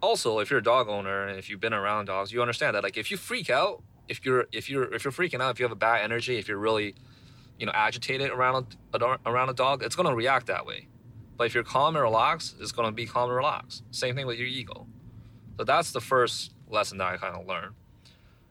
Also, 0.00 0.38
if 0.38 0.50
you're 0.50 0.60
a 0.60 0.62
dog 0.62 0.88
owner 0.88 1.26
and 1.26 1.38
if 1.38 1.48
you've 1.48 1.60
been 1.60 1.74
around 1.74 2.06
dogs, 2.06 2.32
you 2.32 2.40
understand 2.40 2.74
that 2.74 2.82
like 2.82 2.96
if 2.96 3.10
you 3.10 3.16
freak 3.16 3.50
out, 3.50 3.82
if 4.08 4.24
you're 4.24 4.46
if 4.52 4.70
you're 4.70 4.92
if 4.94 5.04
you're 5.04 5.12
freaking 5.12 5.40
out, 5.40 5.50
if 5.50 5.58
you 5.58 5.64
have 5.64 5.72
a 5.72 5.76
bad 5.76 6.02
energy, 6.02 6.38
if 6.38 6.48
you're 6.48 6.58
really, 6.58 6.94
you 7.58 7.66
know, 7.66 7.72
agitated 7.74 8.30
around 8.30 8.76
a, 8.92 9.18
around 9.26 9.48
a 9.48 9.54
dog, 9.54 9.82
it's 9.82 9.96
gonna 9.96 10.14
react 10.14 10.46
that 10.46 10.64
way. 10.64 10.88
But 11.36 11.44
if 11.44 11.54
you're 11.54 11.64
calm 11.64 11.96
and 11.96 12.02
relaxed, 12.02 12.56
it's 12.60 12.72
gonna 12.72 12.92
be 12.92 13.06
calm 13.06 13.28
and 13.28 13.36
relaxed. 13.36 13.82
Same 13.90 14.14
thing 14.14 14.26
with 14.26 14.38
your 14.38 14.48
ego. 14.48 14.86
So 15.58 15.64
that's 15.64 15.90
the 15.92 16.00
first 16.00 16.52
lesson 16.68 16.98
that 16.98 17.14
I 17.14 17.16
kind 17.16 17.34
of 17.34 17.46
learned. 17.46 17.74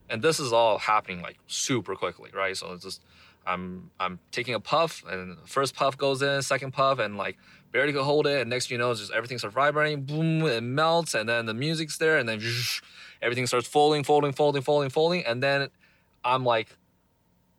And 0.10 0.22
this 0.22 0.39
is 0.39 0.54
all 0.54 0.78
happening 0.78 1.22
like 1.22 1.38
super 1.48 1.96
quickly, 1.96 2.32
right? 2.34 2.56
So 2.56 2.74
it's 2.74 2.84
just 2.84 3.02
I'm 3.46 3.91
I'm 4.00 4.20
taking 4.32 4.54
a 4.54 4.60
puff 4.60 5.04
and 5.10 5.38
first 5.46 5.76
puff 5.76 5.98
goes 5.98 6.22
in, 6.22 6.41
second 6.41 6.72
puff, 6.72 7.00
and 7.00 7.18
like 7.18 7.38
barely 7.72 7.94
could 7.94 8.04
hold 8.04 8.26
it, 8.28 8.41
and 8.41 8.50
next 8.50 8.72
you 8.72 8.78
know, 8.78 8.94
just 8.94 9.12
everything 9.12 9.38
starts 9.38 9.54
vibrating, 9.54 10.04
boom, 10.04 10.44
it 10.44 10.62
melts, 10.62 11.13
and 11.13 11.28
then 11.28 11.46
the 11.46 11.54
music's 11.54 11.98
there, 11.98 12.18
and 12.18 12.28
then 12.28 12.41
everything 13.22 13.46
starts 13.48 13.68
folding, 13.68 14.04
folding, 14.04 14.32
folding, 14.32 14.62
folding, 14.62 14.89
folding, 14.89 15.26
and 15.26 15.44
then 15.44 15.70
I'm 16.24 16.44
like 16.44 16.70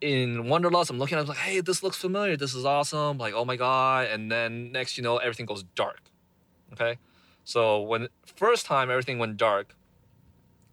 in 0.01 0.47
Wanderlust, 0.47 0.91
I'm 0.91 0.99
looking 0.99 1.19
it, 1.19 1.27
like, 1.29 1.39
hey, 1.39 1.61
this 1.61 1.83
looks 1.83 1.97
familiar, 1.97 2.37
this 2.37 2.55
is 2.55 2.65
awesome, 2.65 3.19
like, 3.19 3.35
oh 3.35 3.45
my 3.45 3.57
god, 3.57 4.07
and 4.07 4.31
then 4.31 4.73
next 4.73 4.97
you 4.97 5.03
know, 5.03 5.19
everything 5.19 5.47
goes 5.47 5.65
dark. 5.75 6.01
Okay, 6.73 6.99
so 7.45 7.83
when 7.83 8.09
first 8.25 8.67
time 8.67 8.91
everything 8.91 9.19
went 9.19 9.37
dark, 9.37 9.75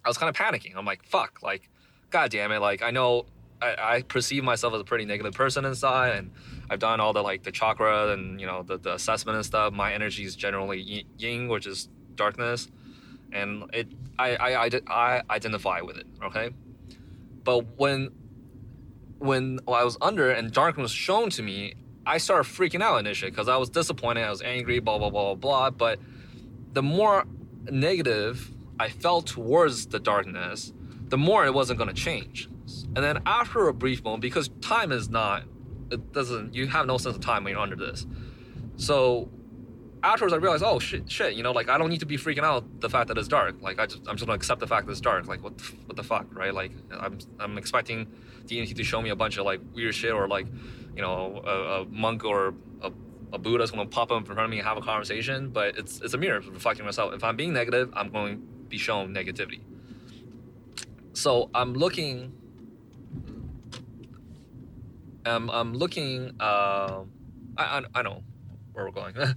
I 0.06 0.10
was 0.10 0.18
kind 0.18 0.30
of 0.30 0.36
panicking. 0.36 0.76
I'm 0.76 0.86
like, 0.86 1.04
fuck, 1.06 1.40
like, 1.42 1.70
god 2.10 2.32
damn 2.32 2.52
it, 2.52 2.60
like 2.60 2.82
I 2.82 2.92
know 2.92 3.26
I, 3.64 3.96
I, 3.96 4.02
perceive 4.02 4.44
myself 4.44 4.74
as 4.74 4.82
a 4.82 4.84
pretty 4.84 5.06
negative 5.06 5.34
person 5.34 5.64
inside, 5.64 6.16
and 6.16 6.32
I've 6.70 6.80
done 6.80 7.00
all 7.00 7.14
the 7.14 7.22
like 7.22 7.44
the 7.44 7.52
chakra 7.52 8.12
and 8.12 8.40
you 8.40 8.46
know 8.46 8.64
the, 8.64 8.78
the 8.78 8.94
assessment 8.96 9.38
and 9.38 9.46
stuff. 9.46 9.74
My 9.74 9.94
energy 9.94 10.24
is 10.24 10.36
generally 10.36 11.06
yin, 11.18 11.48
which 11.48 11.66
is 11.66 11.88
darkness, 12.16 12.68
and 13.32 13.70
it 13.74 13.88
I, 14.20 14.36
I, 14.36 14.66
I, 14.66 14.70
I 14.90 15.22
identify 15.30 15.82
with 15.82 15.98
it. 15.98 16.08
Okay, 16.24 16.50
but 17.44 17.80
when 17.80 18.12
when 19.20 19.60
I 19.68 19.84
was 19.86 19.98
under 20.02 20.30
and 20.30 20.52
darkness 20.52 20.84
was 20.84 20.92
shown 20.92 21.30
to 21.32 21.42
me, 21.42 21.76
I 22.06 22.18
started 22.18 22.52
freaking 22.52 22.82
out 22.82 22.98
initially 22.98 23.32
because 23.32 23.48
I 23.48 23.56
was 23.56 23.70
disappointed, 23.70 24.24
I 24.24 24.30
was 24.30 24.42
angry, 24.42 24.80
blah 24.80 24.98
blah 24.98 25.10
blah 25.10 25.36
blah. 25.36 25.70
But 25.70 26.00
the 26.74 26.84
more 26.84 27.26
negative 27.72 28.53
I 28.80 28.90
felt 28.90 29.28
towards 29.28 29.88
the 29.88 30.00
darkness, 30.00 30.74
the 31.10 31.18
more 31.18 31.46
it 31.46 31.54
wasn't 31.54 31.78
going 31.78 31.90
to 31.90 31.96
change. 31.96 32.50
And 32.96 33.04
then 33.04 33.22
after 33.26 33.68
a 33.68 33.74
brief 33.74 34.04
moment, 34.04 34.22
because 34.22 34.50
time 34.62 34.92
is 34.92 35.10
not, 35.10 35.44
it 35.92 36.12
doesn't, 36.12 36.54
you 36.54 36.68
have 36.68 36.86
no 36.86 36.98
sense 36.98 37.16
of 37.16 37.22
time 37.22 37.44
when 37.44 37.54
you're 37.54 37.62
under 37.62 37.76
this. 37.76 38.06
So 38.78 39.30
afterwards, 40.02 40.34
I 40.34 40.38
realized, 40.38 40.64
oh 40.64 40.80
shit, 40.80 41.10
shit, 41.12 41.34
you 41.34 41.44
know, 41.44 41.52
like 41.52 41.70
I 41.70 41.78
don't 41.78 41.90
need 41.90 42.00
to 42.02 42.06
be 42.06 42.18
freaking 42.18 42.44
out 42.44 42.82
the 42.82 42.90
fact 42.90 43.08
that 43.08 43.18
it's 43.18 43.28
dark. 43.28 43.62
Like 43.62 43.80
I 43.80 43.86
just, 43.86 44.02
I'm 44.08 44.16
just 44.16 44.26
gonna 44.26 44.36
accept 44.36 44.60
the 44.60 44.68
fact 44.68 44.86
that 44.86 44.92
it's 44.92 45.02
dark. 45.02 45.28
Like 45.28 45.44
what, 45.44 45.58
the, 45.58 45.64
what 45.86 45.96
the 45.96 46.04
fuck, 46.04 46.28
right? 46.36 46.54
Like 46.54 46.72
I'm, 46.92 47.18
I'm 47.40 47.58
expecting 47.58 48.08
DMT 48.46 48.76
to 48.76 48.84
show 48.84 49.02
me 49.02 49.10
a 49.10 49.16
bunch 49.16 49.38
of 49.38 49.46
like 49.46 49.62
weird 49.74 49.96
shit 49.96 50.12
or 50.12 50.28
like, 50.28 50.48
you 50.96 51.02
know, 51.02 51.42
a, 51.46 51.82
a 51.82 51.86
monk 51.86 52.24
or 52.26 52.54
a, 52.82 52.92
a 53.32 53.38
Buddha's 53.38 53.72
gonna 53.72 53.86
pop 53.86 54.12
up 54.12 54.20
in 54.20 54.26
front 54.26 54.40
of 54.40 54.50
me 54.50 54.60
and 54.60 54.68
have 54.68 54.78
a 54.78 54.82
conversation. 54.82 55.50
But 55.50 55.78
it's, 55.78 56.02
it's 56.02 56.14
a 56.14 56.18
mirror 56.18 56.42
reflecting 56.42 56.86
myself. 56.86 57.14
If 57.14 57.24
I'm 57.24 57.36
being 57.36 57.54
negative, 57.54 57.92
I'm 57.94 58.10
going 58.10 58.48
be 58.74 58.80
shown 58.80 59.14
negativity. 59.14 59.60
So 61.14 61.52
I'm 61.54 61.74
looking 61.76 62.34
um, 65.28 65.50
I'm 65.52 65.74
looking. 65.76 66.32
Uh, 66.40 67.04
I, 67.56 67.64
I, 67.64 67.82
I 67.96 68.02
know 68.02 68.24
where 68.74 68.86
we're 68.86 68.92
going. 68.92 69.16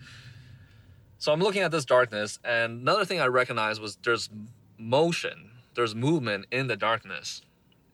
so 1.18 1.32
I'm 1.32 1.40
looking 1.40 1.62
at 1.62 1.70
this 1.70 1.84
darkness, 1.84 2.38
and 2.44 2.80
another 2.80 3.04
thing 3.04 3.20
I 3.20 3.26
recognized 3.26 3.80
was 3.80 3.96
there's 3.96 4.30
motion, 4.78 5.50
there's 5.74 5.94
movement 5.94 6.46
in 6.50 6.66
the 6.66 6.76
darkness, 6.76 7.42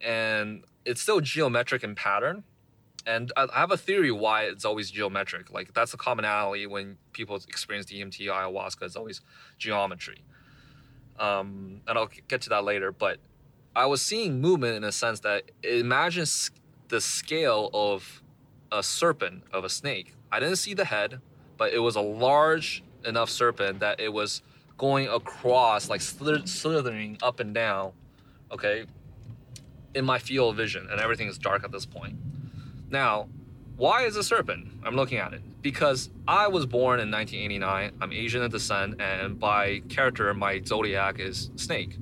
and 0.01 0.63
it's 0.85 1.01
still 1.01 1.19
geometric 1.19 1.83
in 1.83 1.93
pattern. 1.93 2.45
And 3.05 3.33
I 3.35 3.47
have 3.59 3.71
a 3.71 3.77
theory 3.77 4.11
why 4.11 4.43
it's 4.43 4.63
always 4.63 4.89
geometric. 4.89 5.51
Like 5.51 5.73
that's 5.73 5.93
a 5.93 5.97
commonality 5.97 6.65
when 6.67 6.97
people 7.11 7.35
experience 7.35 7.91
DMT, 7.91 8.27
ayahuasca. 8.27 8.83
It's 8.83 8.95
always 8.95 9.19
geometry. 9.57 10.23
Um, 11.19 11.81
and 11.87 11.97
I'll 11.97 12.09
get 12.27 12.41
to 12.41 12.49
that 12.49 12.63
later. 12.63 12.91
But 12.91 13.19
I 13.75 13.85
was 13.85 14.01
seeing 14.01 14.41
movement 14.41 14.75
in 14.75 14.83
a 14.83 14.91
sense 14.91 15.19
that 15.21 15.51
imagine 15.63 16.25
the 16.89 17.01
scale 17.01 17.69
of 17.73 18.21
a 18.71 18.83
serpent, 18.83 19.43
of 19.51 19.63
a 19.63 19.69
snake. 19.69 20.15
I 20.31 20.39
didn't 20.39 20.57
see 20.57 20.73
the 20.73 20.85
head, 20.85 21.19
but 21.57 21.73
it 21.73 21.79
was 21.79 21.95
a 21.95 22.01
large 22.01 22.83
enough 23.05 23.29
serpent 23.29 23.79
that 23.79 23.99
it 23.99 24.11
was 24.11 24.41
going 24.77 25.07
across, 25.07 25.89
like 25.89 26.01
slithering 26.01 27.17
up 27.21 27.39
and 27.39 27.53
down, 27.53 27.91
okay, 28.51 28.85
in 29.93 30.03
my 30.03 30.17
field 30.17 30.51
of 30.51 30.57
vision, 30.57 30.87
and 30.89 30.99
everything 30.99 31.27
is 31.27 31.37
dark 31.37 31.63
at 31.63 31.71
this 31.71 31.85
point. 31.85 32.15
Now, 32.89 33.29
why 33.77 34.03
is 34.03 34.15
a 34.15 34.23
serpent? 34.23 34.67
I'm 34.83 34.95
looking 34.95 35.19
at 35.19 35.33
it 35.33 35.41
because 35.63 36.09
I 36.27 36.49
was 36.49 36.65
born 36.65 36.99
in 36.99 37.09
1989. 37.09 37.93
I'm 38.01 38.11
Asian 38.11 38.43
in 38.43 38.51
descent, 38.51 39.01
and 39.01 39.39
by 39.39 39.79
character, 39.89 40.31
my 40.33 40.61
zodiac 40.63 41.19
is 41.19 41.49
snake. 41.55 41.97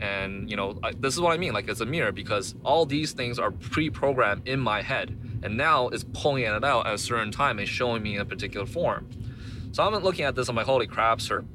And 0.00 0.48
you 0.48 0.56
know 0.56 0.78
I, 0.82 0.92
this 0.92 1.14
is 1.14 1.22
what 1.22 1.32
i 1.32 1.38
mean 1.38 1.54
like 1.54 1.70
it's 1.70 1.80
a 1.80 1.86
mirror 1.86 2.12
because 2.12 2.54
all 2.62 2.84
these 2.84 3.12
things 3.12 3.38
are 3.38 3.50
pre-programmed 3.50 4.46
in 4.46 4.60
my 4.60 4.82
head 4.82 5.18
and 5.42 5.56
now 5.56 5.88
it's 5.88 6.04
pulling 6.12 6.44
it 6.44 6.62
out 6.62 6.86
at 6.86 6.92
a 6.92 6.98
certain 6.98 7.32
time 7.32 7.58
and 7.58 7.66
showing 7.66 8.02
me 8.02 8.14
in 8.14 8.20
a 8.20 8.24
particular 8.26 8.66
form. 8.66 9.08
So 9.72 9.82
i'm 9.82 9.94
looking 9.94 10.26
at 10.26 10.34
this 10.34 10.50
i'm 10.50 10.56
like 10.56 10.66
holy 10.66 10.86
crap 10.86 11.22
sir. 11.22 11.46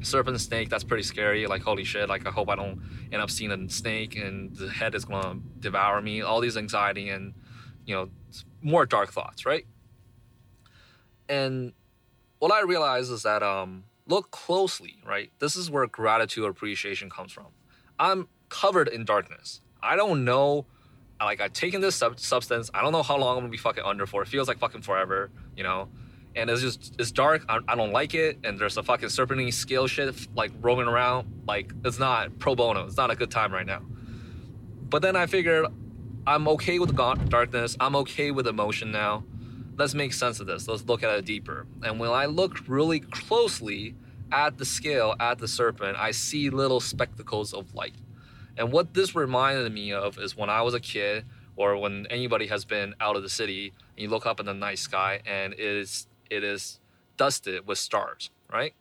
Serpent 0.00 0.40
snake 0.40 0.70
that's 0.70 0.82
pretty 0.82 1.02
scary 1.02 1.46
like 1.46 1.60
holy 1.60 1.84
shit 1.84 2.08
like 2.08 2.26
i 2.26 2.30
hope 2.30 2.48
i 2.48 2.56
don't 2.56 2.80
end 3.12 3.20
up 3.20 3.30
seeing 3.30 3.52
a 3.52 3.68
snake 3.68 4.16
and 4.16 4.56
the 4.56 4.70
head 4.70 4.94
is 4.94 5.04
gonna 5.04 5.38
devour 5.58 6.00
me. 6.00 6.22
All 6.22 6.40
these 6.40 6.56
anxiety 6.56 7.10
and 7.10 7.34
you 7.84 7.94
know 7.94 8.08
more 8.62 8.86
dark 8.86 9.12
thoughts 9.12 9.44
right 9.44 9.66
and 11.30 11.72
what 12.40 12.52
i 12.52 12.60
realize 12.62 13.08
is 13.08 13.22
that 13.22 13.42
um 13.42 13.84
look 14.06 14.30
closely 14.30 14.98
right 15.06 15.30
this 15.38 15.56
is 15.56 15.70
where 15.70 15.86
gratitude 15.86 16.44
appreciation 16.44 17.08
comes 17.08 17.32
from 17.32 17.46
I'm 18.00 18.28
covered 18.48 18.88
in 18.88 19.04
darkness. 19.04 19.60
I 19.82 19.94
don't 19.94 20.24
know. 20.24 20.66
Like 21.20 21.40
I've 21.42 21.52
taken 21.52 21.82
this 21.82 21.96
sub- 21.96 22.18
substance. 22.18 22.70
I 22.72 22.80
don't 22.82 22.92
know 22.92 23.02
how 23.02 23.18
long 23.18 23.36
I'm 23.36 23.42
gonna 23.42 23.50
be 23.50 23.58
fucking 23.58 23.84
under 23.84 24.06
for. 24.06 24.22
It 24.22 24.28
feels 24.28 24.48
like 24.48 24.58
fucking 24.58 24.82
forever, 24.82 25.30
you 25.54 25.62
know. 25.62 25.90
And 26.34 26.48
it's 26.48 26.62
just 26.62 26.96
it's 26.98 27.12
dark. 27.12 27.44
I, 27.48 27.58
I 27.68 27.74
don't 27.74 27.92
like 27.92 28.14
it. 28.14 28.38
And 28.42 28.58
there's 28.58 28.78
a 28.78 28.82
fucking 28.82 29.10
serpentine 29.10 29.52
scale 29.52 29.86
shit 29.86 30.28
like 30.34 30.50
roaming 30.62 30.88
around. 30.88 31.42
Like 31.46 31.72
it's 31.84 31.98
not 31.98 32.38
pro 32.38 32.54
bono. 32.54 32.86
It's 32.86 32.96
not 32.96 33.10
a 33.10 33.16
good 33.16 33.30
time 33.30 33.52
right 33.52 33.66
now. 33.66 33.82
But 34.88 35.02
then 35.02 35.14
I 35.14 35.26
figured 35.26 35.66
I'm 36.26 36.48
okay 36.48 36.78
with 36.78 36.96
darkness. 36.96 37.76
I'm 37.80 37.96
okay 37.96 38.30
with 38.30 38.46
emotion 38.46 38.90
now. 38.92 39.24
Let's 39.80 39.94
make 39.94 40.12
sense 40.12 40.40
of 40.40 40.46
this. 40.46 40.68
Let's 40.68 40.84
look 40.84 41.02
at 41.02 41.08
it 41.08 41.24
deeper. 41.24 41.66
And 41.82 41.98
when 41.98 42.10
I 42.10 42.26
look 42.26 42.68
really 42.68 43.00
closely, 43.00 43.94
at 44.30 44.58
the 44.58 44.66
scale, 44.66 45.14
at 45.18 45.38
the 45.38 45.48
serpent, 45.48 45.96
I 45.96 46.10
see 46.10 46.50
little 46.50 46.80
spectacles 46.80 47.54
of 47.54 47.74
light. 47.74 47.94
And 48.58 48.72
what 48.72 48.92
this 48.92 49.14
reminded 49.14 49.72
me 49.72 49.90
of 49.94 50.18
is 50.18 50.36
when 50.36 50.50
I 50.50 50.60
was 50.60 50.74
a 50.74 50.80
kid, 50.80 51.24
or 51.56 51.78
when 51.78 52.06
anybody 52.10 52.46
has 52.48 52.66
been 52.66 52.94
out 53.00 53.16
of 53.16 53.22
the 53.22 53.30
city, 53.30 53.72
and 53.96 54.02
you 54.02 54.10
look 54.10 54.26
up 54.26 54.38
in 54.38 54.44
the 54.44 54.52
night 54.52 54.78
sky, 54.78 55.20
and 55.24 55.54
it 55.54 55.60
is 55.60 56.06
it 56.28 56.44
is 56.44 56.78
dusted 57.16 57.66
with 57.66 57.78
stars, 57.78 58.28
right? 58.52 58.74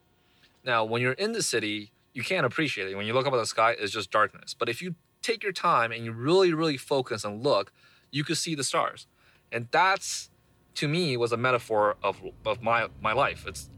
Now, 0.65 0.83
when 0.83 1.01
you're 1.01 1.13
in 1.13 1.31
the 1.31 1.41
city, 1.41 1.93
you 2.13 2.23
can't 2.23 2.45
appreciate 2.45 2.89
it. 2.89 2.95
When 2.97 3.05
you 3.05 3.13
look 3.13 3.25
up 3.25 3.31
at 3.31 3.37
the 3.37 3.45
sky, 3.45 3.73
it's 3.79 3.93
just 3.93 4.11
darkness. 4.11 4.53
But 4.53 4.67
if 4.67 4.81
you 4.81 4.95
take 5.21 5.43
your 5.43 5.53
time 5.53 5.93
and 5.93 6.03
you 6.03 6.11
really, 6.11 6.53
really 6.53 6.75
focus 6.75 7.23
and 7.23 7.41
look, 7.41 7.71
you 8.11 8.25
could 8.25 8.37
see 8.37 8.53
the 8.53 8.65
stars. 8.65 9.07
And 9.49 9.69
that's 9.71 10.29
to 10.75 10.87
me 10.87 11.17
was 11.17 11.31
a 11.31 11.37
metaphor 11.37 11.97
of, 12.03 12.21
of 12.45 12.61
my 12.61 12.87
my 13.01 13.13
life. 13.13 13.45
It's 13.47 13.69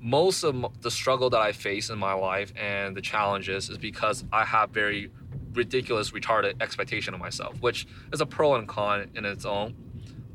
most 0.00 0.42
of 0.44 0.82
the 0.82 0.90
struggle 0.90 1.30
that 1.30 1.40
I 1.40 1.52
face 1.52 1.90
in 1.90 1.98
my 1.98 2.14
life 2.14 2.52
and 2.56 2.96
the 2.96 3.02
challenges 3.02 3.68
is 3.68 3.78
because 3.78 4.24
I 4.32 4.44
have 4.44 4.70
very 4.70 5.10
ridiculous, 5.52 6.10
retarded 6.10 6.60
expectation 6.62 7.12
of 7.12 7.20
myself, 7.20 7.60
which 7.60 7.86
is 8.12 8.20
a 8.20 8.26
pro 8.26 8.54
and 8.54 8.66
con 8.66 9.10
in 9.14 9.24
its 9.24 9.44
own. 9.44 9.74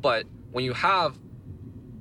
But 0.02 0.26
when 0.52 0.64
you 0.64 0.74
have 0.74 1.18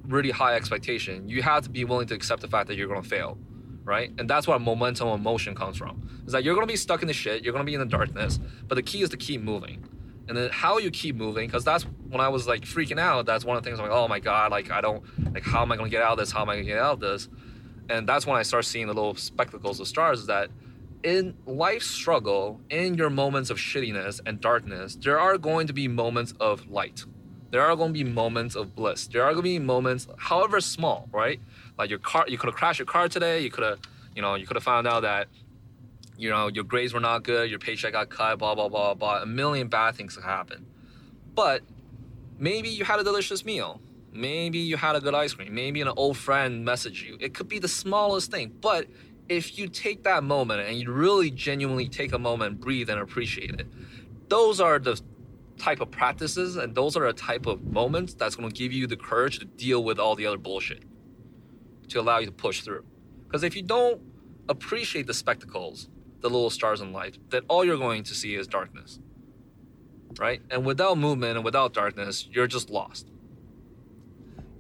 really 0.06 0.30
high 0.30 0.54
expectation, 0.54 1.28
you 1.28 1.42
have 1.42 1.62
to 1.64 1.70
be 1.70 1.84
willing 1.84 2.06
to 2.08 2.14
accept 2.14 2.42
the 2.42 2.48
fact 2.48 2.68
that 2.68 2.76
you're 2.76 2.88
going 2.88 3.02
to 3.02 3.08
fail, 3.08 3.38
right? 3.84 4.12
And 4.18 4.28
that's 4.28 4.46
where 4.46 4.58
momentum 4.58 5.08
and 5.08 5.22
motion 5.22 5.54
comes 5.54 5.78
from. 5.78 6.22
Is 6.26 6.32
that 6.32 6.44
you're 6.44 6.54
going 6.54 6.66
to 6.66 6.72
be 6.72 6.76
stuck 6.76 7.00
in 7.00 7.08
the 7.08 7.14
shit, 7.14 7.42
you're 7.42 7.52
going 7.52 7.64
to 7.64 7.70
be 7.70 7.74
in 7.74 7.80
the 7.80 7.86
darkness, 7.86 8.38
but 8.68 8.74
the 8.74 8.82
key 8.82 9.02
is 9.02 9.08
to 9.10 9.16
keep 9.16 9.40
moving. 9.40 9.88
And 10.26 10.36
then 10.36 10.50
how 10.50 10.78
you 10.78 10.90
keep 10.90 11.16
moving, 11.16 11.46
because 11.46 11.64
that's 11.64 11.84
when 12.08 12.20
I 12.20 12.28
was 12.28 12.46
like 12.46 12.62
freaking 12.62 12.98
out. 12.98 13.26
That's 13.26 13.44
one 13.44 13.56
of 13.56 13.62
the 13.62 13.68
things 13.68 13.78
I'm 13.78 13.88
like, 13.88 13.96
oh 13.96 14.08
my 14.08 14.20
god, 14.20 14.50
like 14.50 14.70
I 14.70 14.80
don't, 14.80 15.02
like 15.34 15.44
how 15.44 15.62
am 15.62 15.72
I 15.72 15.76
to 15.76 15.88
get 15.88 16.02
out 16.02 16.12
of 16.12 16.18
this? 16.18 16.32
How 16.32 16.42
am 16.42 16.48
I 16.48 16.56
to 16.56 16.62
get 16.62 16.78
out 16.78 16.94
of 16.94 17.00
this? 17.00 17.28
and 17.88 18.08
that's 18.08 18.26
when 18.26 18.36
I 18.36 18.42
start 18.42 18.64
seeing 18.64 18.86
the 18.86 18.94
little 18.94 19.14
spectacles 19.14 19.80
of 19.80 19.88
stars. 19.88 20.20
Is 20.20 20.26
that 20.26 20.50
in 21.02 21.36
life's 21.46 21.86
struggle, 21.86 22.60
in 22.70 22.94
your 22.94 23.10
moments 23.10 23.50
of 23.50 23.58
shittiness 23.58 24.20
and 24.24 24.40
darkness, 24.40 24.96
there 24.96 25.18
are 25.18 25.36
going 25.36 25.66
to 25.66 25.72
be 25.72 25.88
moments 25.88 26.32
of 26.40 26.70
light. 26.70 27.04
There 27.50 27.62
are 27.62 27.76
going 27.76 27.92
to 27.92 28.04
be 28.04 28.10
moments 28.10 28.56
of 28.56 28.74
bliss. 28.74 29.06
There 29.06 29.22
are 29.22 29.32
going 29.32 29.44
to 29.44 29.50
be 29.50 29.58
moments, 29.58 30.08
however 30.16 30.60
small, 30.60 31.08
right? 31.12 31.40
Like 31.78 31.90
your 31.90 31.98
car, 31.98 32.24
you 32.26 32.38
could 32.38 32.48
have 32.48 32.56
crashed 32.56 32.78
your 32.78 32.86
car 32.86 33.08
today. 33.08 33.40
You 33.40 33.50
could 33.50 33.64
have, 33.64 33.78
you 34.16 34.22
know, 34.22 34.34
you 34.34 34.46
could 34.46 34.56
have 34.56 34.64
found 34.64 34.86
out 34.86 35.02
that, 35.02 35.28
you 36.16 36.30
know, 36.30 36.48
your 36.48 36.64
grades 36.64 36.94
were 36.94 37.00
not 37.00 37.24
good. 37.24 37.50
Your 37.50 37.58
paycheck 37.58 37.92
got 37.92 38.08
cut. 38.08 38.38
Blah 38.38 38.54
blah 38.54 38.68
blah 38.68 38.94
blah. 38.94 39.22
A 39.22 39.26
million 39.26 39.68
bad 39.68 39.94
things 39.96 40.14
could 40.14 40.24
happen. 40.24 40.66
But 41.34 41.62
maybe 42.38 42.68
you 42.68 42.84
had 42.84 43.00
a 43.00 43.04
delicious 43.04 43.44
meal. 43.44 43.80
Maybe 44.12 44.58
you 44.58 44.76
had 44.76 44.94
a 44.94 45.00
good 45.00 45.14
ice 45.14 45.34
cream. 45.34 45.54
Maybe 45.54 45.80
an 45.80 45.88
old 45.88 46.16
friend 46.16 46.66
messaged 46.66 47.04
you. 47.04 47.16
It 47.20 47.34
could 47.34 47.48
be 47.48 47.58
the 47.58 47.68
smallest 47.68 48.30
thing, 48.30 48.52
but 48.60 48.86
if 49.28 49.58
you 49.58 49.68
take 49.68 50.04
that 50.04 50.22
moment 50.22 50.68
and 50.68 50.78
you 50.78 50.92
really 50.92 51.30
genuinely 51.30 51.88
take 51.88 52.12
a 52.12 52.18
moment, 52.18 52.60
breathe, 52.60 52.90
and 52.90 53.00
appreciate 53.00 53.58
it, 53.58 53.66
those 54.28 54.60
are 54.60 54.78
the 54.78 55.00
type 55.58 55.80
of 55.80 55.90
practices 55.90 56.56
and 56.56 56.74
those 56.74 56.96
are 56.96 57.06
the 57.06 57.12
type 57.12 57.46
of 57.46 57.64
moments 57.64 58.14
that's 58.14 58.36
going 58.36 58.48
to 58.48 58.54
give 58.54 58.72
you 58.72 58.86
the 58.86 58.96
courage 58.96 59.38
to 59.38 59.44
deal 59.44 59.82
with 59.82 59.98
all 59.98 60.14
the 60.14 60.26
other 60.26 60.36
bullshit 60.36 60.82
to 61.88 62.00
allow 62.00 62.18
you 62.18 62.26
to 62.26 62.32
push 62.32 62.62
through. 62.62 62.84
Because 63.26 63.42
if 63.42 63.56
you 63.56 63.62
don't 63.62 64.00
appreciate 64.48 65.06
the 65.06 65.14
spectacles, 65.14 65.88
the 66.24 66.30
little 66.30 66.48
stars 66.48 66.80
in 66.80 66.90
life, 66.90 67.18
then 67.28 67.42
all 67.48 67.66
you're 67.66 67.76
going 67.76 68.02
to 68.02 68.14
see 68.14 68.34
is 68.34 68.46
darkness. 68.46 68.98
Right? 70.18 70.40
And 70.50 70.64
without 70.64 70.96
movement 70.96 71.36
and 71.36 71.44
without 71.44 71.74
darkness, 71.74 72.26
you're 72.32 72.46
just 72.46 72.70
lost. 72.70 73.10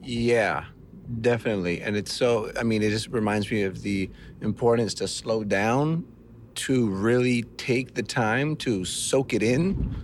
Yeah, 0.02 0.66
definitely. 1.22 1.80
And 1.80 1.96
it's 1.96 2.12
so, 2.12 2.52
I 2.60 2.64
mean, 2.64 2.82
it 2.82 2.90
just 2.90 3.08
reminds 3.08 3.50
me 3.50 3.62
of 3.62 3.80
the 3.80 4.10
importance 4.42 4.92
to 4.94 5.08
slow 5.08 5.42
down, 5.42 6.04
to 6.56 6.90
really 6.90 7.44
take 7.56 7.94
the 7.94 8.02
time 8.02 8.56
to 8.56 8.84
soak 8.84 9.32
it 9.32 9.42
in. 9.42 9.96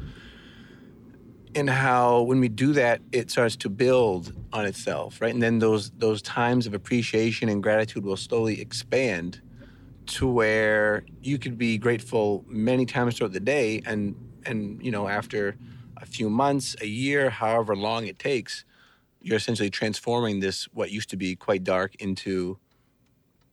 And 1.54 1.68
how 1.68 2.22
when 2.22 2.40
we 2.40 2.48
do 2.48 2.72
that, 2.72 3.02
it 3.12 3.30
starts 3.30 3.56
to 3.56 3.68
build 3.68 4.32
on 4.50 4.64
itself, 4.64 5.20
right? 5.20 5.34
And 5.34 5.42
then 5.42 5.58
those 5.58 5.90
those 5.98 6.22
times 6.22 6.66
of 6.66 6.72
appreciation 6.72 7.50
and 7.50 7.62
gratitude 7.62 8.04
will 8.04 8.16
slowly 8.16 8.62
expand 8.62 9.42
to 10.10 10.26
where 10.26 11.04
you 11.22 11.38
could 11.38 11.56
be 11.56 11.78
grateful 11.78 12.44
many 12.48 12.86
times 12.86 13.16
throughout 13.16 13.32
the 13.32 13.40
day 13.40 13.82
and 13.86 14.14
and 14.46 14.82
you 14.82 14.90
know 14.90 15.08
after 15.08 15.56
a 15.96 16.06
few 16.06 16.30
months, 16.30 16.74
a 16.80 16.86
year, 16.86 17.28
however 17.28 17.76
long 17.76 18.06
it 18.06 18.18
takes, 18.18 18.64
you're 19.20 19.36
essentially 19.36 19.68
transforming 19.68 20.40
this 20.40 20.64
what 20.72 20.90
used 20.90 21.10
to 21.10 21.16
be 21.16 21.36
quite 21.36 21.62
dark 21.62 21.94
into 21.96 22.58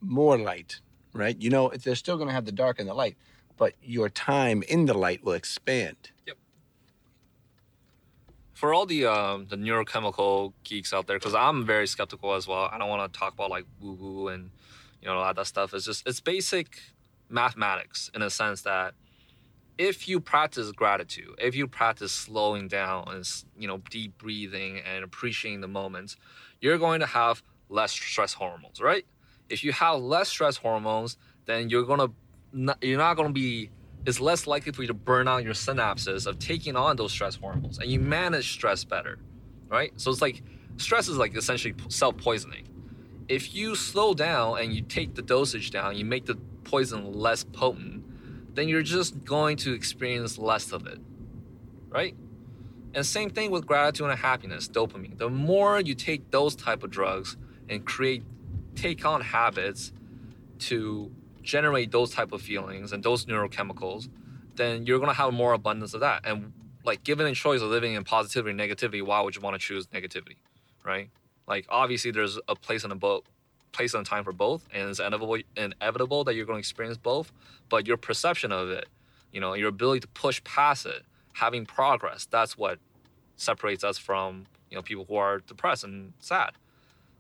more 0.02 0.38
light 0.38 0.80
right? 1.14 1.42
You 1.42 1.50
know 1.50 1.70
they're 1.70 1.96
still 1.96 2.16
going 2.16 2.28
to 2.28 2.34
have 2.34 2.46
the 2.46 2.52
dark 2.52 2.80
and 2.80 2.88
the 2.88 2.94
light 2.94 3.18
but 3.58 3.74
your 3.82 4.08
time 4.08 4.64
in 4.70 4.86
the 4.86 4.94
light 4.94 5.24
will 5.24 5.34
expand. 5.34 6.12
Yep. 6.28 6.38
For 8.54 8.74
all 8.74 8.86
the 8.86 9.06
um, 9.06 9.48
the 9.48 9.56
neurochemical 9.56 10.54
geeks 10.64 10.94
out 10.94 11.08
there 11.08 11.18
because 11.18 11.36
i'm 11.36 11.66
very 11.66 11.88
skeptical 11.88 12.34
as 12.34 12.48
well. 12.48 12.70
I 12.72 12.78
don't 12.78 12.90
want 12.90 13.12
to 13.12 13.20
talk 13.20 13.34
about 13.34 13.50
like 13.50 13.66
woo 13.82 13.94
woo 13.94 14.28
and 14.30 14.52
you 15.02 15.08
know 15.08 15.16
a 15.16 15.20
lot 15.20 15.30
of 15.32 15.36
that 15.38 15.48
stuff 15.48 15.74
is 15.74 15.86
just 15.86 16.08
it's 16.08 16.20
basic 16.20 16.80
mathematics 17.30 18.10
in 18.14 18.22
a 18.22 18.30
sense 18.30 18.62
that 18.62 18.94
if 19.78 20.08
you 20.08 20.20
practice 20.20 20.72
gratitude, 20.72 21.36
if 21.38 21.56
you 21.56 21.68
practice 21.68 22.12
slowing 22.12 22.68
down 22.68 23.08
and 23.10 23.30
you 23.58 23.68
know 23.68 23.78
deep 23.90 24.18
breathing 24.18 24.80
and 24.80 25.04
appreciating 25.04 25.62
the 25.62 25.68
moments, 25.68 26.16
you're 26.62 26.78
going 26.78 27.00
to 27.00 27.06
have 27.06 27.44
less 27.70 27.92
stress 27.92 28.34
hormones, 28.34 28.82
right? 28.82 29.06
If 29.50 29.64
you 29.64 29.72
have 29.74 30.00
less 30.00 30.30
stress 30.30 30.58
hormones, 30.58 31.18
then 31.46 31.70
you're 31.70 31.84
gonna 31.84 32.10
you're 32.82 32.98
not 32.98 33.18
gonna 33.18 33.32
be 33.32 33.70
it's 34.06 34.20
less 34.20 34.48
likely 34.48 34.72
for 34.72 34.82
you 34.84 34.88
to 34.88 34.94
burn 34.94 35.28
out 35.28 35.44
your 35.44 35.54
synapses 35.54 36.28
of 36.28 36.40
taking 36.40 36.76
on 36.76 36.96
those 36.96 37.12
stress 37.12 37.36
hormones, 37.36 37.78
and 37.78 37.92
you 37.92 38.00
manage 38.00 38.52
stress 38.52 38.84
better, 38.84 39.20
right? 39.70 39.92
So 39.98 40.10
it's 40.12 40.22
like 40.22 40.42
stress 40.78 41.08
is 41.08 41.18
like 41.18 41.36
essentially 41.36 41.76
self 41.90 42.18
poisoning. 42.18 42.68
If 43.28 43.54
you 43.54 43.76
slow 43.76 44.14
down 44.14 44.60
and 44.60 44.74
you 44.74 44.82
take 44.82 45.16
the 45.16 45.22
dosage 45.22 45.72
down, 45.72 45.98
you 45.98 46.06
make 46.06 46.26
the 46.26 46.36
poison 46.64 47.14
less 47.14 47.44
potent 47.44 48.04
then 48.58 48.68
you're 48.68 48.82
just 48.82 49.24
going 49.24 49.56
to 49.56 49.74
experience 49.74 50.40
less 50.40 50.72
of 50.72 50.88
it, 50.88 50.98
right? 51.90 52.16
And 52.96 53.06
same 53.06 53.30
thing 53.30 53.52
with 53.52 53.68
gratitude 53.68 54.10
and 54.10 54.18
happiness, 54.18 54.68
dopamine. 54.68 55.20
The 55.20 55.30
more 55.30 55.80
you 55.80 55.94
take 55.94 56.32
those 56.32 56.56
type 56.56 56.82
of 56.82 56.90
drugs 56.90 57.38
and 57.70 57.86
create, 57.86 58.24
take 58.74 59.06
on 59.06 59.22
habits 59.22 59.94
to 60.60 61.12
generate 61.44 61.92
those 61.92 62.10
type 62.10 62.32
of 62.32 62.42
feelings 62.42 62.92
and 62.94 63.04
those 63.04 63.28
neurochemicals, 63.28 64.10
then 64.56 64.88
you're 64.88 64.98
gonna 64.98 65.14
have 65.14 65.32
more 65.34 65.54
abundance 65.54 65.94
of 65.94 66.00
that. 66.00 66.22
And 66.26 66.52
like 66.84 67.04
given 67.04 67.28
a 67.28 67.36
choice 67.36 67.62
of 67.62 67.70
living 67.70 67.94
in 67.94 68.04
positivity 68.04 68.50
and 68.50 68.60
negativity, 68.60 69.06
why 69.06 69.22
would 69.22 69.36
you 69.36 69.42
want 69.44 69.54
to 69.54 69.60
choose 69.60 69.86
negativity, 69.88 70.38
right? 70.84 71.12
Like 71.48 71.66
obviously 71.70 72.12
there's 72.12 72.40
a 72.48 72.56
place 72.56 72.84
in 72.84 72.90
the 72.90 72.96
boat 72.96 73.26
place 73.72 73.94
and 73.94 74.06
time 74.06 74.24
for 74.24 74.34
both, 74.34 74.68
and 74.74 74.90
it's 74.90 75.00
inevitable 75.00 75.38
inevitable 75.56 76.24
that 76.24 76.36
you're 76.36 76.46
going 76.46 76.58
to 76.58 76.60
experience 76.60 76.98
both. 76.98 77.32
But 77.70 77.88
your 77.88 77.98
perception 77.98 78.52
of 78.52 78.70
it, 78.70 78.88
you 79.32 79.40
know, 79.40 79.54
your 79.54 79.70
ability 79.70 80.02
to 80.02 80.08
push 80.10 80.44
past 80.44 80.86
it, 80.86 81.04
having 81.34 81.66
progress, 81.66 82.28
that's 82.30 82.58
what 82.58 82.80
separates 83.36 83.84
us 83.84 83.98
from 83.98 84.48
you 84.70 84.76
know 84.76 84.82
people 84.82 85.06
who 85.08 85.16
are 85.16 85.40
depressed 85.40 85.84
and 85.84 86.14
sad. 86.20 86.52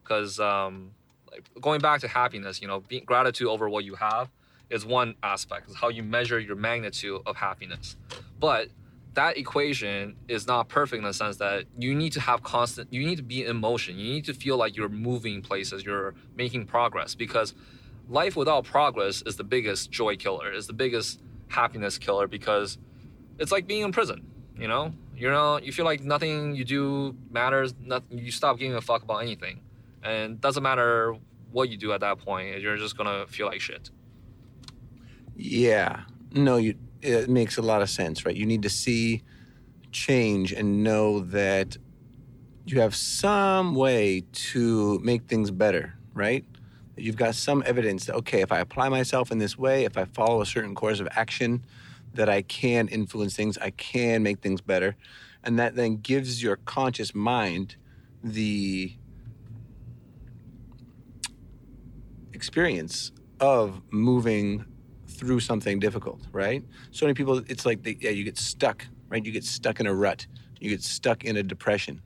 Because 0.03 0.39
um, 0.39 0.91
like 1.31 1.47
going 1.61 1.81
back 1.81 2.01
to 2.01 2.07
happiness, 2.07 2.61
you 2.61 2.67
know, 2.67 2.79
being 2.79 3.05
gratitude 3.05 3.47
over 3.47 3.69
what 3.69 3.83
you 3.83 3.95
have 3.95 4.29
is 4.69 4.85
one 4.85 5.15
aspect. 5.21 5.69
Is 5.69 5.75
how 5.75 5.89
you 5.89 6.03
measure 6.03 6.39
your 6.39 6.55
magnitude 6.55 7.21
of 7.25 7.35
happiness, 7.35 7.95
but 8.39 8.69
that 9.17 9.35
equation 9.35 10.15
is 10.27 10.45
not 10.45 10.69
perfect 10.69 10.99
in 10.99 11.03
the 11.03 11.11
sense 11.11 11.37
that 11.37 11.65
you 11.75 11.95
need 11.95 12.13
to 12.13 12.21
have 12.21 12.43
constant 12.43 12.93
you 12.93 13.03
need 13.03 13.15
to 13.15 13.23
be 13.23 13.43
in 13.43 13.57
motion. 13.57 13.97
You 13.97 14.13
need 14.13 14.25
to 14.25 14.33
feel 14.33 14.57
like 14.57 14.77
you're 14.77 14.89
moving 14.89 15.41
places 15.41 15.83
you're 15.83 16.13
making 16.35 16.67
progress 16.67 17.15
because 17.15 17.55
life 18.07 18.35
without 18.35 18.63
progress 18.63 19.23
is 19.25 19.35
the 19.35 19.43
biggest 19.43 19.89
joy 19.89 20.15
killer 20.15 20.53
is 20.53 20.67
the 20.67 20.73
biggest 20.73 21.19
happiness 21.47 21.97
killer 21.97 22.27
because 22.27 22.77
it's 23.39 23.51
like 23.51 23.65
being 23.65 23.81
in 23.81 23.91
prison 23.91 24.21
you 24.55 24.67
know? 24.67 24.93
You 25.15 25.31
know 25.31 25.57
you 25.57 25.71
feel 25.71 25.85
like 25.85 26.01
nothing 26.03 26.55
you 26.55 26.63
do 26.63 27.15
matters 27.31 27.73
nothing 27.81 28.19
you 28.19 28.29
stop 28.29 28.59
giving 28.59 28.75
a 28.75 28.81
fuck 28.81 29.01
about 29.01 29.23
anything. 29.23 29.61
And 30.03 30.39
doesn't 30.39 30.61
matter 30.61 31.15
what 31.51 31.69
you 31.69 31.77
do 31.77 31.91
at 31.91 32.01
that 32.01 32.19
point 32.19 32.61
you're 32.61 32.77
just 32.77 32.95
gonna 32.95 33.25
feel 33.25 33.47
like 33.47 33.61
shit. 33.61 33.89
Yeah. 35.35 36.01
No 36.33 36.57
you 36.57 36.75
it 37.01 37.29
makes 37.29 37.57
a 37.57 37.61
lot 37.61 37.81
of 37.81 37.89
sense, 37.89 38.25
right? 38.25 38.35
You 38.35 38.45
need 38.45 38.63
to 38.63 38.69
see 38.69 39.23
change 39.91 40.51
and 40.51 40.83
know 40.83 41.21
that 41.21 41.77
you 42.65 42.81
have 42.81 42.95
some 42.95 43.75
way 43.75 44.23
to 44.31 44.99
make 44.99 45.23
things 45.23 45.51
better, 45.51 45.93
right? 46.13 46.43
You've 46.97 47.15
got 47.15 47.35
some 47.35 47.63
evidence 47.65 48.05
that, 48.05 48.15
okay, 48.15 48.41
if 48.41 48.51
I 48.51 48.59
apply 48.59 48.89
myself 48.89 49.31
in 49.31 49.37
this 49.37 49.57
way, 49.57 49.85
if 49.85 49.97
I 49.97 50.05
follow 50.05 50.41
a 50.41 50.45
certain 50.45 50.75
course 50.75 50.99
of 50.99 51.07
action, 51.11 51.63
that 52.13 52.29
I 52.29 52.41
can 52.41 52.87
influence 52.87 53.35
things, 53.35 53.57
I 53.59 53.69
can 53.69 54.23
make 54.23 54.39
things 54.39 54.61
better. 54.61 54.95
And 55.43 55.59
that 55.59 55.75
then 55.75 55.97
gives 55.97 56.41
your 56.41 56.57
conscious 56.57 57.13
mind 57.13 57.75
the 58.23 58.93
experience 62.33 63.11
of 63.39 63.81
moving 63.91 64.65
through 65.17 65.39
something 65.39 65.79
difficult, 65.79 66.21
right? 66.31 66.63
So 66.91 67.05
many 67.05 67.13
people, 67.13 67.39
it's 67.47 67.65
like 67.65 67.83
they, 67.83 67.97
yeah, 67.99 68.11
you 68.11 68.23
get 68.23 68.37
stuck, 68.37 68.85
right? 69.09 69.25
You 69.25 69.31
get 69.31 69.43
stuck 69.43 69.79
in 69.79 69.87
a 69.87 69.93
rut, 69.93 70.25
you 70.59 70.69
get 70.69 70.83
stuck 70.83 71.23
in 71.23 71.37
a 71.37 71.43
depression, 71.43 72.01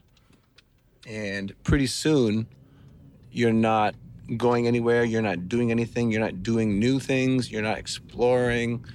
and 1.08 1.54
pretty 1.64 1.88
soon, 1.88 2.48
you're 3.32 3.54
not 3.54 3.96
going 4.38 4.68
anywhere. 4.68 5.04
You're 5.04 5.22
not 5.22 5.50
doing 5.50 5.72
anything. 5.72 6.12
You're 6.12 6.22
not 6.22 6.44
doing 6.44 6.80
new 6.80 7.00
things. 7.00 7.52
You're 7.52 7.62
not 7.62 7.78
exploring. 7.78 8.86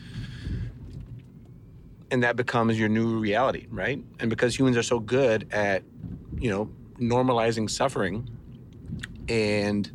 And 2.11 2.23
that 2.23 2.37
becomes 2.37 2.79
your 2.79 2.89
new 2.89 3.19
reality, 3.19 3.67
right? 3.71 4.03
And 4.21 4.31
because 4.31 4.59
humans 4.59 4.77
are 4.77 4.83
so 4.83 5.01
good 5.01 5.53
at, 5.53 5.83
you 6.39 6.51
know, 6.51 6.71
normalizing 6.99 7.69
suffering 7.69 8.29
and 9.29 9.91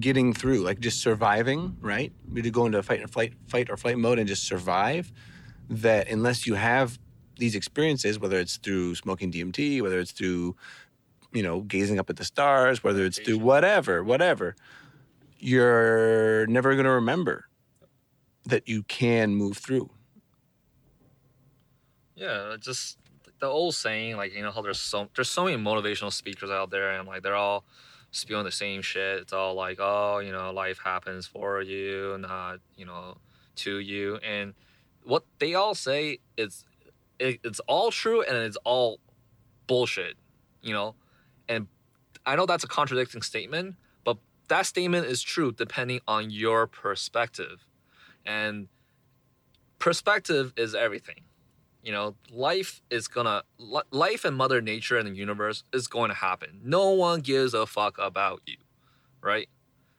getting 0.00 0.32
through, 0.32 0.58
like 0.58 0.80
just 0.80 1.00
surviving, 1.00 1.76
right? 1.80 2.12
We 2.30 2.42
to 2.42 2.50
go 2.50 2.66
into 2.66 2.82
fight 2.82 3.02
or 3.02 3.08
flight, 3.08 3.34
fight 3.46 3.70
or 3.70 3.76
flight 3.76 3.98
mode 3.98 4.18
and 4.18 4.28
just 4.28 4.44
survive. 4.44 5.12
That 5.70 6.08
unless 6.08 6.46
you 6.46 6.54
have 6.54 6.98
these 7.38 7.54
experiences, 7.54 8.18
whether 8.18 8.38
it's 8.38 8.56
through 8.56 8.94
smoking 8.96 9.32
DMT, 9.32 9.80
whether 9.80 9.98
it's 9.98 10.12
through, 10.12 10.56
you 11.32 11.42
know, 11.42 11.60
gazing 11.60 11.98
up 11.98 12.10
at 12.10 12.16
the 12.16 12.24
stars, 12.24 12.84
whether 12.84 13.04
it's 13.04 13.18
through 13.18 13.38
whatever, 13.38 14.02
whatever, 14.04 14.54
you're 15.38 16.46
never 16.46 16.74
going 16.74 16.84
to 16.84 16.90
remember 16.90 17.46
that 18.44 18.68
you 18.68 18.82
can 18.84 19.34
move 19.34 19.56
through. 19.56 19.90
Yeah, 22.14 22.56
just 22.60 22.98
the 23.40 23.46
old 23.46 23.74
saying, 23.74 24.16
like 24.16 24.34
you 24.34 24.42
know 24.42 24.52
how 24.52 24.62
there's 24.62 24.80
so 24.80 25.08
there's 25.16 25.30
so 25.30 25.44
many 25.44 25.56
motivational 25.56 26.12
speakers 26.12 26.50
out 26.50 26.70
there, 26.70 26.92
and 26.92 27.08
like 27.08 27.22
they're 27.22 27.34
all 27.34 27.64
spewing 28.12 28.44
the 28.44 28.52
same 28.52 28.82
shit. 28.82 29.20
It's 29.20 29.32
all 29.32 29.54
like, 29.54 29.78
oh, 29.80 30.20
you 30.20 30.30
know, 30.30 30.52
life 30.52 30.78
happens 30.82 31.26
for 31.26 31.60
you, 31.60 32.16
not, 32.20 32.60
you 32.76 32.86
know, 32.86 33.16
to 33.56 33.78
you. 33.78 34.16
And 34.16 34.54
what 35.02 35.24
they 35.40 35.54
all 35.54 35.74
say 35.74 36.20
is 36.36 36.64
it, 37.18 37.40
it's 37.42 37.60
all 37.60 37.90
true 37.90 38.22
and 38.22 38.36
it's 38.36 38.58
all 38.64 39.00
bullshit 39.66 40.16
you 40.62 40.72
know, 40.72 40.94
and 41.48 41.66
I 42.24 42.36
know 42.36 42.46
that's 42.46 42.64
a 42.64 42.68
contradicting 42.68 43.22
statement, 43.22 43.74
but 44.04 44.16
that 44.48 44.64
statement 44.66 45.06
is 45.06 45.22
true 45.22 45.52
depending 45.52 46.00
on 46.08 46.30
your 46.30 46.66
perspective. 46.66 47.66
And 48.24 48.68
perspective 49.78 50.52
is 50.56 50.74
everything. 50.74 51.22
You 51.82 51.92
know, 51.92 52.14
life 52.30 52.80
is 52.90 53.08
gonna, 53.08 53.42
life 53.90 54.24
and 54.24 54.36
Mother 54.36 54.60
Nature 54.60 54.98
and 54.98 55.08
the 55.08 55.12
universe 55.12 55.64
is 55.72 55.88
going 55.88 56.10
to 56.10 56.14
happen. 56.14 56.60
No 56.62 56.90
one 56.90 57.20
gives 57.20 57.54
a 57.54 57.66
fuck 57.66 57.96
about 57.98 58.40
you, 58.46 58.56
right? 59.20 59.48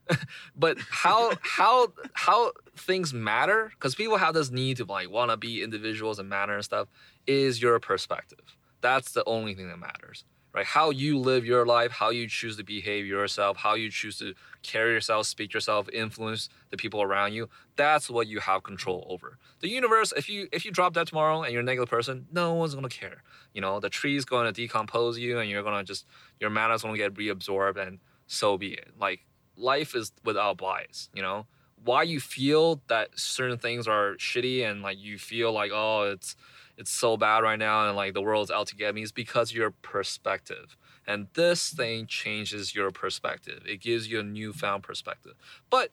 but 0.55 0.77
how 0.89 1.31
how 1.41 1.93
how 2.13 2.51
things 2.75 3.13
matter 3.13 3.71
because 3.73 3.95
people 3.95 4.17
have 4.17 4.34
this 4.34 4.51
need 4.51 4.77
to 4.77 4.86
like 4.86 5.09
want 5.09 5.31
to 5.31 5.38
be 5.38 5.63
individuals 5.63 6.19
and 6.19 6.27
matter 6.27 6.53
and 6.53 6.63
stuff 6.63 6.88
is 7.25 7.61
your 7.61 7.79
perspective 7.79 8.57
that's 8.81 9.13
the 9.13 9.23
only 9.25 9.53
thing 9.53 9.67
that 9.67 9.79
matters 9.79 10.25
right? 10.54 10.66
How 10.66 10.91
you 10.91 11.18
live 11.18 11.45
your 11.45 11.66
life, 11.66 11.91
how 11.91 12.10
you 12.12 12.28
choose 12.28 12.58
to 12.58 12.64
behave 12.64 13.06
yourself, 13.06 13.58
how 13.58 13.74
you 13.74 13.89
choose 13.89 14.18
to 14.20 14.34
carry 14.62 14.93
yourself, 14.93 15.26
speak 15.26 15.54
yourself, 15.54 15.89
influence 15.91 16.49
the 16.70 16.78
people 16.78 17.01
around 17.01 17.34
you. 17.34 17.49
That's 17.76 18.10
what 18.10 18.28
you 18.28 18.39
have 18.39 18.64
control 18.64 19.08
over. 19.10 19.38
The 19.62 19.70
universe, 19.70 20.14
if 20.16 20.30
you 20.30 20.47
if 20.51 20.66
you 20.66 20.72
drop 20.72 20.93
dead 20.93 21.08
tomorrow 21.08 21.41
and 21.41 21.51
you're 21.51 21.62
a 21.62 21.66
negative 21.66 21.89
person, 21.89 22.28
no 22.32 22.54
one's 22.54 22.76
gonna 22.76 22.89
care. 22.89 23.24
You 23.54 23.62
know, 23.62 23.80
the 23.80 23.89
tree's 23.89 24.26
to 24.26 24.51
decompose 24.51 25.18
you, 25.18 25.39
and 25.39 25.49
you're 25.49 25.64
gonna 25.64 25.84
just 25.84 26.06
your 26.39 26.49
mana's 26.49 26.84
gonna 26.84 26.97
get 26.97 27.16
reabsorbed, 27.16 27.78
and 27.78 27.99
so 28.28 28.58
be 28.58 28.74
it. 28.74 28.91
Like 28.99 29.26
life 29.58 29.95
is 29.95 30.12
without 30.24 30.58
bias. 30.58 31.10
You 31.14 31.24
know, 31.24 31.47
why 31.84 32.04
you 32.04 32.20
feel 32.20 32.82
that 32.88 33.18
certain 33.18 33.58
things 33.58 33.88
are 33.88 34.16
shitty 34.16 34.70
and 34.70 34.82
like 34.82 34.97
you 34.99 35.18
feel 35.18 35.51
like 35.51 35.72
oh 35.74 36.12
it's 36.12 36.36
it's 36.78 36.91
so 36.91 37.17
bad 37.17 37.43
right 37.43 37.59
now 37.59 37.88
and 37.88 37.95
like 37.95 38.13
the 38.13 38.21
world's 38.21 38.51
out 38.51 38.67
to 38.67 38.76
get 38.76 38.95
me 38.95 39.03
is 39.03 39.11
because 39.11 39.53
your 39.53 39.71
perspective. 39.71 40.76
And 41.05 41.28
this 41.34 41.71
thing 41.71 42.07
changes 42.07 42.74
your 42.74 42.91
perspective. 42.91 43.63
It 43.67 43.82
gives 43.82 44.07
you 44.09 44.19
a 44.19 44.24
newfound 44.24 44.84
perspective. 44.84 45.34
But 45.69 45.91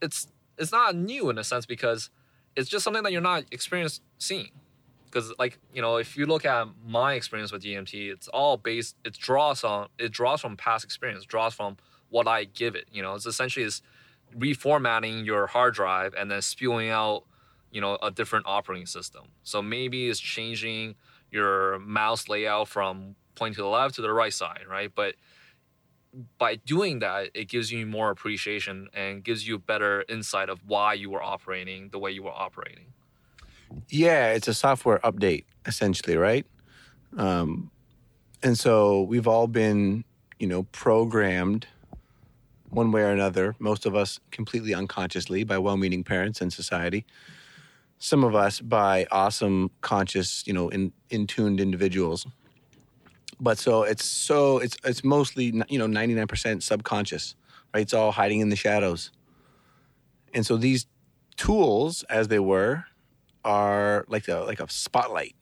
it's 0.00 0.28
it's 0.56 0.72
not 0.72 0.94
new 0.94 1.30
in 1.30 1.38
a 1.38 1.44
sense 1.44 1.66
because 1.66 2.10
it's 2.56 2.68
just 2.68 2.84
something 2.84 3.02
that 3.02 3.12
you're 3.12 3.20
not 3.20 3.44
experienced 3.50 4.02
seeing. 4.18 4.50
Because 5.06 5.32
like, 5.38 5.58
you 5.72 5.82
know, 5.82 5.96
if 5.96 6.16
you 6.16 6.26
look 6.26 6.44
at 6.44 6.68
my 6.86 7.14
experience 7.14 7.52
with 7.52 7.62
DMT, 7.62 8.12
it's 8.12 8.28
all 8.28 8.56
based 8.56 8.96
it 9.04 9.14
draws 9.14 9.64
on 9.64 9.88
it 9.98 10.12
draws 10.12 10.40
from 10.40 10.56
past 10.56 10.84
experience, 10.84 11.24
draws 11.24 11.54
from 11.54 11.76
what 12.10 12.28
I 12.28 12.44
give 12.44 12.76
it. 12.76 12.86
You 12.92 13.02
know, 13.02 13.14
it's 13.14 13.26
essentially 13.26 13.64
is 13.64 13.82
reformatting 14.36 15.24
your 15.24 15.46
hard 15.46 15.74
drive 15.74 16.14
and 16.14 16.30
then 16.30 16.42
spewing 16.42 16.90
out 16.90 17.24
you 17.74 17.80
know 17.80 17.98
a 18.00 18.10
different 18.10 18.46
operating 18.46 18.86
system. 18.86 19.24
So 19.42 19.60
maybe 19.60 20.08
it's 20.08 20.20
changing 20.20 20.94
your 21.30 21.80
mouse 21.80 22.28
layout 22.28 22.68
from 22.68 23.16
pointing 23.34 23.56
to 23.56 23.62
the 23.62 23.68
left 23.68 23.96
to 23.96 24.02
the 24.02 24.12
right 24.12 24.32
side 24.32 24.64
right? 24.70 24.90
But 24.94 25.16
by 26.38 26.54
doing 26.54 27.00
that 27.00 27.30
it 27.34 27.48
gives 27.48 27.72
you 27.72 27.84
more 27.84 28.10
appreciation 28.10 28.88
and 28.94 29.24
gives 29.24 29.46
you 29.46 29.58
better 29.58 30.04
insight 30.08 30.48
of 30.48 30.60
why 30.64 30.94
you 30.94 31.10
were 31.10 31.22
operating 31.22 31.88
the 31.88 31.98
way 31.98 32.12
you 32.12 32.22
were 32.22 32.30
operating. 32.30 32.86
Yeah 33.88 34.28
it's 34.28 34.46
a 34.46 34.54
software 34.54 35.00
update 35.00 35.44
essentially 35.66 36.16
right? 36.16 36.46
Um, 37.16 37.70
and 38.44 38.56
so 38.56 39.02
we've 39.02 39.26
all 39.26 39.48
been 39.48 40.04
you 40.38 40.46
know 40.46 40.62
programmed 40.70 41.66
one 42.70 42.92
way 42.92 43.02
or 43.02 43.10
another 43.10 43.56
most 43.58 43.84
of 43.84 43.96
us 43.96 44.20
completely 44.30 44.74
unconsciously 44.74 45.42
by 45.42 45.58
well-meaning 45.58 46.04
parents 46.04 46.40
and 46.40 46.52
society 46.52 47.04
some 48.04 48.22
of 48.22 48.34
us 48.34 48.60
by 48.60 49.06
awesome, 49.10 49.70
conscious, 49.80 50.46
you 50.46 50.52
know, 50.52 50.68
in 50.68 50.92
in 51.08 51.26
tuned 51.26 51.58
individuals. 51.58 52.26
But 53.40 53.56
so 53.56 53.82
it's 53.82 54.04
so 54.04 54.58
it's 54.58 54.76
it's 54.84 55.02
mostly 55.02 55.46
you 55.70 55.78
know 55.78 55.86
ninety 55.86 56.14
nine 56.14 56.26
percent 56.26 56.62
subconscious, 56.62 57.34
right? 57.72 57.80
It's 57.80 57.94
all 57.94 58.12
hiding 58.12 58.40
in 58.40 58.50
the 58.50 58.56
shadows. 58.56 59.10
And 60.34 60.44
so 60.44 60.58
these 60.58 60.86
tools, 61.36 62.02
as 62.10 62.28
they 62.28 62.38
were, 62.38 62.84
are 63.42 64.04
like 64.08 64.28
a 64.28 64.40
like 64.40 64.60
a 64.60 64.70
spotlight 64.70 65.34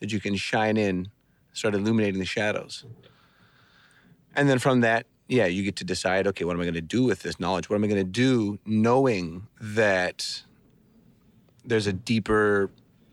that 0.00 0.12
you 0.12 0.20
can 0.20 0.36
shine 0.36 0.76
in, 0.76 1.08
start 1.54 1.74
illuminating 1.74 2.20
the 2.20 2.26
shadows. 2.26 2.84
And 4.36 4.46
then 4.46 4.58
from 4.58 4.80
that, 4.80 5.06
yeah, 5.26 5.46
you 5.46 5.62
get 5.62 5.76
to 5.76 5.84
decide, 5.84 6.26
okay, 6.26 6.44
what 6.44 6.54
am 6.54 6.60
I 6.60 6.64
going 6.64 6.74
to 6.74 6.82
do 6.82 7.02
with 7.02 7.20
this 7.20 7.40
knowledge? 7.40 7.70
What 7.70 7.76
am 7.76 7.84
I 7.84 7.86
going 7.86 8.04
to 8.04 8.12
do 8.12 8.58
knowing 8.66 9.46
that 9.58 10.42
there's 11.64 11.86
a 11.86 11.92
deeper 11.92 12.70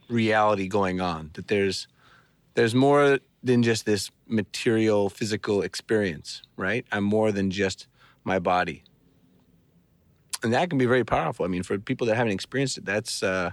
reality 0.10 0.68
going 0.68 1.02
on 1.02 1.32
that 1.34 1.48
there's 1.48 1.88
there's 2.54 2.74
more 2.74 3.20
than 3.44 3.62
just 3.62 3.86
this 3.86 4.10
material 4.28 5.10
physical 5.10 5.62
experience 5.62 6.42
right? 6.56 6.86
I'm 6.92 7.04
more 7.04 7.32
than 7.32 7.52
just 7.52 7.88
my 8.24 8.40
body. 8.40 8.84
And 10.44 10.54
that 10.54 10.70
can 10.70 10.78
be 10.78 10.86
very 10.86 11.04
powerful. 11.04 11.46
I 11.46 11.48
mean 11.48 11.64
for 11.64 11.78
people 11.78 12.08
that 12.08 12.16
haven't 12.16 12.34
experienced 12.34 12.78
it 12.78 12.86
that's 12.86 13.24
uh, 13.24 13.52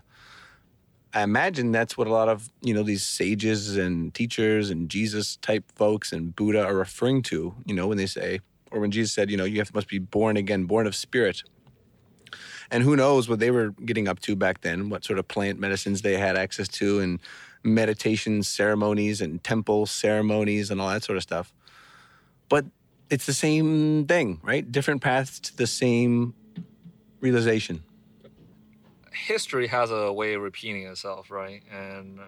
i 1.15 1.23
imagine 1.23 1.73
that's 1.73 1.97
what 1.97 2.07
a 2.07 2.11
lot 2.11 2.29
of 2.29 2.51
you 2.61 2.75
know 2.75 2.83
these 2.83 3.05
sages 3.05 3.77
and 3.77 4.13
teachers 4.13 4.71
and 4.71 4.89
jesus 4.89 5.37
type 5.37 5.65
folks 5.75 6.13
and 6.13 6.35
buddha 6.37 6.63
are 6.63 6.75
referring 6.75 7.23
to 7.23 7.55
you 7.65 7.75
know 7.75 7.87
when 7.87 7.97
they 7.97 8.07
say 8.07 8.41
or 8.71 8.81
when 8.81 8.91
jesus 8.91 9.13
said 9.13 9.31
you 9.31 9.37
know 9.37 9.45
you 9.45 9.59
have, 9.59 9.73
must 9.75 9.89
be 9.89 9.99
born 9.99 10.37
again 10.37 10.65
born 10.65 10.87
of 10.87 10.95
spirit 10.95 11.43
and 12.71 12.83
who 12.83 12.97
knows 12.97 13.29
what 13.29 13.39
they 13.39 13.51
were 13.51 13.71
getting 13.85 14.09
up 14.09 14.21
to 14.21 14.37
back 14.37 14.61
then, 14.63 14.89
what 14.89 15.05
sort 15.05 15.19
of 15.19 15.29
plant 15.29 15.59
medicines 15.59 16.03
they 16.03 16.17
had 16.17 16.37
access 16.37 16.69
to, 16.69 17.01
and 17.01 17.21
meditation 17.63 18.43
ceremonies 18.43 19.21
and 19.21 19.43
temple 19.43 19.87
ceremonies 19.87 20.71
and 20.71 20.81
all 20.81 20.91
that 20.91 21.03
sort 21.03 21.17
of 21.17 21.23
stuff. 21.23 21.53
But 22.49 22.67
it's 23.11 23.27
the 23.27 23.35
same 23.35 24.07
thing, 24.07 24.41
right? 24.43 24.71
Different 24.71 25.03
paths 25.03 25.41
to 25.41 25.57
the 25.57 25.67
same 25.67 26.35
realization. 27.21 27.83
History 29.13 29.67
has 29.69 29.91
a 29.91 30.13
way 30.13 30.35
of 30.35 30.43
repeating 30.43 30.87
itself, 30.87 31.31
right? 31.31 31.63
And 31.73 32.21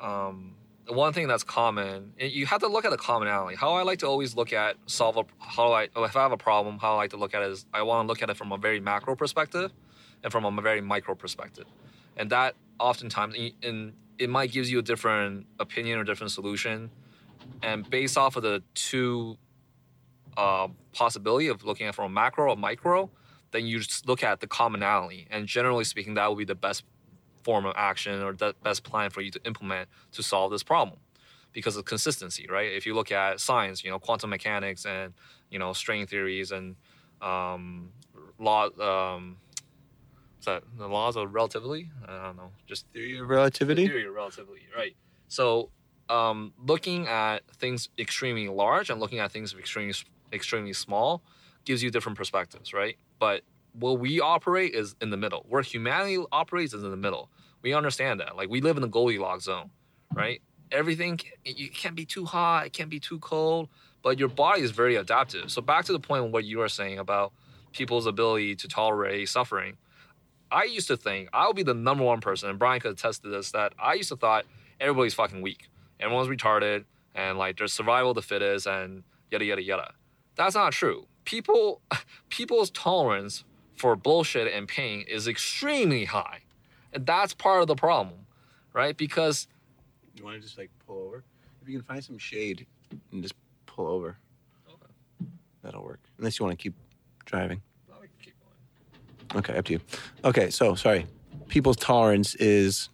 um, 0.00 0.54
one 0.88 1.12
thing 1.12 1.28
that's 1.28 1.44
common, 1.44 2.12
you 2.18 2.46
have 2.46 2.60
to 2.60 2.66
look 2.66 2.84
at 2.84 2.90
the 2.90 2.96
commonality. 2.96 3.56
How 3.56 3.74
I 3.74 3.82
like 3.82 4.00
to 4.00 4.06
always 4.06 4.34
look 4.34 4.52
at 4.52 4.76
solve 4.86 5.16
a 5.16 5.24
how 5.38 5.68
do 5.68 5.72
I 5.72 5.82
if 6.04 6.16
I 6.16 6.22
have 6.22 6.32
a 6.32 6.36
problem, 6.36 6.78
how 6.78 6.94
I 6.94 6.96
like 6.96 7.10
to 7.10 7.16
look 7.16 7.34
at 7.34 7.42
it 7.42 7.50
is 7.50 7.66
I 7.72 7.82
want 7.82 8.06
to 8.06 8.08
look 8.08 8.22
at 8.22 8.30
it 8.30 8.36
from 8.36 8.52
a 8.52 8.58
very 8.58 8.80
macro 8.80 9.14
perspective 9.14 9.72
and 10.22 10.32
from 10.32 10.44
a 10.44 10.62
very 10.62 10.80
micro 10.80 11.14
perspective, 11.14 11.66
and 12.16 12.30
that 12.30 12.54
oftentimes 12.80 13.36
and 13.62 13.92
it 14.18 14.28
might 14.28 14.52
gives 14.52 14.70
you 14.70 14.80
a 14.80 14.82
different 14.82 15.46
opinion 15.58 15.98
or 15.98 16.04
different 16.04 16.32
solution, 16.32 16.90
and 17.62 17.88
based 17.88 18.18
off 18.18 18.36
of 18.36 18.42
the 18.42 18.62
two 18.74 19.36
uh, 20.36 20.68
possibility 20.92 21.48
of 21.48 21.64
looking 21.64 21.86
at 21.86 21.94
from 21.94 22.06
a 22.06 22.14
macro 22.14 22.50
or 22.50 22.56
micro, 22.56 23.10
then 23.52 23.66
you 23.66 23.78
just 23.78 24.08
look 24.08 24.22
at 24.22 24.40
the 24.40 24.46
commonality, 24.46 25.28
and 25.30 25.46
generally 25.46 25.84
speaking, 25.84 26.14
that 26.14 26.28
would 26.28 26.38
be 26.38 26.44
the 26.44 26.54
best 26.54 26.84
form 27.44 27.66
of 27.66 27.74
action 27.76 28.22
or 28.22 28.32
the 28.32 28.54
best 28.62 28.84
plan 28.84 29.10
for 29.10 29.20
you 29.20 29.30
to 29.30 29.40
implement 29.44 29.88
to 30.12 30.22
solve 30.22 30.50
this 30.50 30.62
problem 30.62 30.98
because 31.52 31.76
of 31.76 31.84
consistency 31.84 32.46
right? 32.50 32.72
If 32.72 32.86
you 32.86 32.94
look 32.94 33.12
at 33.12 33.40
science 33.40 33.84
you 33.84 33.90
know 33.90 33.98
quantum 33.98 34.30
mechanics 34.30 34.84
and 34.84 35.14
you 35.50 35.58
know 35.58 35.72
string 35.72 36.06
theories 36.06 36.52
and 36.52 36.76
um, 37.20 37.90
law 38.38 38.68
um, 38.80 39.36
is 40.42 40.46
that 40.46 40.64
the 40.76 40.88
laws 40.88 41.16
of 41.16 41.32
relativity 41.32 41.88
i 42.08 42.24
don't 42.24 42.36
know 42.36 42.50
just 42.66 42.86
theory 42.92 43.18
of 43.18 43.28
relativity? 43.28 43.86
Theory 43.86 44.06
of 44.06 44.14
relativity 44.14 44.66
right. 44.76 44.96
So 45.28 45.70
um, 46.08 46.52
looking 46.58 47.06
at 47.06 47.42
things 47.56 47.88
extremely 47.98 48.48
large 48.48 48.90
and 48.90 49.00
looking 49.00 49.20
at 49.20 49.30
things 49.30 49.54
extremely 49.54 49.94
extremely 50.32 50.72
small 50.72 51.22
gives 51.64 51.82
you 51.82 51.90
different 51.90 52.18
perspectives 52.18 52.72
right? 52.72 52.96
But 53.18 53.42
where 53.78 53.94
we 53.94 54.20
operate 54.20 54.74
is 54.74 54.94
in 55.00 55.10
the 55.10 55.16
middle. 55.16 55.44
Where 55.48 55.62
humanity 55.62 56.22
operates 56.32 56.74
is 56.74 56.84
in 56.84 56.90
the 56.90 56.96
middle. 56.96 57.30
We 57.62 57.74
understand 57.74 58.20
that. 58.20 58.36
Like 58.36 58.48
we 58.48 58.60
live 58.60 58.76
in 58.76 58.82
the 58.82 58.88
Goldilocks 58.88 59.44
zone, 59.44 59.70
right? 60.12 60.42
Everything 60.70 61.20
you 61.44 61.70
can't 61.70 61.94
be 61.94 62.04
too 62.04 62.24
hot, 62.24 62.66
it 62.66 62.72
can't 62.72 62.90
be 62.90 63.00
too 63.00 63.18
cold, 63.18 63.68
but 64.02 64.18
your 64.18 64.28
body 64.28 64.62
is 64.62 64.70
very 64.70 64.96
adaptive. 64.96 65.50
So 65.50 65.62
back 65.62 65.84
to 65.86 65.92
the 65.92 66.00
point 66.00 66.26
of 66.26 66.32
what 66.32 66.44
you 66.44 66.58
were 66.58 66.68
saying 66.68 66.98
about 66.98 67.32
people's 67.72 68.06
ability 68.06 68.56
to 68.56 68.68
tolerate 68.68 69.28
suffering. 69.28 69.76
I 70.50 70.64
used 70.64 70.88
to 70.88 70.96
think 70.96 71.30
I 71.32 71.46
would 71.46 71.56
be 71.56 71.62
the 71.62 71.74
number 71.74 72.04
one 72.04 72.20
person, 72.20 72.50
and 72.50 72.58
Brian 72.58 72.80
could 72.80 72.92
attest 72.92 73.22
to 73.22 73.28
this, 73.28 73.52
that 73.52 73.72
I 73.78 73.94
used 73.94 74.10
to 74.10 74.16
thought 74.16 74.44
everybody's 74.80 75.14
fucking 75.14 75.40
weak. 75.40 75.70
Everyone's 75.98 76.28
retarded, 76.28 76.84
and 77.14 77.38
like 77.38 77.56
there's 77.56 77.72
survival 77.72 78.10
of 78.10 78.16
the 78.16 78.22
fittest, 78.22 78.66
and 78.66 79.02
yada 79.30 79.44
yada 79.44 79.62
yada. 79.62 79.92
That's 80.36 80.54
not 80.54 80.72
true. 80.72 81.06
People, 81.24 81.80
people's 82.28 82.70
tolerance 82.70 83.44
for 83.82 83.96
bullshit 83.96 84.46
and 84.46 84.68
pain 84.68 85.04
is 85.08 85.26
extremely 85.26 86.04
high. 86.04 86.38
And 86.92 87.04
that's 87.04 87.34
part 87.34 87.62
of 87.62 87.66
the 87.66 87.74
problem, 87.74 88.26
right? 88.72 88.96
Because 88.96 89.48
you 90.16 90.22
want 90.22 90.36
to 90.36 90.40
just 90.40 90.56
like 90.56 90.70
pull 90.86 90.98
over? 90.98 91.24
If 91.60 91.68
you 91.68 91.76
can 91.76 91.84
find 91.84 92.02
some 92.02 92.16
shade 92.16 92.64
and 93.10 93.22
just 93.24 93.34
pull 93.66 93.88
over, 93.88 94.16
okay. 94.68 95.26
that'll 95.64 95.82
work. 95.82 95.98
Unless 96.18 96.38
you 96.38 96.46
want 96.46 96.56
to 96.56 96.62
keep 96.62 96.74
driving. 97.24 97.60
No, 97.88 97.96
we 98.00 98.06
can 98.06 98.16
keep. 98.22 98.34
Okay, 99.34 99.58
up 99.58 99.64
to 99.64 99.72
you. 99.72 99.80
Okay, 100.24 100.50
so 100.50 100.76
sorry. 100.76 101.06
People's 101.48 101.76
tolerance 101.76 102.36
is. 102.36 102.88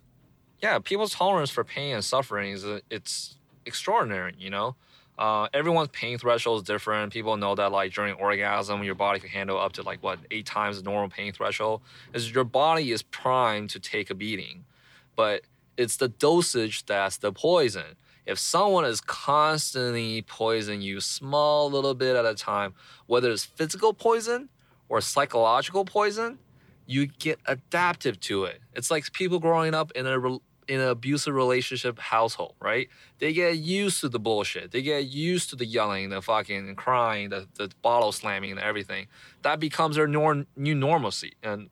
Yeah, 0.62 0.78
people's 0.78 1.12
tolerance 1.12 1.50
for 1.50 1.64
pain 1.64 1.96
and 1.96 2.04
suffering 2.04 2.52
is 2.52 2.64
uh, 2.64 2.80
it's 2.88 3.36
extraordinary. 3.66 4.32
You 4.38 4.48
know, 4.48 4.74
Uh, 5.18 5.48
everyone's 5.52 5.88
pain 5.88 6.16
threshold 6.16 6.60
is 6.60 6.66
different. 6.66 7.12
People 7.12 7.36
know 7.36 7.54
that 7.56 7.72
like 7.72 7.92
during 7.92 8.14
orgasm, 8.14 8.84
your 8.84 8.94
body 8.94 9.18
can 9.18 9.28
handle 9.28 9.58
up 9.58 9.72
to 9.72 9.82
like 9.82 10.02
what 10.02 10.20
eight 10.30 10.46
times 10.46 10.76
the 10.76 10.82
normal 10.84 11.08
pain 11.08 11.32
threshold. 11.32 11.80
Is 12.14 12.30
your 12.30 12.44
body 12.44 12.92
is 12.92 13.02
primed 13.02 13.70
to 13.70 13.80
take 13.80 14.10
a 14.10 14.14
beating, 14.14 14.64
but 15.16 15.42
it's 15.76 15.96
the 15.96 16.08
dosage 16.08 16.86
that's 16.86 17.16
the 17.16 17.32
poison. 17.32 17.96
If 18.26 18.38
someone 18.38 18.84
is 18.84 19.00
constantly 19.00 20.22
poisoning 20.22 20.82
you, 20.82 21.00
small 21.00 21.70
little 21.70 21.94
bit 21.94 22.14
at 22.14 22.26
a 22.26 22.34
time, 22.34 22.74
whether 23.06 23.30
it's 23.30 23.44
physical 23.44 23.94
poison 23.94 24.50
or 24.88 25.00
psychological 25.00 25.84
poison, 25.84 26.38
you 26.86 27.06
get 27.06 27.38
adaptive 27.46 28.20
to 28.20 28.44
it. 28.44 28.60
It's 28.74 28.90
like 28.90 29.12
people 29.12 29.38
growing 29.38 29.74
up 29.74 29.90
in 29.92 30.06
a 30.06 30.38
in 30.68 30.80
an 30.80 30.88
abusive 30.88 31.34
relationship 31.34 31.98
household, 31.98 32.54
right? 32.60 32.88
They 33.18 33.32
get 33.32 33.56
used 33.56 34.00
to 34.02 34.08
the 34.08 34.20
bullshit. 34.20 34.70
They 34.70 34.82
get 34.82 35.06
used 35.06 35.50
to 35.50 35.56
the 35.56 35.64
yelling, 35.64 36.10
the 36.10 36.20
fucking 36.20 36.74
crying, 36.76 37.30
the, 37.30 37.48
the 37.56 37.70
bottle 37.80 38.12
slamming, 38.12 38.50
and 38.50 38.60
everything. 38.60 39.06
That 39.42 39.60
becomes 39.60 39.96
their 39.96 40.06
nor- 40.06 40.46
new 40.56 40.74
normalcy 40.74 41.32
and 41.42 41.70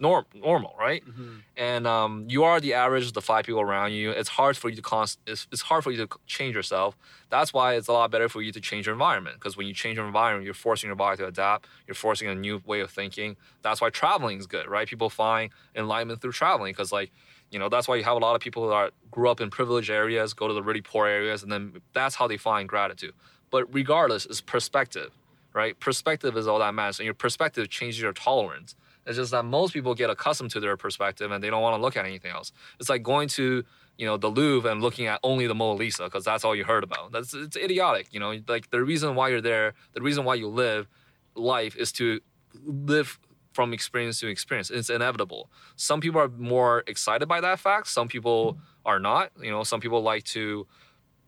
norm 0.00 0.24
normal, 0.34 0.74
right? 0.78 1.04
Mm-hmm. 1.04 1.30
And 1.56 1.86
um, 1.86 2.26
you 2.28 2.44
are 2.44 2.60
the 2.60 2.74
average 2.74 3.06
of 3.06 3.12
the 3.12 3.20
five 3.20 3.44
people 3.44 3.60
around 3.60 3.92
you. 3.92 4.10
It's 4.10 4.28
hard 4.28 4.56
for 4.56 4.68
you 4.68 4.76
to 4.76 4.82
const- 4.82 5.18
it's, 5.26 5.46
it's 5.52 5.62
hard 5.62 5.84
for 5.84 5.90
you 5.90 6.06
to 6.06 6.18
change 6.26 6.54
yourself. 6.54 6.96
That's 7.28 7.52
why 7.52 7.74
it's 7.74 7.88
a 7.88 7.92
lot 7.92 8.10
better 8.10 8.28
for 8.28 8.42
you 8.42 8.52
to 8.52 8.60
change 8.60 8.86
your 8.86 8.94
environment 8.94 9.36
because 9.36 9.56
when 9.56 9.66
you 9.66 9.74
change 9.74 9.96
your 9.96 10.06
environment, 10.06 10.44
you're 10.44 10.54
forcing 10.54 10.88
your 10.88 10.96
body 10.96 11.18
to 11.18 11.26
adapt. 11.26 11.66
You're 11.86 11.94
forcing 11.94 12.28
a 12.28 12.34
new 12.34 12.62
way 12.64 12.80
of 12.80 12.90
thinking. 12.90 13.36
That's 13.62 13.80
why 13.80 13.90
traveling 13.90 14.38
is 14.38 14.46
good, 14.46 14.66
right? 14.68 14.88
People 14.88 15.10
find 15.10 15.50
enlightenment 15.74 16.20
through 16.20 16.32
traveling 16.32 16.72
because 16.72 16.92
like 16.92 17.10
you 17.50 17.58
know 17.58 17.68
that's 17.68 17.88
why 17.88 17.96
you 17.96 18.04
have 18.04 18.16
a 18.16 18.20
lot 18.20 18.34
of 18.34 18.40
people 18.40 18.68
that 18.68 18.92
grew 19.10 19.28
up 19.28 19.40
in 19.40 19.50
privileged 19.50 19.90
areas, 19.90 20.34
go 20.34 20.48
to 20.48 20.54
the 20.54 20.62
really 20.62 20.80
poor 20.80 21.06
areas, 21.06 21.42
and 21.42 21.50
then 21.50 21.80
that's 21.92 22.14
how 22.14 22.26
they 22.26 22.36
find 22.36 22.68
gratitude. 22.68 23.14
But 23.50 23.72
regardless, 23.74 24.26
it's 24.26 24.40
perspective, 24.40 25.10
right? 25.52 25.78
Perspective 25.80 26.36
is 26.36 26.46
all 26.46 26.58
that 26.60 26.74
matters, 26.74 26.98
and 27.00 27.04
your 27.04 27.14
perspective 27.14 27.68
changes 27.68 28.00
your 28.00 28.12
tolerance. 28.12 28.76
It's 29.06 29.16
just 29.16 29.32
that 29.32 29.44
most 29.44 29.72
people 29.72 29.94
get 29.94 30.10
accustomed 30.10 30.50
to 30.52 30.60
their 30.60 30.76
perspective 30.76 31.30
and 31.32 31.42
they 31.42 31.50
don't 31.50 31.62
want 31.62 31.76
to 31.76 31.82
look 31.82 31.96
at 31.96 32.04
anything 32.04 32.30
else. 32.30 32.52
It's 32.78 32.88
like 32.88 33.02
going 33.02 33.28
to 33.30 33.64
you 33.96 34.06
know 34.06 34.16
the 34.16 34.28
Louvre 34.28 34.70
and 34.70 34.80
looking 34.80 35.06
at 35.06 35.20
only 35.22 35.46
the 35.46 35.54
Mona 35.54 35.78
Lisa 35.78 36.04
because 36.04 36.24
that's 36.24 36.44
all 36.44 36.54
you 36.54 36.64
heard 36.64 36.84
about. 36.84 37.12
That's 37.12 37.34
it's 37.34 37.56
idiotic. 37.56 38.08
You 38.12 38.20
know, 38.20 38.38
like 38.48 38.70
the 38.70 38.82
reason 38.82 39.14
why 39.14 39.28
you're 39.28 39.40
there, 39.40 39.74
the 39.92 40.00
reason 40.00 40.24
why 40.24 40.34
you 40.34 40.48
live 40.48 40.88
life 41.34 41.76
is 41.76 41.92
to 41.92 42.20
live 42.64 43.18
from 43.52 43.72
experience 43.72 44.20
to 44.20 44.28
experience. 44.28 44.70
It's 44.70 44.90
inevitable. 44.90 45.50
Some 45.76 46.00
people 46.00 46.20
are 46.20 46.28
more 46.28 46.84
excited 46.86 47.28
by 47.28 47.40
that 47.40 47.58
fact. 47.58 47.88
Some 47.88 48.08
people 48.08 48.58
are 48.84 48.98
not. 48.98 49.32
You 49.42 49.50
know, 49.50 49.64
some 49.64 49.80
people 49.80 50.02
like 50.02 50.24
to, 50.24 50.66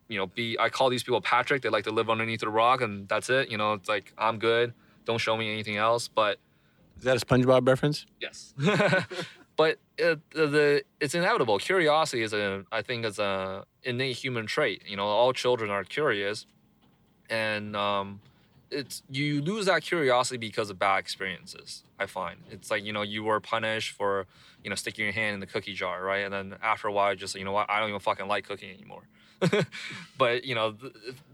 you 0.09 0.19
know, 0.19 0.27
be. 0.27 0.57
I 0.59 0.69
call 0.69 0.89
these 0.89 1.03
people 1.03 1.21
Patrick. 1.21 1.63
They 1.63 1.69
like 1.69 1.85
to 1.85 1.91
live 1.91 2.11
underneath 2.11 2.41
the 2.41 2.49
rock, 2.49 2.81
and 2.81 3.09
that's 3.09 3.29
it. 3.31 3.51
You 3.51 3.59
know, 3.59 3.75
it's 3.75 3.89
like 3.89 4.13
I'm 4.17 4.39
good. 4.39 4.73
Don't 5.05 5.19
show 5.19 5.37
me 5.37 5.53
anything 5.53 5.77
else. 5.77 6.09
But 6.09 6.39
is 6.99 7.05
that 7.05 7.21
a 7.21 7.27
SpongeBob 7.27 7.67
reference? 7.67 8.07
Yes. 8.21 8.55
but 9.57 9.79
it, 9.99 10.31
the 10.31 10.85
it's 11.01 11.15
inevitable. 11.15 11.59
Curiosity 11.59 12.23
is 12.23 12.33
a 12.33 12.65
I 12.71 12.83
think 12.83 13.05
is 13.05 13.19
a 13.19 13.65
innate 13.83 14.17
human 14.17 14.47
trait. 14.47 14.83
You 14.87 14.97
know, 14.97 15.07
all 15.07 15.33
children 15.33 15.71
are 15.71 15.85
curious, 15.85 16.47
and 17.29 17.75
um, 17.75 18.21
it's 18.73 19.03
you 19.11 19.43
lose 19.43 19.67
that 19.67 19.83
curiosity 19.83 20.39
because 20.39 20.71
of 20.71 20.79
bad 20.79 20.99
experiences. 20.99 21.85
I 21.99 22.07
find 22.07 22.39
it's 22.51 22.71
like 22.71 22.85
you 22.85 22.93
know 22.93 23.03
you 23.03 23.23
were 23.23 23.41
punished 23.41 23.93
for 23.93 24.27
you 24.65 24.71
know 24.71 24.77
sticking 24.77 25.05
your 25.05 25.13
hand 25.13 25.35
in 25.35 25.41
the 25.41 25.47
cookie 25.47 25.75
jar, 25.75 26.03
right? 26.03 26.25
And 26.25 26.33
then 26.33 26.57
after 26.63 26.89
a 26.89 26.93
while, 26.93 27.15
just 27.15 27.35
you 27.35 27.45
know 27.45 27.53
what, 27.53 27.71
I 27.71 27.81
don't 27.81 27.91
even 27.91 28.01
fucking 28.01 28.27
like 28.27 28.47
cooking 28.47 28.71
anymore. 28.71 29.03
but 30.19 30.45
you 30.45 30.55
know 30.55 30.77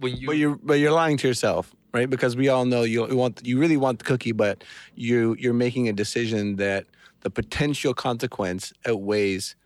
when 0.01 0.17
you 0.17 0.27
but 0.27 0.37
you're 0.37 0.57
but 0.57 0.75
you're 0.75 0.93
lying 0.93 1.17
to 1.19 1.29
yourself, 1.29 1.75
right? 1.93 2.09
Because 2.09 2.37
we 2.37 2.49
all 2.49 2.65
know 2.65 2.83
you 2.83 3.07
want 3.07 3.41
you 3.45 3.59
really 3.59 3.77
want 3.77 3.99
the 3.99 4.05
cookie, 4.05 4.33
but 4.33 4.65
you 4.95 5.37
you're 5.39 5.55
making 5.55 5.89
a 5.89 5.93
decision 5.93 6.57
that 6.57 6.87
the 7.21 7.31
potential 7.31 7.95
consequence 7.95 8.73
outweighs 8.87 9.57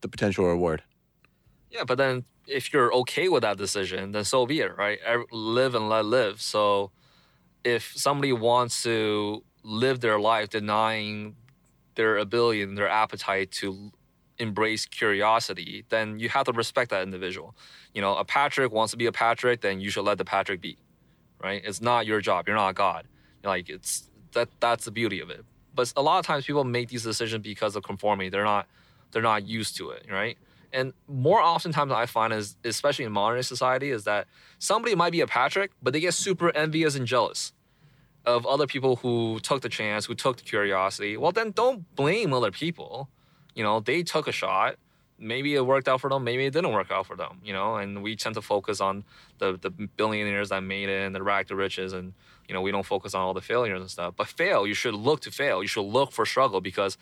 the 0.00 0.08
potential 0.08 0.46
reward. 0.46 0.82
Yeah, 1.70 1.84
but 1.84 1.98
then 1.98 2.24
if 2.46 2.72
you're 2.72 2.92
okay 2.94 3.28
with 3.28 3.42
that 3.42 3.56
decision, 3.56 4.12
then 4.12 4.24
so 4.24 4.46
be 4.46 4.60
it, 4.60 4.76
right? 4.76 4.98
Live 5.30 5.74
and 5.74 5.88
let 5.88 6.04
live. 6.04 6.40
So 6.40 6.90
if 7.64 7.92
somebody 7.96 8.32
wants 8.32 8.82
to 8.82 9.42
live 9.62 10.00
their 10.00 10.18
life 10.18 10.50
denying 10.50 11.36
their 11.94 12.18
ability 12.18 12.62
and 12.62 12.76
their 12.76 12.88
appetite 12.88 13.50
to 13.52 13.92
embrace 14.38 14.86
curiosity, 14.86 15.84
then 15.88 16.18
you 16.18 16.28
have 16.28 16.46
to 16.46 16.52
respect 16.52 16.90
that 16.90 17.02
individual. 17.02 17.54
You 17.94 18.00
know, 18.00 18.16
a 18.16 18.24
Patrick 18.24 18.72
wants 18.72 18.90
to 18.92 18.96
be 18.96 19.06
a 19.06 19.12
Patrick, 19.12 19.60
then 19.60 19.80
you 19.80 19.90
should 19.90 20.04
let 20.04 20.18
the 20.18 20.24
Patrick 20.24 20.60
be, 20.60 20.78
right? 21.42 21.62
It's 21.64 21.80
not 21.80 22.06
your 22.06 22.20
job. 22.20 22.46
You're 22.46 22.56
not 22.56 22.74
God. 22.74 23.06
Like 23.44 23.68
it's 23.68 24.08
that 24.32 24.48
that's 24.60 24.84
the 24.84 24.90
beauty 24.90 25.20
of 25.20 25.30
it. 25.30 25.44
But 25.74 25.92
a 25.96 26.02
lot 26.02 26.18
of 26.18 26.26
times 26.26 26.44
people 26.46 26.64
make 26.64 26.88
these 26.88 27.02
decisions 27.02 27.42
because 27.42 27.76
of 27.76 27.82
conformity. 27.82 28.30
They're 28.30 28.44
not 28.44 28.66
they're 29.10 29.22
not 29.22 29.46
used 29.46 29.76
to 29.76 29.90
it, 29.90 30.06
right? 30.10 30.38
And 30.72 30.92
more 31.06 31.40
oftentimes 31.40 31.92
I 31.92 32.06
find 32.06 32.32
is 32.32 32.56
especially 32.64 33.04
in 33.04 33.12
modern 33.12 33.42
society 33.42 33.90
is 33.90 34.04
that 34.04 34.26
somebody 34.58 34.94
might 34.94 35.12
be 35.12 35.20
a 35.20 35.26
Patrick, 35.26 35.70
but 35.82 35.92
they 35.92 36.00
get 36.00 36.14
super 36.14 36.54
envious 36.56 36.96
and 36.96 37.06
jealous 37.06 37.52
of 38.24 38.46
other 38.46 38.66
people 38.66 38.96
who 38.96 39.40
took 39.40 39.62
the 39.62 39.68
chance, 39.68 40.06
who 40.06 40.14
took 40.14 40.36
the 40.36 40.44
curiosity. 40.44 41.16
Well, 41.16 41.32
then 41.32 41.50
don't 41.50 41.94
blame 41.96 42.32
other 42.32 42.50
people. 42.50 43.08
You 43.54 43.64
know, 43.64 43.80
they 43.80 44.02
took 44.02 44.28
a 44.28 44.32
shot. 44.32 44.76
Maybe 45.18 45.54
it 45.54 45.64
worked 45.64 45.88
out 45.88 46.00
for 46.00 46.10
them, 46.10 46.24
maybe 46.24 46.46
it 46.46 46.52
didn't 46.52 46.72
work 46.72 46.90
out 46.90 47.06
for 47.06 47.14
them, 47.14 47.38
you 47.44 47.52
know, 47.52 47.76
and 47.76 48.02
we 48.02 48.16
tend 48.16 48.34
to 48.34 48.42
focus 48.42 48.80
on 48.80 49.04
the, 49.38 49.56
the 49.56 49.70
billionaires 49.70 50.48
that 50.48 50.64
made 50.64 50.88
it 50.88 51.06
and 51.06 51.14
the 51.14 51.22
rack 51.22 51.46
to 51.48 51.54
riches 51.54 51.92
and 51.92 52.12
you 52.48 52.54
know, 52.54 52.60
we 52.60 52.70
don't 52.70 52.84
focus 52.84 53.14
on 53.14 53.22
all 53.22 53.34
the 53.34 53.40
failures 53.40 53.80
and 53.80 53.90
stuff. 53.90 54.14
But 54.16 54.26
fail, 54.26 54.66
you 54.66 54.74
should 54.74 54.94
look 54.94 55.20
to 55.20 55.30
fail. 55.30 55.62
You 55.62 55.68
should 55.68 55.86
look 55.86 56.12
for 56.12 56.26
struggle 56.26 56.60
because 56.60 56.98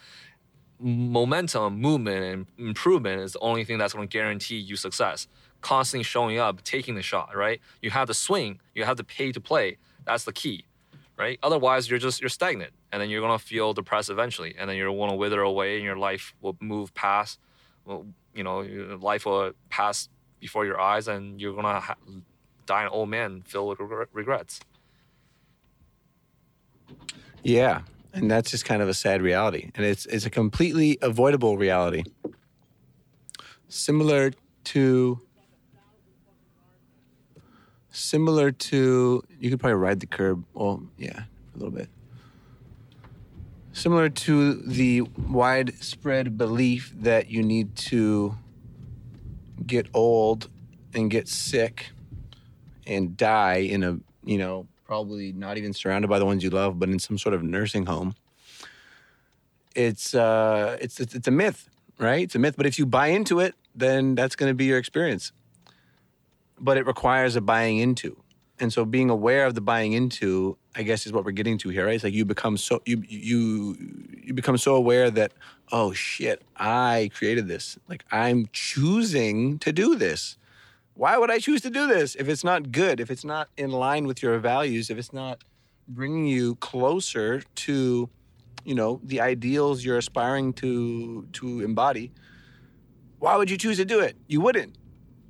momentum, 0.81 1.81
movement, 1.81 2.25
and 2.25 2.69
improvement 2.69 3.21
is 3.21 3.33
the 3.35 3.39
only 3.41 3.65
thing 3.65 3.79
that's 3.79 3.93
going 3.93 4.09
to 4.09 4.13
guarantee 4.13 4.57
you 4.57 4.77
success. 4.77 5.27
Constantly 5.61 6.05
showing 6.05 6.39
up, 6.39 6.63
taking 6.63 6.95
the 6.95 7.03
shot, 7.03 7.37
right? 7.37 7.61
You 7.83 7.91
have 7.91 8.09
to 8.09 8.15
swing, 8.15 8.61
you 8.75 8.85
have 8.85 8.97
to 8.97 9.05
pay 9.05 9.31
to 9.33 9.41
play. 9.41 9.77
That's 10.07 10.25
the 10.25 10.33
key, 10.33 10.65
right? 11.19 11.39
Otherwise, 11.43 11.91
you're 11.91 11.99
just 11.99 12.21
you're 12.21 12.31
stagnant, 12.31 12.73
and 12.93 13.01
then 13.03 13.11
you're 13.11 13.21
gonna 13.21 13.39
feel 13.39 13.75
depressed 13.75 14.09
eventually, 14.09 14.55
and 14.59 14.71
then 14.71 14.77
you're 14.77 14.95
gonna 14.95 15.17
wither 15.17 15.43
away, 15.43 15.77
and 15.77 15.85
your 15.85 15.97
life 15.97 16.35
will 16.41 16.57
move 16.61 16.95
past. 16.95 17.39
Well, 17.85 18.07
you 18.35 18.43
know, 18.43 18.63
your 18.63 18.97
life 18.97 19.27
will 19.27 19.53
pass 19.69 20.09
before 20.41 20.65
your 20.65 20.81
eyes, 20.81 21.09
and 21.09 21.39
you're 21.39 21.55
gonna 21.55 21.81
ha- 21.81 21.97
die 22.65 22.85
an 22.85 22.89
old 22.89 23.11
man 23.11 23.43
filled 23.47 23.79
with 23.79 24.09
regrets. 24.13 24.61
Yeah, 27.43 27.83
and 28.13 28.31
that's 28.31 28.51
just 28.51 28.65
kind 28.65 28.83
of 28.83 28.89
a 28.89 28.95
sad 28.95 29.23
reality. 29.23 29.71
And 29.75 29.85
it's 29.85 30.07
it's 30.07 30.27
a 30.27 30.31
completely 30.31 30.99
avoidable 31.03 31.57
reality. 31.57 32.05
Similar 33.69 34.33
to 34.65 35.21
similar 37.91 38.51
to 38.53 39.23
you 39.39 39.51
could 39.51 39.61
probably 39.61 39.75
ride 39.75 40.01
the 40.01 40.07
curb. 40.07 40.45
Well 40.55 40.83
yeah 40.97 41.25
a 41.55 41.59
little 41.59 41.73
bit. 41.73 41.89
Similar 43.73 44.09
to 44.09 44.55
the 44.55 45.03
widespread 45.03 46.37
belief 46.37 46.93
that 46.99 47.31
you 47.31 47.43
need 47.43 47.77
to 47.77 48.37
get 49.65 49.87
old 49.95 50.49
and 50.93 51.11
get 51.11 51.29
sick 51.29 51.93
and 52.87 53.17
die 53.17 53.59
in 53.59 53.85
a 53.85 53.99
you 54.25 54.39
know 54.39 54.67
probably 54.91 55.33
not 55.33 55.57
even 55.57 55.73
surrounded 55.73 56.09
by 56.09 56.19
the 56.19 56.27
ones 56.27 56.43
you 56.43 56.51
love, 56.51 56.81
but 56.81 56.89
in 56.89 56.99
some 56.99 57.17
sort 57.17 57.33
of 57.33 57.45
nursing 57.45 57.87
home. 57.87 58.13
It's 59.77 60.17
uh, 60.17 60.79
it's 60.81 60.99
it's, 60.99 61.15
it's 61.15 61.29
a 61.29 61.31
myth, 61.31 61.71
right? 61.97 62.25
It's 62.25 62.35
a 62.35 62.41
myth. 62.41 62.57
But 62.57 62.67
if 62.67 62.77
you 62.77 62.87
buy 62.87 63.07
into 63.07 63.39
it, 63.39 63.55
then 63.73 64.17
that's 64.17 64.35
going 64.35 64.51
to 64.51 64.55
be 64.55 64.65
your 64.65 64.79
experience. 64.79 65.31
But 66.59 66.77
it 66.77 66.89
requires 66.89 67.37
a 67.37 67.41
buying 67.41 67.79
into, 67.79 68.17
and 68.59 68.73
so 68.73 68.85
being 68.85 69.11
aware 69.11 69.47
of 69.47 69.55
the 69.55 69.61
buying 69.61 69.93
into, 69.93 70.59
I 70.75 70.83
guess, 70.83 71.07
is 71.07 71.13
what 71.13 71.25
we're 71.25 71.39
getting 71.41 71.57
to 71.59 71.69
here, 71.69 71.87
right? 71.87 71.95
It's 71.95 72.03
like 72.03 72.13
you 72.13 72.25
become 72.25 72.57
so 72.57 72.83
you 72.85 73.05
you 73.07 73.77
you 74.25 74.35
become 74.35 74.59
so 74.59 74.75
aware 74.75 75.09
that 75.09 75.31
oh 75.71 75.93
shit, 75.93 76.43
I 76.57 77.11
created 77.15 77.47
this. 77.47 77.79
Like 77.89 78.05
I'm 78.11 78.49
choosing 78.53 79.61
to 79.61 79.71
do 79.73 79.95
this 79.95 80.37
why 81.01 81.17
would 81.17 81.31
I 81.31 81.39
choose 81.39 81.63
to 81.63 81.71
do 81.71 81.87
this 81.87 82.15
if 82.15 82.29
it's 82.29 82.45
not 82.45 82.73
good, 82.73 83.01
if 83.01 83.11
it's 83.11 83.25
not 83.25 83.49
in 83.57 83.71
line 83.71 84.07
with 84.07 84.23
your 84.23 84.39
values, 84.39 84.91
if 84.91 84.99
it's 84.99 85.15
not 85.15 85.43
bringing 85.89 86.27
you 86.27 86.57
closer 86.57 87.43
to, 87.55 88.11
you 88.67 88.75
know, 88.75 89.01
the 89.03 89.19
ideals 89.19 89.83
you're 89.83 89.97
aspiring 89.97 90.53
to 90.53 91.27
to 91.33 91.63
embody? 91.63 92.13
Why 93.19 93.37
would 93.37 93.49
you 93.49 93.57
choose 93.57 93.79
to 93.79 93.87
do 93.87 94.01
it? 94.01 94.15
You 94.27 94.43
wouldn't. 94.43 94.77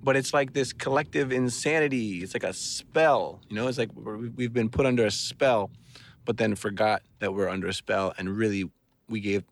But 0.03 0.16
it's 0.16 0.35
like 0.35 0.55
this 0.55 0.73
collective 0.73 1.31
insanity. 1.31 2.18
It's 2.25 2.35
like 2.35 2.43
a 2.43 2.53
spell, 2.53 3.41
you 3.49 3.55
know. 3.55 3.68
It's 3.68 3.79
like 3.79 3.91
we've 3.95 4.53
been 4.53 4.71
put 4.71 4.87
under 4.87 5.07
a 5.07 5.11
spell, 5.12 5.71
but 6.25 6.37
then 6.37 6.57
forgot 6.57 7.03
that 7.21 7.33
we're 7.33 7.49
under 7.49 7.68
a 7.68 7.75
spell, 7.75 8.12
and 8.18 8.37
really, 8.37 8.68
we 9.09 9.21
gave, 9.21 9.45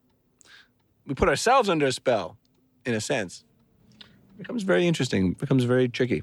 we 1.07 1.14
put 1.14 1.29
ourselves 1.29 1.69
under 1.69 1.87
a 1.87 1.93
spell, 1.93 2.37
in 2.85 2.95
a 2.95 3.01
sense 3.01 3.45
becomes 4.39 4.62
very 4.62 4.86
interesting, 4.86 5.32
becomes 5.32 5.64
very 5.64 5.89
tricky. 5.89 6.22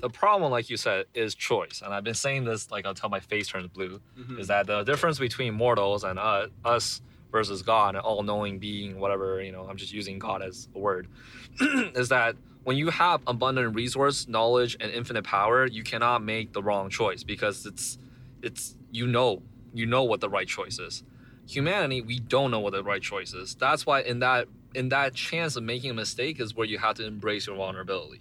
the 0.00 0.08
problem, 0.08 0.50
like 0.52 0.70
you 0.70 0.76
said, 0.76 1.06
is 1.14 1.34
choice. 1.34 1.82
And 1.84 1.92
I've 1.92 2.04
been 2.04 2.14
saying 2.14 2.44
this 2.44 2.70
like 2.70 2.86
until 2.86 3.08
my 3.08 3.20
face 3.20 3.48
turns 3.48 3.68
blue. 3.68 4.00
Is 4.38 4.46
that 4.48 4.66
the 4.66 4.82
difference 4.84 5.18
between 5.18 5.54
mortals 5.54 6.04
and 6.04 6.18
uh, 6.18 6.46
us 6.64 7.00
versus 7.32 7.62
God, 7.62 7.94
an 7.94 8.00
all-knowing 8.02 8.58
being, 8.58 8.98
whatever 9.00 9.42
you 9.42 9.52
know? 9.52 9.66
I'm 9.68 9.76
just 9.76 9.92
using 9.92 10.18
God 10.18 10.42
as 10.42 10.68
a 10.74 10.78
word. 10.78 11.08
is 11.60 12.08
that 12.10 12.36
when 12.64 12.76
you 12.76 12.90
have 12.90 13.22
abundant 13.26 13.74
resource, 13.74 14.28
knowledge, 14.28 14.76
and 14.80 14.92
infinite 14.92 15.24
power, 15.24 15.66
you 15.66 15.82
cannot 15.82 16.22
make 16.22 16.52
the 16.52 16.62
wrong 16.62 16.90
choice 16.90 17.24
because 17.24 17.66
it's 17.66 17.98
it's 18.42 18.76
you 18.92 19.06
know 19.06 19.42
you 19.74 19.86
know 19.86 20.04
what 20.04 20.20
the 20.20 20.28
right 20.28 20.46
choice 20.48 20.78
is. 20.78 21.02
Humanity, 21.48 22.02
we 22.02 22.18
don't 22.20 22.50
know 22.50 22.60
what 22.60 22.72
the 22.72 22.84
right 22.84 23.02
choice 23.02 23.32
is. 23.34 23.54
That's 23.54 23.84
why 23.86 24.02
in 24.02 24.18
that 24.20 24.48
in 24.74 24.88
that 24.90 25.14
chance 25.14 25.56
of 25.56 25.62
making 25.62 25.90
a 25.90 25.94
mistake 25.94 26.40
is 26.40 26.54
where 26.54 26.66
you 26.66 26.78
have 26.78 26.96
to 26.96 27.06
embrace 27.06 27.46
your 27.46 27.56
vulnerability. 27.56 28.20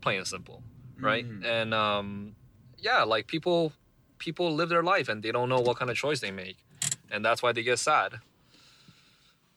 Plain 0.00 0.18
and 0.18 0.26
simple, 0.26 0.62
right? 0.98 1.28
Mhm. 1.28 1.44
And 1.44 1.74
um, 1.74 2.36
yeah, 2.78 3.02
like 3.02 3.26
people 3.26 3.72
people 4.18 4.52
live 4.54 4.68
their 4.68 4.82
life 4.82 5.08
and 5.08 5.22
they 5.22 5.32
don't 5.32 5.48
know 5.48 5.60
what 5.60 5.76
kind 5.76 5.90
of 5.90 5.96
choice 5.96 6.20
they 6.20 6.30
make, 6.30 6.56
and 7.10 7.24
that's 7.24 7.42
why 7.42 7.52
they 7.52 7.62
get 7.62 7.78
sad. 7.78 8.20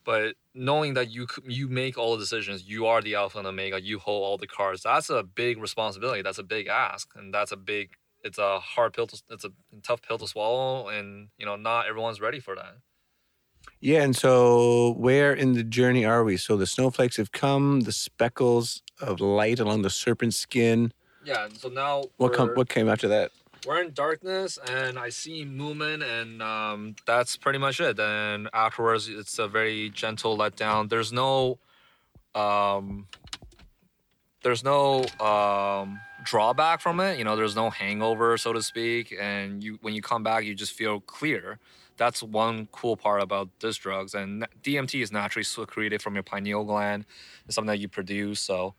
But 0.04 0.34
knowing 0.54 0.94
that 0.94 1.10
you 1.10 1.26
you 1.44 1.68
make 1.68 1.96
all 1.96 2.12
the 2.12 2.22
decisions, 2.22 2.68
you 2.68 2.86
are 2.86 3.00
the 3.00 3.14
alpha 3.14 3.38
and 3.38 3.46
omega, 3.46 3.80
you 3.80 3.98
hold 3.98 4.22
all 4.24 4.36
the 4.36 4.46
cards. 4.46 4.82
That's 4.82 5.08
a 5.08 5.22
big 5.22 5.58
responsibility. 5.58 6.20
That's 6.20 6.38
a 6.38 6.42
big 6.42 6.66
ask, 6.66 7.08
and 7.16 7.32
that's 7.32 7.52
a 7.52 7.56
big. 7.56 7.90
It's 8.22 8.38
a 8.38 8.58
hard 8.58 8.92
pill. 8.92 9.06
To, 9.06 9.22
it's 9.30 9.44
a 9.44 9.50
tough 9.82 10.02
pill 10.02 10.18
to 10.18 10.26
swallow, 10.28 10.88
and 10.88 11.28
you 11.38 11.46
know 11.46 11.56
not 11.56 11.86
everyone's 11.86 12.20
ready 12.20 12.40
for 12.40 12.54
that. 12.54 12.76
Yeah, 13.80 14.02
and 14.02 14.16
so 14.16 14.94
where 14.96 15.34
in 15.34 15.52
the 15.52 15.62
journey 15.62 16.04
are 16.04 16.24
we? 16.24 16.36
So 16.36 16.56
the 16.56 16.66
snowflakes 16.66 17.16
have 17.18 17.32
come, 17.32 17.80
the 17.80 17.92
speckles 17.92 18.82
of 19.00 19.20
light 19.20 19.60
along 19.60 19.82
the 19.82 19.90
serpent 19.90 20.34
skin. 20.34 20.92
Yeah, 21.24 21.44
and 21.44 21.56
so 21.56 21.68
now 21.68 22.04
What 22.16 22.32
come? 22.32 22.50
What 22.50 22.68
came 22.68 22.88
after 22.88 23.08
that? 23.08 23.30
we're 23.66 23.80
in 23.82 23.92
darkness 23.92 24.58
and 24.68 24.98
I 24.98 25.08
see 25.08 25.44
movement 25.44 26.02
and 26.02 26.42
um, 26.42 26.96
that's 27.06 27.36
pretty 27.36 27.58
much 27.58 27.80
it. 27.80 27.98
And 27.98 28.48
afterwards, 28.52 29.08
it's 29.08 29.38
a 29.38 29.48
very 29.48 29.90
gentle 29.90 30.36
letdown. 30.36 30.88
There's 30.88 31.12
no, 31.12 31.58
um, 32.34 33.06
there's 34.42 34.62
no 34.62 35.04
um, 35.20 35.98
drawback 36.24 36.80
from 36.80 37.00
it. 37.00 37.18
You 37.18 37.24
know, 37.24 37.36
there's 37.36 37.56
no 37.56 37.70
hangover, 37.70 38.36
so 38.36 38.52
to 38.52 38.62
speak. 38.62 39.14
And 39.18 39.62
you, 39.62 39.78
when 39.80 39.94
you 39.94 40.02
come 40.02 40.22
back, 40.22 40.44
you 40.44 40.54
just 40.54 40.72
feel 40.72 41.00
clear. 41.00 41.58
That's 41.96 42.22
one 42.22 42.68
cool 42.72 42.96
part 42.96 43.22
about 43.22 43.48
this 43.60 43.76
drugs. 43.76 44.14
And 44.14 44.46
DMT 44.62 45.02
is 45.02 45.12
naturally 45.12 45.44
secreted 45.44 46.02
from 46.02 46.14
your 46.14 46.22
pineal 46.22 46.64
gland. 46.64 47.06
It's 47.46 47.54
something 47.54 47.68
that 47.68 47.78
you 47.78 47.88
produce. 47.88 48.40
So 48.40 48.74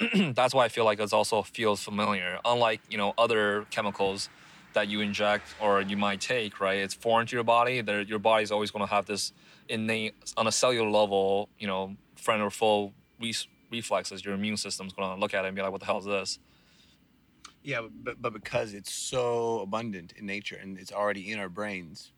that's 0.14 0.54
why 0.54 0.64
I 0.64 0.68
feel 0.68 0.84
like 0.84 1.00
it 1.00 1.12
also 1.12 1.42
feels 1.42 1.82
familiar. 1.82 2.38
Unlike 2.44 2.82
you 2.90 2.98
know 2.98 3.14
other 3.18 3.66
chemicals 3.70 4.28
that 4.74 4.88
you 4.88 5.00
inject 5.00 5.54
or 5.60 5.80
you 5.80 5.96
might 5.96 6.20
take, 6.20 6.60
right? 6.60 6.78
It's 6.78 6.94
foreign 6.94 7.26
to 7.26 7.36
your 7.36 7.44
body. 7.44 7.80
There, 7.80 8.02
your 8.02 8.18
body's 8.18 8.52
always 8.52 8.70
going 8.70 8.86
to 8.86 8.90
have 8.90 9.06
this 9.06 9.32
innate, 9.68 10.14
on 10.36 10.46
a 10.46 10.52
cellular 10.52 10.90
level, 10.90 11.48
you 11.58 11.66
know, 11.66 11.96
friend 12.16 12.42
or 12.42 12.50
foe 12.50 12.92
re- 13.20 13.34
reflexes. 13.72 14.24
Your 14.24 14.34
immune 14.34 14.56
system's 14.56 14.92
going 14.92 15.14
to 15.14 15.20
look 15.20 15.34
at 15.34 15.44
it 15.44 15.48
and 15.48 15.56
be 15.56 15.62
like, 15.62 15.72
"What 15.72 15.80
the 15.80 15.86
hell 15.86 15.98
is 15.98 16.04
this?" 16.04 16.38
Yeah, 17.62 17.82
but 17.90 18.20
but 18.20 18.32
because 18.32 18.74
it's 18.74 18.92
so 18.92 19.60
abundant 19.60 20.12
in 20.16 20.26
nature 20.26 20.56
and 20.56 20.78
it's 20.78 20.92
already 20.92 21.30
in 21.30 21.38
our 21.38 21.48
brains, 21.48 22.12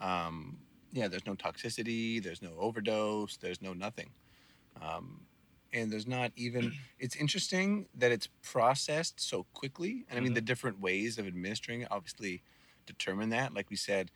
um, 0.00 0.58
yeah, 0.92 1.08
there's 1.08 1.26
no 1.26 1.34
toxicity, 1.34 2.22
there's 2.22 2.42
no 2.42 2.52
overdose, 2.58 3.36
there's 3.36 3.60
no 3.60 3.72
nothing, 3.72 4.10
um, 4.80 5.20
and 5.72 5.90
there's 5.92 6.06
not 6.06 6.32
even. 6.36 6.72
It's 6.98 7.14
interesting 7.14 7.86
that 7.98 8.10
it's 8.10 8.28
processed 8.42 9.20
so 9.20 9.44
quickly, 9.52 10.06
and 10.08 10.18
I 10.18 10.22
mean 10.22 10.32
the 10.32 10.40
different 10.40 10.80
ways 10.80 11.18
of 11.18 11.26
administering 11.26 11.82
it 11.82 11.88
obviously 11.90 12.42
determine 12.86 13.28
that. 13.30 13.52
Like 13.52 13.68
we 13.68 13.76
said, 13.76 14.10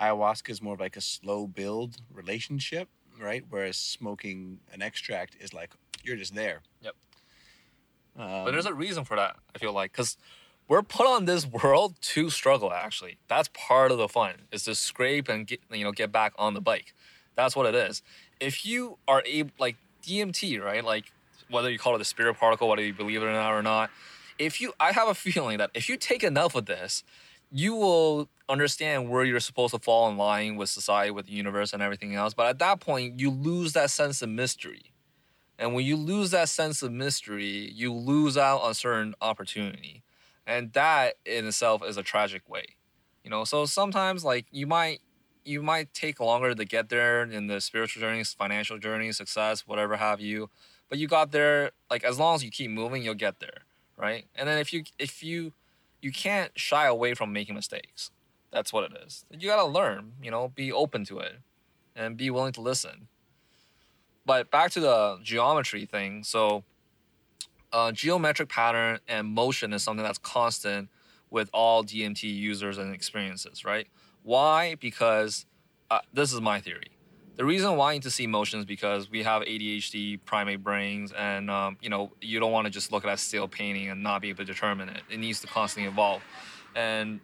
ayahuasca 0.00 0.50
is 0.50 0.60
more 0.60 0.74
of 0.74 0.80
like 0.80 0.96
a 0.96 1.00
slow 1.00 1.46
build 1.46 1.98
relationship, 2.12 2.88
right? 3.20 3.44
Whereas 3.48 3.76
smoking 3.76 4.58
an 4.72 4.82
extract 4.82 5.36
is 5.40 5.54
like 5.54 5.74
you're 6.02 6.16
just 6.16 6.34
there. 6.34 6.62
Yep. 6.82 6.94
Um, 8.18 8.44
But 8.44 8.50
there's 8.52 8.66
a 8.66 8.74
reason 8.74 9.04
for 9.04 9.16
that. 9.16 9.36
I 9.54 9.58
feel 9.58 9.72
like 9.72 9.92
because 9.92 10.16
we're 10.68 10.82
put 10.82 11.06
on 11.06 11.24
this 11.24 11.46
world 11.46 11.94
to 12.00 12.30
struggle. 12.30 12.72
Actually, 12.72 13.18
that's 13.28 13.48
part 13.52 13.90
of 13.92 13.98
the 13.98 14.08
fun 14.08 14.34
is 14.52 14.64
to 14.64 14.74
scrape 14.74 15.28
and 15.28 15.46
get 15.46 15.60
you 15.70 15.84
know 15.84 15.92
get 15.92 16.12
back 16.12 16.32
on 16.38 16.54
the 16.54 16.60
bike. 16.60 16.94
That's 17.36 17.56
what 17.56 17.66
it 17.66 17.74
is. 17.74 18.02
If 18.40 18.64
you 18.64 18.98
are 19.08 19.22
able, 19.26 19.50
like 19.58 19.76
DMT, 20.02 20.62
right? 20.62 20.84
Like 20.84 21.12
whether 21.50 21.70
you 21.70 21.78
call 21.78 21.94
it 21.94 21.98
the 21.98 22.04
spirit 22.04 22.36
particle, 22.36 22.68
whether 22.68 22.82
you 22.82 22.92
believe 22.92 23.22
it 23.22 23.26
or 23.26 23.32
not 23.32 23.52
or 23.52 23.62
not. 23.62 23.90
If 24.38 24.60
you, 24.60 24.72
I 24.80 24.92
have 24.92 25.08
a 25.08 25.14
feeling 25.14 25.58
that 25.58 25.70
if 25.74 25.88
you 25.88 25.96
take 25.96 26.24
enough 26.24 26.54
of 26.54 26.66
this, 26.66 27.04
you 27.52 27.74
will 27.74 28.28
understand 28.48 29.08
where 29.08 29.24
you're 29.24 29.40
supposed 29.40 29.72
to 29.74 29.78
fall 29.78 30.08
in 30.10 30.16
line 30.16 30.56
with 30.56 30.68
society, 30.68 31.10
with 31.10 31.26
the 31.26 31.32
universe, 31.32 31.72
and 31.72 31.82
everything 31.82 32.14
else. 32.14 32.34
But 32.34 32.46
at 32.48 32.58
that 32.58 32.80
point, 32.80 33.20
you 33.20 33.30
lose 33.30 33.74
that 33.74 33.90
sense 33.90 34.22
of 34.22 34.28
mystery. 34.28 34.92
And 35.56 35.72
when 35.72 35.84
you 35.84 35.96
lose 35.96 36.32
that 36.32 36.48
sense 36.48 36.82
of 36.82 36.90
mystery, 36.90 37.70
you 37.72 37.92
lose 37.92 38.36
out 38.36 38.62
on 38.62 38.74
certain 38.74 39.14
opportunity. 39.20 40.02
And 40.46 40.72
that 40.72 41.14
in 41.24 41.46
itself 41.46 41.82
is 41.84 41.96
a 41.96 42.02
tragic 42.02 42.48
way. 42.48 42.64
You 43.22 43.30
know, 43.30 43.44
so 43.44 43.64
sometimes 43.64 44.24
like 44.24 44.46
you 44.50 44.66
might 44.66 45.00
you 45.44 45.62
might 45.62 45.92
take 45.92 46.20
longer 46.20 46.54
to 46.54 46.64
get 46.64 46.88
there 46.88 47.22
in 47.22 47.46
the 47.46 47.60
spiritual 47.60 48.00
journeys, 48.00 48.32
financial 48.32 48.78
journey, 48.78 49.12
success, 49.12 49.66
whatever 49.66 49.96
have 49.96 50.20
you. 50.20 50.50
But 50.88 50.98
you 50.98 51.08
got 51.08 51.32
there 51.32 51.70
like 51.90 52.04
as 52.04 52.18
long 52.18 52.34
as 52.34 52.44
you 52.44 52.50
keep 52.50 52.70
moving, 52.70 53.02
you'll 53.02 53.14
get 53.14 53.40
there. 53.40 53.62
Right. 53.96 54.26
And 54.34 54.48
then 54.48 54.58
if 54.58 54.72
you 54.72 54.84
if 54.98 55.22
you 55.22 55.52
you 56.02 56.12
can't 56.12 56.52
shy 56.58 56.86
away 56.86 57.14
from 57.14 57.32
making 57.32 57.54
mistakes. 57.54 58.10
That's 58.50 58.72
what 58.72 58.84
it 58.84 58.96
is. 59.04 59.24
You 59.30 59.48
gotta 59.48 59.64
learn, 59.64 60.12
you 60.22 60.30
know, 60.30 60.48
be 60.48 60.70
open 60.70 61.04
to 61.06 61.18
it 61.18 61.38
and 61.96 62.16
be 62.16 62.30
willing 62.30 62.52
to 62.52 62.60
listen 62.60 63.08
but 64.26 64.50
back 64.50 64.70
to 64.72 64.80
the 64.80 65.18
geometry 65.22 65.86
thing 65.86 66.24
so 66.24 66.64
uh, 67.74 67.92
geometric 67.92 68.48
pattern 68.48 68.98
and 69.06 69.28
motion 69.28 69.74
is 69.74 69.82
something 69.82 70.04
that's 70.04 70.18
constant 70.18 70.88
with 71.30 71.50
all 71.52 71.84
dmt 71.84 72.22
users 72.22 72.78
and 72.78 72.94
experiences 72.94 73.64
right 73.64 73.88
why 74.22 74.76
because 74.76 75.44
uh, 75.90 75.98
this 76.14 76.32
is 76.32 76.40
my 76.40 76.60
theory 76.60 76.94
the 77.36 77.44
reason 77.44 77.76
why 77.76 77.92
you 77.92 77.96
need 77.96 78.04
to 78.04 78.10
see 78.10 78.26
motion 78.26 78.60
is 78.60 78.64
because 78.64 79.10
we 79.10 79.24
have 79.24 79.42
ADHD, 79.42 80.20
primate 80.24 80.62
brains, 80.62 81.12
and 81.12 81.50
um, 81.50 81.76
you 81.80 81.88
know 81.88 82.12
you 82.20 82.38
don't 82.38 82.52
want 82.52 82.66
to 82.66 82.70
just 82.70 82.92
look 82.92 83.04
at 83.04 83.12
a 83.12 83.16
still 83.16 83.48
painting 83.48 83.88
and 83.88 84.02
not 84.02 84.22
be 84.22 84.28
able 84.28 84.38
to 84.38 84.44
determine 84.44 84.88
it. 84.88 85.02
It 85.10 85.18
needs 85.18 85.40
to 85.40 85.48
constantly 85.48 85.90
evolve, 85.90 86.22
and 86.76 87.18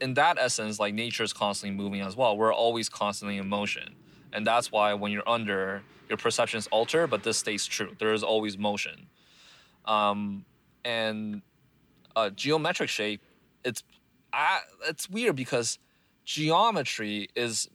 in 0.00 0.14
that 0.14 0.38
essence, 0.38 0.78
like 0.78 0.94
nature 0.94 1.24
is 1.24 1.32
constantly 1.32 1.76
moving 1.76 2.02
as 2.02 2.16
well. 2.16 2.36
We're 2.36 2.54
always 2.54 2.88
constantly 2.88 3.38
in 3.38 3.48
motion, 3.48 3.94
and 4.32 4.46
that's 4.46 4.70
why 4.70 4.94
when 4.94 5.10
you're 5.10 5.28
under, 5.28 5.82
your 6.08 6.18
perceptions 6.18 6.68
alter, 6.68 7.06
but 7.08 7.24
this 7.24 7.38
stays 7.38 7.66
true. 7.66 7.96
There 7.98 8.12
is 8.12 8.22
always 8.22 8.56
motion, 8.56 9.06
um, 9.84 10.44
and 10.84 11.42
uh, 12.16 12.30
geometric 12.30 12.88
shape. 12.88 13.22
It's 13.64 13.82
I, 14.32 14.60
it's 14.88 15.08
weird 15.08 15.36
because 15.36 15.78
geometry 16.24 17.28
is 17.34 17.68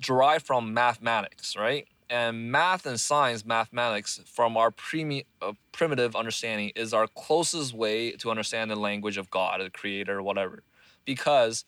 derived 0.00 0.46
from 0.46 0.74
mathematics, 0.74 1.56
right? 1.56 1.86
And 2.08 2.52
math 2.52 2.86
and 2.86 3.00
science, 3.00 3.44
mathematics, 3.44 4.20
from 4.26 4.56
our 4.56 4.70
primi- 4.70 5.26
uh, 5.42 5.52
primitive 5.72 6.14
understanding, 6.14 6.70
is 6.76 6.94
our 6.94 7.08
closest 7.08 7.74
way 7.74 8.12
to 8.12 8.30
understand 8.30 8.70
the 8.70 8.76
language 8.76 9.16
of 9.16 9.28
God, 9.30 9.60
the 9.60 9.70
Creator, 9.70 10.22
whatever. 10.22 10.62
Because 11.04 11.64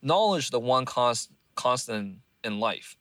knowledge 0.00 0.50
the 0.50 0.60
one 0.60 0.86
const- 0.86 1.30
constant 1.56 2.18
in 2.42 2.58
life. 2.58 2.96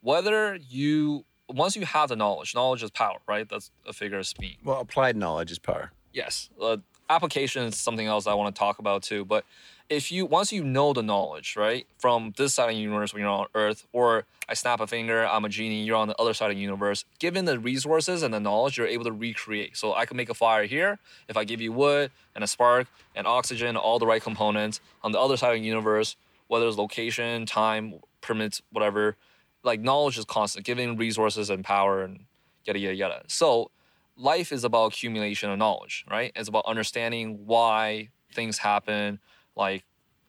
Whether 0.00 0.56
you, 0.56 1.24
once 1.54 1.76
you 1.76 1.86
have 1.86 2.08
the 2.08 2.16
knowledge, 2.16 2.54
knowledge 2.54 2.82
is 2.82 2.90
power, 2.90 3.18
right? 3.26 3.48
That's 3.48 3.70
a 3.86 3.92
figure 3.92 4.18
of 4.18 4.26
speech. 4.26 4.58
well, 4.64 4.80
applied 4.80 5.16
knowledge 5.16 5.50
is 5.50 5.58
power. 5.58 5.92
Yes, 6.12 6.50
uh, 6.60 6.78
application 7.08 7.64
is 7.64 7.76
something 7.76 8.06
else 8.06 8.26
I 8.26 8.34
want 8.34 8.54
to 8.54 8.58
talk 8.58 8.78
about 8.78 9.02
too. 9.02 9.24
But 9.24 9.44
if 9.88 10.10
you 10.10 10.26
once 10.26 10.52
you 10.52 10.64
know 10.64 10.92
the 10.92 11.02
knowledge, 11.02 11.56
right, 11.56 11.86
from 11.98 12.32
this 12.36 12.54
side 12.54 12.70
of 12.70 12.76
the 12.76 12.80
universe 12.80 13.12
when 13.12 13.20
you're 13.20 13.30
on 13.30 13.46
Earth, 13.54 13.86
or 13.92 14.24
I 14.48 14.54
snap 14.54 14.80
a 14.80 14.86
finger, 14.86 15.26
I'm 15.26 15.44
a 15.44 15.48
genie, 15.48 15.84
you're 15.84 15.96
on 15.96 16.08
the 16.08 16.16
other 16.20 16.34
side 16.34 16.50
of 16.50 16.56
the 16.56 16.62
universe. 16.62 17.04
Given 17.18 17.44
the 17.44 17.58
resources 17.58 18.22
and 18.22 18.32
the 18.32 18.40
knowledge, 18.40 18.78
you're 18.78 18.86
able 18.86 19.04
to 19.04 19.12
recreate. 19.12 19.76
So 19.76 19.94
I 19.94 20.06
can 20.06 20.16
make 20.16 20.30
a 20.30 20.34
fire 20.34 20.64
here 20.64 20.98
if 21.28 21.36
I 21.36 21.44
give 21.44 21.60
you 21.60 21.72
wood 21.72 22.10
and 22.34 22.42
a 22.42 22.46
spark 22.46 22.86
and 23.14 23.26
oxygen, 23.26 23.76
all 23.76 23.98
the 23.98 24.06
right 24.06 24.22
components. 24.22 24.80
On 25.02 25.12
the 25.12 25.18
other 25.18 25.36
side 25.36 25.54
of 25.54 25.60
the 25.60 25.66
universe, 25.66 26.16
whether 26.48 26.66
it's 26.66 26.76
location, 26.76 27.46
time, 27.46 28.00
permits, 28.20 28.62
whatever, 28.70 29.16
like 29.64 29.80
knowledge 29.80 30.18
is 30.18 30.24
constant, 30.24 30.64
giving 30.64 30.96
resources 30.96 31.50
and 31.50 31.64
power 31.64 32.02
and 32.02 32.20
yada 32.64 32.78
yada 32.78 32.94
yada. 32.94 33.22
So 33.26 33.70
life 34.16 34.52
is 34.52 34.64
about 34.64 34.92
accumulation 34.92 35.50
of 35.50 35.58
knowledge, 35.58 36.04
right? 36.10 36.32
It's 36.36 36.48
about 36.48 36.64
understanding 36.66 37.46
why 37.46 38.10
things 38.32 38.58
happen, 38.58 39.18
like, 39.56 39.84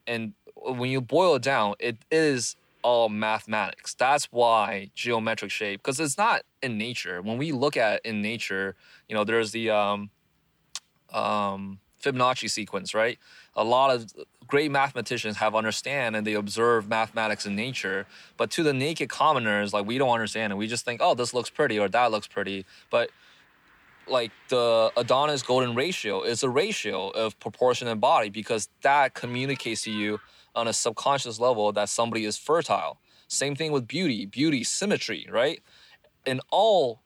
and 0.08 0.34
when 0.56 0.90
you 0.90 1.02
boil 1.02 1.36
it 1.36 1.42
down, 1.42 1.76
it 1.80 1.98
is 2.10 2.56
all 2.82 3.10
mathematics. 3.10 3.94
That's 3.94 4.26
why 4.26 4.92
geometric 4.96 5.52
shape, 5.52 5.82
because 5.82 6.00
it's 6.00 6.18
not 6.18 6.44
in 6.62 6.78
nature. 6.78 7.22
When 7.22 7.38
we 7.38 7.52
look 7.52 7.78
at 7.78 8.06
in 8.06 8.22
nature, 8.22 8.76
you 9.10 9.16
know, 9.16 9.24
there's 9.24 9.52
the 9.52 9.72
um, 9.72 10.12
um, 11.12 11.80
Fibonacci 12.02 12.50
sequence, 12.50 12.94
right? 12.94 13.18
A 13.56 13.64
lot 13.64 13.90
of 13.90 14.06
great 14.48 14.72
mathematicians 14.72 15.38
have 15.38 15.56
understand 15.56 16.16
and 16.16 16.26
they 16.26 16.34
observe 16.34 16.88
mathematics 16.88 17.46
in 17.46 17.56
nature, 17.56 18.06
but 18.38 18.52
to 18.52 18.64
the 18.64 18.74
naked 18.74 19.10
commoners, 19.10 19.74
like 19.74 19.86
we 19.86 19.98
don't 19.98 20.12
understand 20.12 20.52
and 20.54 20.58
We 20.58 20.68
just 20.68 20.86
think, 20.86 21.02
oh, 21.04 21.16
this 21.16 21.34
looks 21.34 21.50
pretty 21.50 21.80
or 21.80 21.88
that 21.90 22.12
looks 22.12 22.28
pretty, 22.28 22.66
but 22.90 23.10
like 24.08 24.32
the 24.50 24.92
Adonis 24.98 25.42
golden 25.42 25.76
ratio 25.76 26.22
is 26.22 26.44
a 26.44 26.50
ratio 26.50 27.10
of 27.10 27.40
proportion 27.40 27.88
and 27.88 28.00
body 28.00 28.30
because 28.30 28.70
that 28.82 29.14
communicates 29.14 29.84
to 29.84 29.92
you 29.92 30.20
on 30.56 30.68
a 30.68 30.74
subconscious 30.74 31.40
level 31.40 31.72
that 31.72 31.90
somebody 31.90 32.26
is 32.26 32.38
fertile. 32.38 33.00
Same 33.28 33.56
thing 33.56 33.72
with 33.72 33.88
beauty, 33.88 34.26
beauty, 34.26 34.64
symmetry, 34.64 35.28
right? 35.30 35.62
In 36.26 36.40
all 36.52 37.02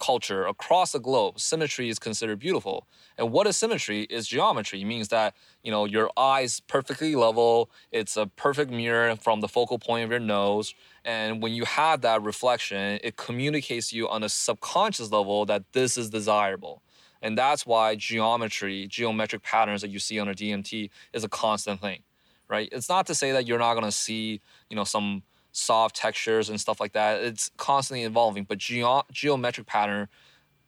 culture 0.00 0.46
across 0.46 0.92
the 0.92 0.98
globe, 0.98 1.38
symmetry 1.38 1.88
is 1.88 1.98
considered 1.98 2.38
beautiful. 2.38 2.86
And 3.16 3.30
what 3.30 3.46
is 3.46 3.56
symmetry? 3.56 4.02
Is 4.04 4.26
geometry. 4.26 4.80
It 4.80 4.86
means 4.86 5.08
that 5.08 5.34
you 5.62 5.70
know 5.70 5.84
your 5.84 6.10
eyes 6.16 6.60
perfectly 6.60 7.14
level. 7.14 7.70
It's 7.92 8.16
a 8.16 8.26
perfect 8.26 8.70
mirror 8.70 9.14
from 9.16 9.40
the 9.40 9.48
focal 9.48 9.78
point 9.78 10.04
of 10.04 10.10
your 10.10 10.20
nose. 10.20 10.74
And 11.04 11.42
when 11.42 11.52
you 11.52 11.64
have 11.64 12.00
that 12.00 12.22
reflection, 12.22 12.98
it 13.04 13.16
communicates 13.16 13.90
to 13.90 13.96
you 13.96 14.08
on 14.08 14.22
a 14.24 14.28
subconscious 14.28 15.12
level 15.12 15.46
that 15.46 15.64
this 15.72 15.96
is 15.96 16.10
desirable. 16.10 16.82
And 17.22 17.36
that's 17.36 17.66
why 17.66 17.96
geometry, 17.96 18.86
geometric 18.88 19.42
patterns 19.42 19.82
that 19.82 19.90
you 19.90 19.98
see 19.98 20.18
on 20.18 20.28
a 20.28 20.34
DMT 20.34 20.90
is 21.12 21.24
a 21.24 21.28
constant 21.28 21.80
thing, 21.80 22.02
right? 22.48 22.68
It's 22.72 22.88
not 22.88 23.06
to 23.08 23.14
say 23.14 23.32
that 23.32 23.46
you're 23.46 23.58
not 23.58 23.74
gonna 23.74 23.92
see, 23.92 24.40
you 24.70 24.76
know, 24.76 24.84
some 24.84 25.22
soft 25.52 25.96
textures 25.96 26.48
and 26.48 26.60
stuff 26.60 26.80
like 26.80 26.92
that. 26.92 27.22
It's 27.22 27.50
constantly 27.56 28.04
evolving, 28.04 28.44
but 28.44 28.58
geo- 28.58 29.04
geometric 29.10 29.66
pattern, 29.66 30.08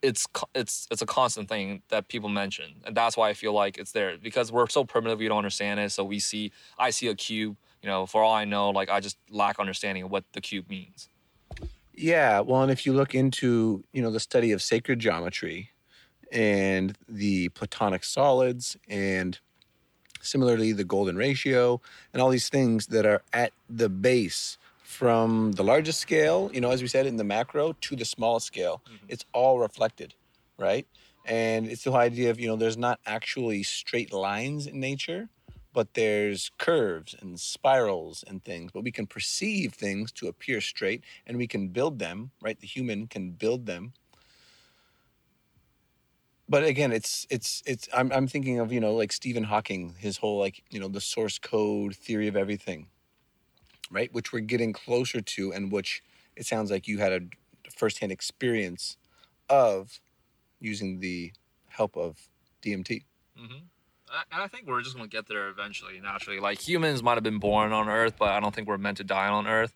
it's 0.01 0.27
it's 0.53 0.87
it's 0.91 1.01
a 1.01 1.05
constant 1.05 1.47
thing 1.47 1.81
that 1.89 2.09
people 2.09 2.29
mention, 2.29 2.75
and 2.85 2.95
that's 2.95 3.15
why 3.15 3.29
I 3.29 3.33
feel 3.33 3.53
like 3.53 3.77
it's 3.77 3.93
there 3.93 4.17
because 4.17 4.51
we're 4.51 4.67
so 4.67 4.83
primitive, 4.83 5.19
we 5.19 5.27
don't 5.27 5.37
understand 5.37 5.79
it. 5.79 5.91
So 5.91 6.03
we 6.03 6.19
see, 6.19 6.51
I 6.77 6.89
see 6.89 7.07
a 7.07 7.15
cube, 7.15 7.55
you 7.81 7.89
know, 7.89 8.05
for 8.05 8.21
all 8.21 8.33
I 8.33 8.43
know, 8.43 8.69
like 8.69 8.89
I 8.89 8.99
just 8.99 9.17
lack 9.29 9.59
understanding 9.59 10.03
of 10.03 10.11
what 10.11 10.25
the 10.33 10.41
cube 10.41 10.69
means. 10.69 11.07
Yeah, 11.95 12.41
well, 12.41 12.63
and 12.63 12.71
if 12.71 12.85
you 12.85 12.93
look 12.93 13.15
into 13.15 13.83
you 13.93 14.01
know 14.01 14.11
the 14.11 14.19
study 14.19 14.51
of 14.51 14.61
sacred 14.61 14.99
geometry 14.99 15.71
and 16.31 16.97
the 17.07 17.49
Platonic 17.49 18.03
solids 18.03 18.75
and 18.89 19.39
similarly 20.21 20.71
the 20.71 20.83
golden 20.83 21.15
ratio 21.15 21.79
and 22.11 22.21
all 22.21 22.29
these 22.29 22.49
things 22.49 22.87
that 22.87 23.05
are 23.05 23.21
at 23.31 23.53
the 23.69 23.89
base 23.89 24.57
from 24.93 25.51
the 25.53 25.63
largest 25.63 25.99
scale, 25.99 26.51
you 26.53 26.61
know, 26.61 26.69
as 26.69 26.81
we 26.81 26.87
said 26.87 27.05
in 27.05 27.17
the 27.17 27.23
macro 27.23 27.73
to 27.81 27.95
the 27.95 28.05
small 28.05 28.39
scale, 28.39 28.81
mm-hmm. 28.85 29.05
it's 29.09 29.25
all 29.33 29.59
reflected, 29.59 30.13
right? 30.57 30.87
And 31.25 31.67
it's 31.67 31.83
the 31.83 31.91
whole 31.91 31.99
idea 31.99 32.29
of, 32.29 32.39
you 32.39 32.47
know, 32.47 32.55
there's 32.55 32.77
not 32.77 32.99
actually 33.05 33.63
straight 33.63 34.13
lines 34.13 34.67
in 34.67 34.79
nature, 34.79 35.29
but 35.73 35.95
there's 35.95 36.51
curves 36.59 37.15
and 37.19 37.39
spirals 37.39 38.23
and 38.27 38.43
things. 38.43 38.71
But 38.71 38.83
we 38.83 38.91
can 38.91 39.07
perceive 39.07 39.73
things 39.73 40.11
to 40.13 40.27
appear 40.27 40.61
straight 40.61 41.03
and 41.25 41.37
we 41.37 41.47
can 41.47 41.69
build 41.69 41.97
them, 41.97 42.31
right? 42.41 42.59
The 42.59 42.67
human 42.67 43.07
can 43.07 43.31
build 43.31 43.65
them. 43.65 43.93
But 46.47 46.65
again, 46.65 46.91
it's 46.91 47.25
it's 47.31 47.63
it's 47.65 47.89
I'm 47.93 48.11
I'm 48.11 48.27
thinking 48.27 48.59
of, 48.59 48.71
you 48.71 48.79
know, 48.79 48.93
like 48.93 49.11
Stephen 49.11 49.45
Hawking, 49.45 49.95
his 49.97 50.17
whole 50.17 50.37
like, 50.37 50.61
you 50.69 50.79
know, 50.79 50.89
the 50.89 51.01
source 51.01 51.39
code 51.39 51.95
theory 51.95 52.27
of 52.27 52.35
everything 52.35 52.87
right? 53.91 54.13
Which 54.13 54.33
we're 54.33 54.41
getting 54.41 54.73
closer 54.73 55.21
to, 55.21 55.53
and 55.53 55.71
which 55.71 56.03
it 56.35 56.45
sounds 56.45 56.71
like 56.71 56.87
you 56.87 56.99
had 56.99 57.11
a 57.11 57.19
firsthand 57.75 58.11
experience 58.11 58.97
of 59.49 59.99
using 60.59 60.99
the 60.99 61.33
help 61.67 61.97
of 61.97 62.17
DMT. 62.63 63.03
Mm-hmm. 63.39 63.63
And 64.31 64.43
I 64.43 64.47
think 64.47 64.67
we're 64.67 64.81
just 64.81 64.95
going 64.95 65.09
to 65.09 65.15
get 65.15 65.27
there 65.27 65.49
eventually, 65.49 65.99
naturally. 65.99 66.39
Like 66.39 66.59
humans 66.59 67.01
might 67.01 67.15
have 67.15 67.23
been 67.23 67.39
born 67.39 67.71
on 67.71 67.89
Earth, 67.89 68.13
but 68.19 68.29
I 68.29 68.39
don't 68.39 68.53
think 68.53 68.67
we're 68.67 68.77
meant 68.77 68.97
to 68.97 69.03
die 69.03 69.27
on 69.27 69.47
Earth. 69.47 69.73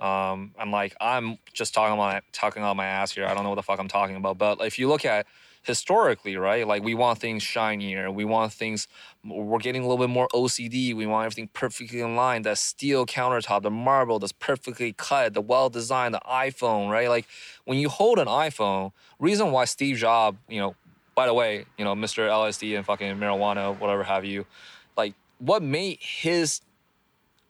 Um, 0.00 0.54
and 0.58 0.70
like 0.70 0.96
I'm 1.00 1.38
just 1.52 1.74
talking 1.74 1.94
about 1.94 2.22
talking 2.32 2.62
on 2.62 2.76
my 2.76 2.86
ass 2.86 3.12
here. 3.12 3.26
I 3.26 3.34
don't 3.34 3.44
know 3.44 3.50
what 3.50 3.56
the 3.56 3.62
fuck 3.62 3.78
I'm 3.78 3.88
talking 3.88 4.16
about. 4.16 4.38
But 4.38 4.60
if 4.62 4.78
you 4.78 4.88
look 4.88 5.04
at 5.04 5.26
historically, 5.62 6.36
right? 6.36 6.66
Like 6.66 6.82
we 6.82 6.94
want 6.94 7.18
things 7.18 7.42
shinier. 7.42 8.10
We 8.10 8.24
want 8.24 8.52
things. 8.52 8.88
We're 9.24 9.58
getting 9.58 9.82
a 9.82 9.86
little 9.86 10.04
bit 10.04 10.10
more 10.10 10.28
OCD. 10.28 10.94
We 10.94 11.06
want 11.06 11.26
everything 11.26 11.48
perfectly 11.52 12.00
in 12.00 12.16
line. 12.16 12.42
That 12.42 12.58
steel 12.58 13.06
countertop, 13.06 13.62
the 13.62 13.70
marble 13.70 14.18
that's 14.18 14.32
perfectly 14.32 14.92
cut, 14.92 15.34
the 15.34 15.40
well 15.40 15.68
designed, 15.68 16.14
the 16.14 16.20
iPhone, 16.28 16.90
right? 16.90 17.08
Like 17.08 17.26
when 17.64 17.78
you 17.78 17.88
hold 17.88 18.18
an 18.18 18.26
iPhone, 18.26 18.92
reason 19.18 19.52
why 19.52 19.66
Steve 19.66 19.96
Jobs, 19.96 20.38
you 20.48 20.60
know, 20.60 20.74
by 21.14 21.26
the 21.26 21.34
way, 21.34 21.66
you 21.76 21.84
know, 21.84 21.94
Mr. 21.94 22.26
LSD 22.28 22.76
and 22.76 22.86
fucking 22.86 23.16
marijuana, 23.16 23.78
whatever 23.78 24.02
have 24.02 24.24
you, 24.24 24.46
like 24.96 25.14
what 25.38 25.62
made 25.62 25.98
his, 26.00 26.62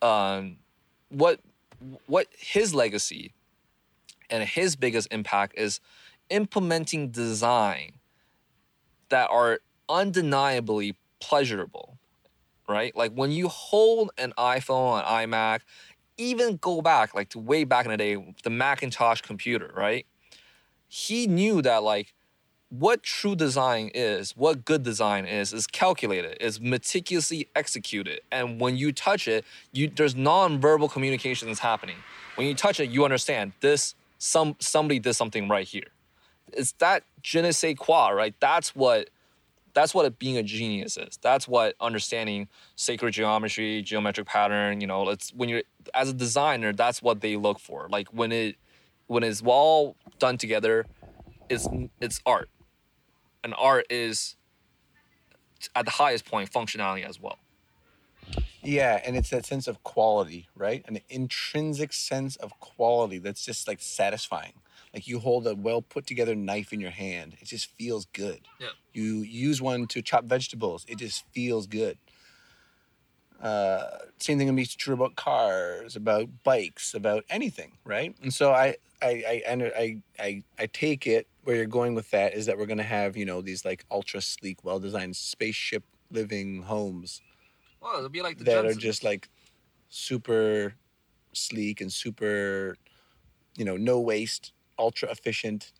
um, 0.02 0.56
what, 1.10 1.40
what 2.06 2.26
his 2.36 2.74
legacy 2.74 3.32
and 4.28 4.42
his 4.42 4.74
biggest 4.74 5.08
impact 5.12 5.56
is 5.56 5.80
implementing 6.30 7.10
design 7.10 7.92
that 9.10 9.30
are 9.30 9.60
undeniably 9.88 10.96
pleasurable, 11.20 11.98
right? 12.68 12.96
Like 12.96 13.12
when 13.12 13.30
you 13.30 13.48
hold 13.48 14.10
an 14.18 14.32
iPhone, 14.38 15.00
an 15.00 15.30
iMac, 15.30 15.60
even 16.16 16.56
go 16.56 16.82
back 16.82 17.14
like 17.14 17.28
to 17.30 17.38
way 17.38 17.64
back 17.64 17.84
in 17.84 17.90
the 17.90 17.96
day, 17.96 18.34
the 18.42 18.50
Macintosh 18.50 19.20
computer, 19.20 19.72
right? 19.76 20.06
He 20.88 21.26
knew 21.26 21.62
that 21.62 21.82
like 21.82 22.14
what 22.68 23.02
true 23.02 23.34
design 23.34 23.90
is, 23.94 24.36
what 24.36 24.64
good 24.64 24.82
design 24.84 25.26
is, 25.26 25.52
is 25.52 25.66
calculated, 25.66 26.36
is 26.40 26.60
meticulously 26.60 27.48
executed. 27.56 28.20
And 28.30 28.60
when 28.60 28.76
you 28.76 28.92
touch 28.92 29.26
it, 29.26 29.44
you 29.72 29.88
there's 29.88 30.14
non-verbal 30.14 30.88
communication 30.88 31.48
that's 31.48 31.60
happening. 31.60 31.96
When 32.36 32.46
you 32.46 32.54
touch 32.54 32.80
it, 32.80 32.90
you 32.90 33.04
understand 33.04 33.52
this 33.60 33.94
some 34.18 34.56
somebody 34.60 34.98
did 34.98 35.14
something 35.14 35.48
right 35.48 35.66
here 35.66 35.88
it's 36.54 36.72
that 36.72 37.04
je 37.22 37.40
ne 37.42 37.50
sais 37.52 37.74
quoi, 37.74 38.10
right? 38.10 38.34
That's 38.40 38.74
what 38.74 39.10
that's 39.72 39.94
what 39.94 40.18
being 40.18 40.36
a 40.36 40.42
genius 40.42 40.96
is. 40.96 41.18
That's 41.22 41.46
what 41.46 41.74
understanding 41.80 42.48
sacred 42.76 43.12
geometry, 43.12 43.82
geometric 43.82 44.26
pattern, 44.26 44.80
you 44.80 44.86
know, 44.86 45.08
it's 45.08 45.32
when 45.32 45.48
you're 45.48 45.62
as 45.94 46.10
a 46.10 46.12
designer, 46.12 46.72
that's 46.72 47.02
what 47.02 47.20
they 47.20 47.36
look 47.36 47.58
for. 47.58 47.88
Like 47.90 48.08
when 48.08 48.32
it 48.32 48.56
when 49.06 49.22
it's 49.22 49.42
all 49.44 49.96
done 50.18 50.38
together, 50.38 50.86
it's 51.48 51.68
it's 52.00 52.20
art. 52.24 52.48
And 53.42 53.54
art 53.56 53.86
is 53.90 54.36
at 55.74 55.84
the 55.84 55.90
highest 55.90 56.24
point 56.26 56.50
functionality 56.50 57.04
as 57.06 57.20
well. 57.20 57.38
Yeah, 58.62 59.00
and 59.04 59.16
it's 59.16 59.30
that 59.30 59.46
sense 59.46 59.66
of 59.66 59.82
quality, 59.82 60.48
right? 60.54 60.84
An 60.86 61.00
intrinsic 61.08 61.92
sense 61.92 62.36
of 62.36 62.58
quality 62.60 63.18
that's 63.18 63.44
just 63.44 63.66
like 63.66 63.80
satisfying. 63.80 64.54
Like 64.92 65.06
you 65.06 65.20
hold 65.20 65.46
a 65.46 65.54
well 65.54 65.82
put 65.82 66.06
together 66.06 66.34
knife 66.34 66.72
in 66.72 66.80
your 66.80 66.90
hand, 66.90 67.36
it 67.40 67.46
just 67.46 67.70
feels 67.76 68.06
good. 68.06 68.48
Yeah. 68.58 68.68
You 68.92 69.18
use 69.18 69.62
one 69.62 69.86
to 69.88 70.02
chop 70.02 70.24
vegetables, 70.24 70.84
it 70.88 70.98
just 70.98 71.24
feels 71.32 71.66
good. 71.66 71.98
Uh, 73.40 73.98
same 74.18 74.36
thing 74.36 74.48
can 74.48 74.56
be 74.56 74.66
true 74.66 74.94
about 74.94 75.16
cars, 75.16 75.96
about 75.96 76.28
bikes, 76.44 76.92
about 76.92 77.24
anything, 77.30 77.72
right? 77.84 78.14
And 78.22 78.34
so 78.34 78.52
I, 78.52 78.76
I, 79.00 79.42
I, 79.48 79.72
I, 79.78 80.02
I, 80.18 80.42
I 80.58 80.66
take 80.66 81.06
it 81.06 81.26
where 81.44 81.56
you're 81.56 81.64
going 81.64 81.94
with 81.94 82.10
that 82.10 82.34
is 82.34 82.46
that 82.46 82.58
we're 82.58 82.66
gonna 82.66 82.82
have 82.82 83.16
you 83.16 83.24
know 83.24 83.40
these 83.40 83.64
like 83.64 83.84
ultra 83.90 84.20
sleek, 84.20 84.62
well 84.64 84.78
designed 84.78 85.16
spaceship 85.16 85.84
living 86.10 86.62
homes. 86.62 87.22
Well, 87.80 87.96
it'll 87.96 88.08
be 88.08 88.22
like 88.22 88.38
the 88.38 88.44
that 88.44 88.66
are 88.66 88.74
just 88.74 89.04
like 89.04 89.28
super 89.88 90.74
sleek 91.32 91.80
and 91.80 91.92
super, 91.92 92.76
you 93.56 93.64
know, 93.64 93.76
no 93.76 94.00
waste 94.00 94.52
ultra 94.78 95.10
efficient 95.10 95.72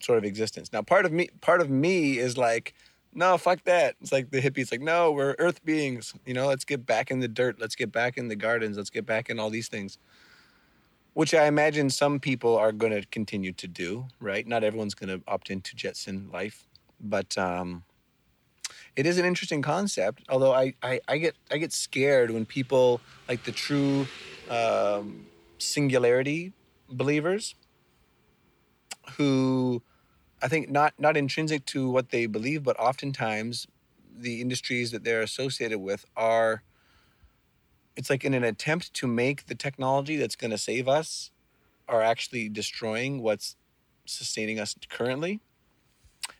sort 0.00 0.18
of 0.18 0.24
existence. 0.24 0.72
Now, 0.72 0.82
part 0.82 1.04
of 1.04 1.12
me, 1.12 1.28
part 1.40 1.60
of 1.60 1.70
me 1.70 2.18
is 2.18 2.36
like, 2.36 2.74
no, 3.14 3.38
fuck 3.38 3.62
that. 3.64 3.94
It's 4.00 4.12
like 4.12 4.30
the 4.30 4.40
hippies, 4.40 4.72
like, 4.72 4.80
no, 4.80 5.12
we're 5.12 5.36
earth 5.38 5.64
beings. 5.64 6.14
You 6.26 6.34
know, 6.34 6.46
let's 6.48 6.64
get 6.64 6.84
back 6.84 7.10
in 7.10 7.20
the 7.20 7.28
dirt. 7.28 7.60
Let's 7.60 7.76
get 7.76 7.92
back 7.92 8.18
in 8.18 8.28
the 8.28 8.36
gardens. 8.36 8.76
Let's 8.76 8.90
get 8.90 9.06
back 9.06 9.30
in 9.30 9.38
all 9.38 9.50
these 9.50 9.68
things. 9.68 9.98
Which 11.12 11.32
I 11.32 11.46
imagine 11.46 11.90
some 11.90 12.18
people 12.18 12.56
are 12.56 12.72
going 12.72 12.92
to 12.92 13.06
continue 13.06 13.52
to 13.52 13.68
do, 13.68 14.06
right? 14.18 14.46
Not 14.46 14.64
everyone's 14.64 14.94
going 14.94 15.16
to 15.16 15.24
opt 15.28 15.48
into 15.48 15.76
Jetson 15.76 16.28
life, 16.32 16.66
but 17.00 17.38
um, 17.38 17.84
it 18.96 19.06
is 19.06 19.18
an 19.18 19.24
interesting 19.24 19.62
concept. 19.62 20.22
Although 20.28 20.52
I, 20.52 20.74
I, 20.82 21.00
I 21.08 21.18
get 21.18 21.34
I 21.50 21.58
get 21.58 21.72
scared 21.72 22.30
when 22.30 22.44
people 22.44 23.00
like 23.28 23.44
the 23.44 23.52
true 23.52 24.06
um, 24.50 25.26
singularity 25.58 26.52
believers 26.88 27.54
who 29.16 29.82
I 30.42 30.48
think 30.48 30.70
not 30.70 30.94
not 30.98 31.16
intrinsic 31.16 31.64
to 31.66 31.88
what 31.88 32.10
they 32.10 32.26
believe, 32.26 32.62
but 32.62 32.78
oftentimes 32.78 33.66
the 34.16 34.40
industries 34.40 34.92
that 34.92 35.02
they're 35.02 35.22
associated 35.22 35.78
with 35.78 36.04
are 36.16 36.62
it's 37.96 38.10
like 38.10 38.24
in 38.24 38.34
an 38.34 38.44
attempt 38.44 38.92
to 38.94 39.06
make 39.06 39.46
the 39.46 39.54
technology 39.54 40.16
that's 40.16 40.36
going 40.36 40.50
to 40.50 40.58
save 40.58 40.88
us 40.88 41.30
are 41.88 42.02
actually 42.02 42.48
destroying 42.48 43.22
what's 43.22 43.56
sustaining 44.04 44.58
us 44.58 44.74
currently 44.88 45.40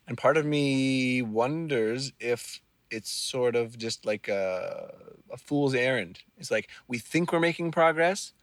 And 0.07 0.17
part 0.17 0.37
of 0.37 0.45
me 0.45 1.21
wonders 1.21 2.13
if 2.19 2.61
it's 2.91 3.11
sort 3.11 3.55
of 3.55 3.77
just 3.77 4.05
like 4.05 4.27
a, 4.27 4.93
a 5.31 5.37
fool's 5.37 5.73
errand. 5.73 6.19
It's 6.37 6.51
like 6.51 6.69
we 6.87 6.97
think 6.97 7.31
we're 7.31 7.39
making 7.39 7.71
progress, 7.71 8.33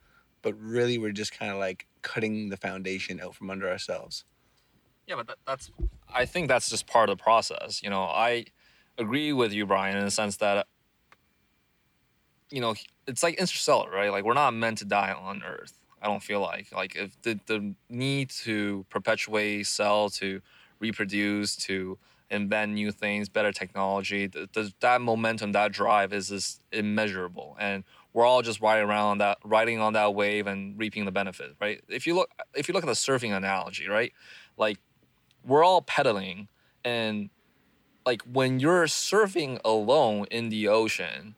but 0.42 0.58
really 0.58 0.98
we're 0.98 1.12
just 1.12 1.36
kind 1.36 1.52
of 1.52 1.58
like 1.58 1.86
cutting 2.02 2.48
the 2.48 2.56
foundation 2.56 3.20
out 3.20 3.34
from 3.34 3.50
under 3.50 3.68
ourselves. 3.68 4.24
Yeah, 5.06 5.16
but 5.16 5.26
that, 5.28 5.38
that's 5.46 5.70
I 6.12 6.26
think 6.26 6.48
that's 6.48 6.68
just 6.68 6.86
part 6.86 7.08
of 7.08 7.18
the 7.18 7.22
process. 7.22 7.82
You 7.82 7.90
know, 7.90 8.02
I 8.02 8.46
agree 8.98 9.32
with 9.32 9.52
you, 9.52 9.66
Brian, 9.66 9.96
in 9.96 10.04
the 10.04 10.10
sense 10.10 10.36
that 10.38 10.66
you 12.50 12.60
know 12.60 12.74
it's 13.06 13.22
like 13.22 13.36
interstellar, 13.36 13.90
right? 13.90 14.10
Like 14.10 14.24
we're 14.24 14.34
not 14.34 14.54
meant 14.54 14.78
to 14.78 14.84
die 14.84 15.12
on 15.12 15.42
Earth. 15.42 15.78
I 16.00 16.06
don't 16.06 16.22
feel 16.22 16.40
like 16.40 16.72
like 16.72 16.96
if 16.96 17.20
the 17.22 17.38
the 17.46 17.74
need 17.88 18.30
to 18.44 18.84
perpetuate, 18.90 19.66
sell, 19.66 20.10
to 20.10 20.40
reproduce, 20.82 21.56
to 21.56 21.98
invent 22.30 22.72
new 22.72 22.90
things, 22.90 23.28
better 23.28 23.52
technology, 23.52 24.26
the, 24.26 24.48
the, 24.52 24.72
that 24.80 25.00
momentum, 25.00 25.52
that 25.52 25.72
drive 25.72 26.12
is 26.12 26.28
just 26.28 26.60
immeasurable, 26.72 27.56
and 27.60 27.84
we're 28.12 28.26
all 28.26 28.42
just 28.42 28.60
riding 28.60 28.88
around 28.88 29.18
that, 29.18 29.38
riding 29.44 29.78
on 29.78 29.92
that 29.92 30.14
wave 30.14 30.46
and 30.46 30.78
reaping 30.78 31.04
the 31.04 31.12
benefit, 31.12 31.54
right? 31.60 31.82
If 31.88 32.06
you 32.06 32.14
look, 32.14 32.30
if 32.54 32.68
you 32.68 32.74
look 32.74 32.82
at 32.82 32.86
the 32.86 32.92
surfing 32.92 33.34
analogy, 33.34 33.88
right, 33.88 34.12
like 34.56 34.78
we're 35.44 35.64
all 35.64 35.82
pedaling, 35.82 36.48
and 36.84 37.30
like 38.04 38.22
when 38.22 38.60
you're 38.60 38.86
surfing 38.86 39.60
alone 39.64 40.26
in 40.30 40.48
the 40.48 40.68
ocean, 40.68 41.36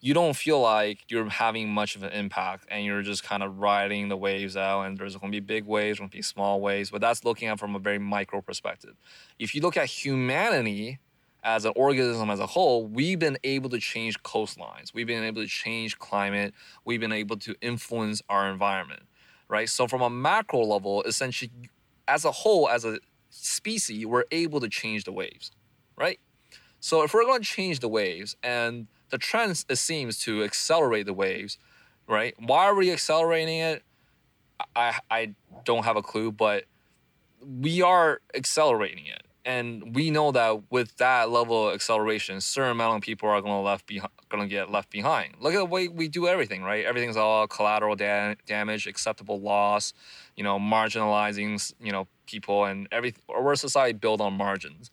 you 0.00 0.12
don't 0.12 0.36
feel 0.36 0.60
like 0.60 0.98
you're 1.08 1.28
having 1.28 1.68
much 1.68 1.96
of 1.96 2.02
an 2.02 2.10
impact 2.10 2.66
and 2.70 2.84
you're 2.84 3.02
just 3.02 3.24
kind 3.24 3.42
of 3.42 3.58
riding 3.58 4.08
the 4.08 4.16
waves 4.16 4.56
out 4.56 4.82
and 4.82 4.98
there's 4.98 5.16
going 5.16 5.32
to 5.32 5.36
be 5.36 5.40
big 5.40 5.64
waves 5.64 5.98
going 5.98 6.10
to 6.10 6.16
be 6.16 6.22
small 6.22 6.60
waves 6.60 6.90
but 6.90 7.00
that's 7.00 7.24
looking 7.24 7.48
at 7.48 7.58
from 7.58 7.74
a 7.74 7.78
very 7.78 7.98
micro 7.98 8.40
perspective. 8.40 8.94
If 9.38 9.54
you 9.54 9.62
look 9.62 9.76
at 9.76 9.86
humanity 9.86 10.98
as 11.42 11.64
an 11.64 11.72
organism 11.76 12.30
as 12.30 12.40
a 12.40 12.46
whole 12.46 12.86
we've 12.86 13.18
been 13.18 13.38
able 13.44 13.70
to 13.70 13.78
change 13.78 14.22
coastlines. 14.22 14.92
We've 14.92 15.06
been 15.06 15.24
able 15.24 15.42
to 15.42 15.48
change 15.48 15.98
climate. 15.98 16.54
We've 16.84 17.00
been 17.00 17.12
able 17.12 17.36
to 17.38 17.54
influence 17.60 18.22
our 18.28 18.50
environment 18.50 19.02
right? 19.48 19.68
So 19.68 19.86
from 19.86 20.02
a 20.02 20.10
macro 20.10 20.62
level 20.64 21.02
essentially 21.04 21.50
as 22.06 22.24
a 22.24 22.32
whole 22.32 22.68
as 22.68 22.84
a 22.84 22.98
species 23.30 24.06
we're 24.06 24.24
able 24.30 24.60
to 24.60 24.68
change 24.68 25.04
the 25.04 25.12
waves 25.12 25.52
right? 25.96 26.20
So 26.80 27.02
if 27.02 27.14
we're 27.14 27.24
going 27.24 27.40
to 27.40 27.48
change 27.48 27.80
the 27.80 27.88
waves 27.88 28.36
and 28.42 28.86
the 29.10 29.18
trend 29.18 29.64
it 29.68 29.76
seems 29.76 30.18
to 30.20 30.42
accelerate 30.42 31.06
the 31.06 31.14
waves, 31.14 31.58
right? 32.08 32.34
Why 32.38 32.66
are 32.66 32.74
we 32.74 32.90
accelerating 32.92 33.58
it? 33.58 33.82
I 34.74 34.98
I 35.10 35.34
don't 35.64 35.84
have 35.84 35.96
a 35.96 36.02
clue, 36.02 36.32
but 36.32 36.64
we 37.40 37.82
are 37.82 38.20
accelerating 38.34 39.06
it, 39.06 39.22
and 39.44 39.94
we 39.94 40.10
know 40.10 40.32
that 40.32 40.70
with 40.70 40.96
that 40.96 41.30
level 41.30 41.68
of 41.68 41.74
acceleration, 41.74 42.40
certain 42.40 42.72
amount 42.72 42.96
of 42.96 43.02
people 43.02 43.28
are 43.28 43.40
gonna 43.40 43.62
left 43.62 43.86
behind, 43.86 44.12
gonna 44.28 44.46
get 44.46 44.70
left 44.70 44.90
behind. 44.90 45.34
Look 45.40 45.54
at 45.54 45.58
the 45.58 45.64
way 45.66 45.88
we 45.88 46.08
do 46.08 46.26
everything, 46.26 46.62
right? 46.62 46.84
Everything's 46.84 47.16
all 47.16 47.46
collateral 47.46 47.96
da- 47.96 48.34
damage, 48.46 48.86
acceptable 48.86 49.40
loss, 49.40 49.92
you 50.36 50.42
know, 50.42 50.58
marginalizing, 50.58 51.72
you 51.80 51.92
know, 51.92 52.08
people, 52.26 52.64
and 52.64 52.88
everything. 52.90 53.22
We're 53.28 53.52
a 53.52 53.56
society 53.56 53.92
built 53.98 54.20
on 54.20 54.34
margins. 54.34 54.90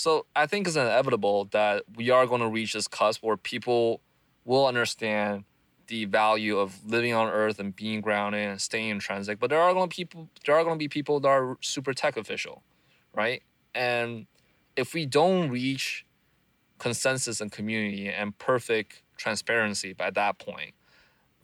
So 0.00 0.24
I 0.34 0.46
think 0.46 0.66
it's 0.66 0.76
inevitable 0.76 1.44
that 1.50 1.82
we 1.94 2.08
are 2.08 2.26
going 2.26 2.40
to 2.40 2.48
reach 2.48 2.72
this 2.72 2.88
cusp 2.88 3.22
where 3.22 3.36
people 3.36 4.00
will 4.46 4.66
understand 4.66 5.44
the 5.88 6.06
value 6.06 6.56
of 6.56 6.82
living 6.86 7.12
on 7.12 7.28
Earth 7.28 7.58
and 7.58 7.76
being 7.76 8.00
grounded 8.00 8.48
and 8.48 8.58
staying 8.58 8.88
in 8.88 8.98
transit. 8.98 9.38
But 9.38 9.50
there 9.50 9.60
are 9.60 9.74
going 9.74 9.90
to 9.90 9.94
people, 9.94 10.30
there 10.46 10.54
are 10.56 10.64
going 10.64 10.76
to 10.76 10.78
be 10.78 10.88
people 10.88 11.20
that 11.20 11.28
are 11.28 11.58
super 11.60 11.92
tech 11.92 12.16
official, 12.16 12.62
right? 13.12 13.42
And 13.74 14.26
if 14.74 14.94
we 14.94 15.04
don't 15.04 15.50
reach 15.50 16.06
consensus 16.78 17.42
and 17.42 17.52
community 17.52 18.08
and 18.08 18.38
perfect 18.38 19.02
transparency 19.18 19.92
by 19.92 20.08
that 20.12 20.38
point, 20.38 20.72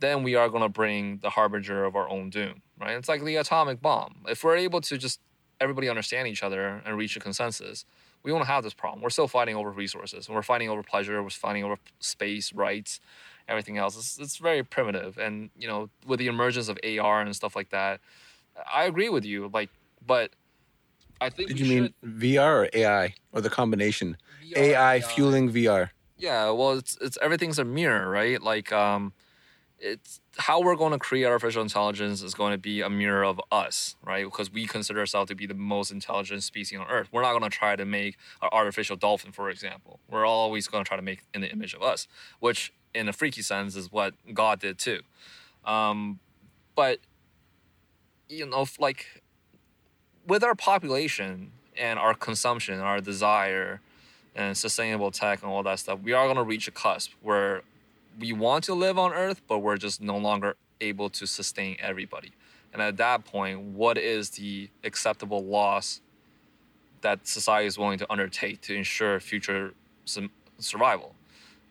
then 0.01 0.23
we 0.23 0.35
are 0.35 0.49
going 0.49 0.63
to 0.63 0.71
bring 0.71 1.19
the 1.19 1.29
harbinger 1.29 1.85
of 1.85 1.95
our 1.95 2.09
own 2.09 2.31
doom, 2.31 2.63
right? 2.81 2.97
It's 2.97 3.11
like 3.11 3.23
the 3.23 3.37
atomic 3.37 3.83
bomb. 3.83 4.25
If 4.27 4.43
we're 4.43 4.57
able 4.57 4.81
to 4.81 4.97
just 4.97 5.21
everybody 5.61 5.91
understand 5.91 6.27
each 6.27 6.43
other 6.43 6.81
and 6.87 6.97
reach 6.97 7.19
a 7.19 7.21
consensus, 7.21 7.85
we 8.27 8.33
won't 8.33 8.49
have 8.49 8.65
this 8.65 8.75
problem. 8.75 9.03
We're 9.03 9.11
still 9.11 9.29
fighting 9.29 9.55
over 9.55 9.71
resources. 9.71 10.27
And 10.27 10.35
we're 10.35 10.43
fighting 10.43 10.69
over 10.69 10.83
pleasure. 10.83 11.23
We're 11.23 11.31
fighting 11.31 11.63
over 11.63 11.77
space, 12.01 12.53
rights, 12.53 12.99
everything 13.47 13.79
else. 13.79 13.97
It's, 13.97 14.19
it's 14.19 14.37
very 14.39 14.65
primitive. 14.65 15.17
And, 15.17 15.51
you 15.57 15.69
know, 15.69 15.91
with 16.05 16.19
the 16.19 16.27
emergence 16.27 16.69
of 16.69 16.77
AR 16.85 17.21
and 17.21 17.35
stuff 17.37 17.55
like 17.55 17.71
that, 17.71 18.01
I 18.71 18.87
agree 18.87 19.09
with 19.09 19.25
you. 19.25 19.49
Like, 19.55 19.71
but 20.05 20.33
I 21.21 21.31
think. 21.31 21.47
Did 21.47 21.61
you 21.61 21.67
mean 21.67 21.95
VR 22.05 22.65
or 22.65 22.69
AI 22.73 23.15
or 23.31 23.41
the 23.41 23.49
combination? 23.49 24.17
VR, 24.43 24.57
AI, 24.57 24.95
AI 24.95 25.01
fueling 25.03 25.53
VR. 25.53 25.91
Yeah, 26.19 26.51
well, 26.51 26.73
it's 26.73 26.99
it's 27.01 27.19
everything's 27.23 27.61
a 27.61 27.65
mirror, 27.65 28.11
right? 28.11 28.43
Like, 28.43 28.73
um, 28.73 29.13
it's 29.79 30.21
how 30.39 30.61
we're 30.61 30.77
going 30.77 30.93
to 30.93 30.99
create 30.99 31.27
artificial 31.27 31.63
intelligence 31.63 32.23
is 32.23 32.35
going 32.35 32.53
to 32.53 32.59
be 32.59 32.81
a 32.81 32.89
mirror 32.89 33.25
of 33.25 33.41
us, 33.53 33.97
right? 34.03 34.25
Because 34.25 34.51
we 34.51 34.67
consider 34.67 35.01
ourselves 35.01 35.29
to 35.29 35.35
be 35.35 35.47
the 35.47 35.55
most 35.55 35.91
intelligent 35.91 36.43
species 36.43 36.79
on 36.79 36.87
Earth. 36.89 37.09
We're 37.13 37.23
not 37.23 37.33
going 37.33 37.51
to 37.51 37.57
try 37.57 37.77
to 37.77 37.85
make 37.85 38.17
an 38.41 38.49
artificial 38.53 38.97
dolphin, 38.97 39.33
for 39.33 39.51
example. 39.51 40.01
We're 40.11 40.27
always 40.27 40.67
going 40.67 40.85
to 40.85 40.89
try 40.89 40.97
to 40.97 41.03
make 41.03 41.21
in 41.35 41.43
the 41.43 41.51
image 41.51 41.75
of 41.75 41.83
us, 41.83 42.09
which 42.41 42.73
in 42.95 43.09
a 43.09 43.13
freaky 43.13 43.43
sense 43.43 43.77
is 43.77 43.93
what 43.93 44.15
God 44.33 44.61
did 44.61 44.79
too. 44.79 45.01
Um, 45.65 46.21
but 46.75 47.01
you 48.29 48.47
know, 48.47 48.67
like 48.79 49.23
with 50.27 50.43
our 50.43 50.55
population 50.55 51.53
and 51.77 51.99
our 51.99 52.15
consumption, 52.15 52.81
our 52.81 53.01
desire, 53.01 53.81
and 54.35 54.57
sustainable 54.57 55.11
tech 55.11 55.43
and 55.43 55.51
all 55.51 55.63
that 55.63 55.79
stuff, 55.79 56.01
we 56.03 56.13
are 56.13 56.25
going 56.27 56.37
to 56.37 56.43
reach 56.43 56.69
a 56.69 56.71
cusp 56.71 57.13
where 57.23 57.63
we 58.19 58.33
want 58.33 58.65
to 58.65 58.75
live 58.75 58.99
on 58.99 59.13
Earth, 59.13 59.43
but 59.47 59.59
we're 59.59 59.77
just 59.77 60.01
no 60.01 60.17
longer 60.17 60.57
able 60.81 61.11
to 61.11 61.27
sustain 61.27 61.77
everybody. 61.81 62.33
And 62.73 62.83
at 62.83 62.97
that 62.99 63.25
point, 63.25 63.61
what 63.61 63.97
is 63.99 64.31
the 64.31 64.69
acceptable 64.85 65.45
loss 65.45 66.01
that 67.01 67.27
society 67.27 67.67
is 67.67 67.79
willing 67.79 67.99
to 67.99 68.13
undertake 68.13 68.61
to 68.63 68.75
ensure 68.75 69.21
future 69.21 69.75
survival? 70.59 71.15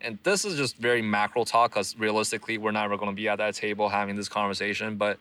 And 0.02 0.20
this 0.24 0.46
is 0.46 0.58
just 0.58 0.78
very 0.78 1.02
macro 1.02 1.44
talk 1.44 1.72
because 1.72 1.98
realistically, 1.98 2.58
we're 2.58 2.72
never 2.72 2.98
going 2.98 3.12
to 3.12 3.16
be 3.16 3.28
at 3.28 3.38
that 3.38 3.56
table 3.56 3.90
having 3.90 4.16
this 4.16 4.30
conversation. 4.30 4.98
But 4.98 5.20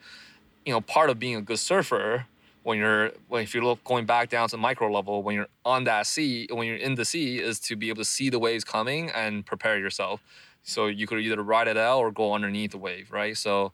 you 0.64 0.72
know, 0.72 0.80
part 0.80 1.10
of 1.10 1.18
being 1.18 1.36
a 1.36 1.42
good 1.42 1.58
surfer 1.58 2.26
when 2.64 2.78
you're 2.78 3.12
when 3.28 3.42
if 3.42 3.54
you're 3.54 3.78
going 3.84 4.06
back 4.06 4.30
down 4.30 4.48
to 4.48 4.56
micro 4.56 4.90
level 4.90 5.22
when 5.22 5.34
you're 5.34 5.48
on 5.64 5.84
that 5.84 6.06
sea 6.06 6.48
when 6.50 6.66
you're 6.66 6.76
in 6.76 6.94
the 6.94 7.04
sea 7.04 7.38
is 7.38 7.60
to 7.60 7.76
be 7.76 7.90
able 7.90 7.98
to 7.98 8.04
see 8.04 8.30
the 8.30 8.38
waves 8.38 8.64
coming 8.64 9.10
and 9.10 9.46
prepare 9.46 9.78
yourself 9.78 10.22
so 10.64 10.86
you 10.86 11.06
could 11.06 11.20
either 11.20 11.40
ride 11.42 11.68
it 11.68 11.76
out 11.76 12.00
or 12.00 12.10
go 12.10 12.32
underneath 12.32 12.72
the 12.72 12.78
wave, 12.78 13.12
right? 13.12 13.36
So 13.36 13.72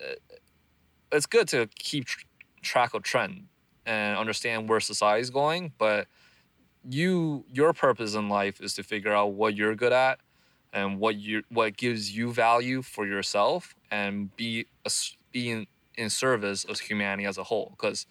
uh, 0.00 0.14
it's 1.10 1.26
good 1.26 1.48
to 1.48 1.68
keep 1.74 2.04
tr- 2.04 2.24
track 2.62 2.94
of 2.94 3.02
trend 3.02 3.48
and 3.86 4.16
understand 4.16 4.68
where 4.68 4.80
society 4.80 5.22
is 5.22 5.30
going. 5.30 5.72
But 5.78 6.06
you, 6.88 7.44
your 7.52 7.72
purpose 7.72 8.14
in 8.14 8.28
life 8.28 8.60
is 8.60 8.74
to 8.74 8.82
figure 8.82 9.12
out 9.12 9.32
what 9.32 9.56
you're 9.56 9.74
good 9.74 9.92
at 9.92 10.20
and 10.72 11.00
what 11.00 11.16
you 11.16 11.42
what 11.48 11.76
gives 11.76 12.16
you 12.16 12.32
value 12.32 12.80
for 12.82 13.06
yourself 13.06 13.74
and 13.90 14.34
be 14.36 14.66
a, 14.84 14.90
be 15.32 15.50
in, 15.50 15.66
in 15.96 16.10
service 16.10 16.64
of 16.64 16.78
humanity 16.78 17.26
as 17.26 17.38
a 17.38 17.44
whole. 17.44 17.74
Because 17.76 18.06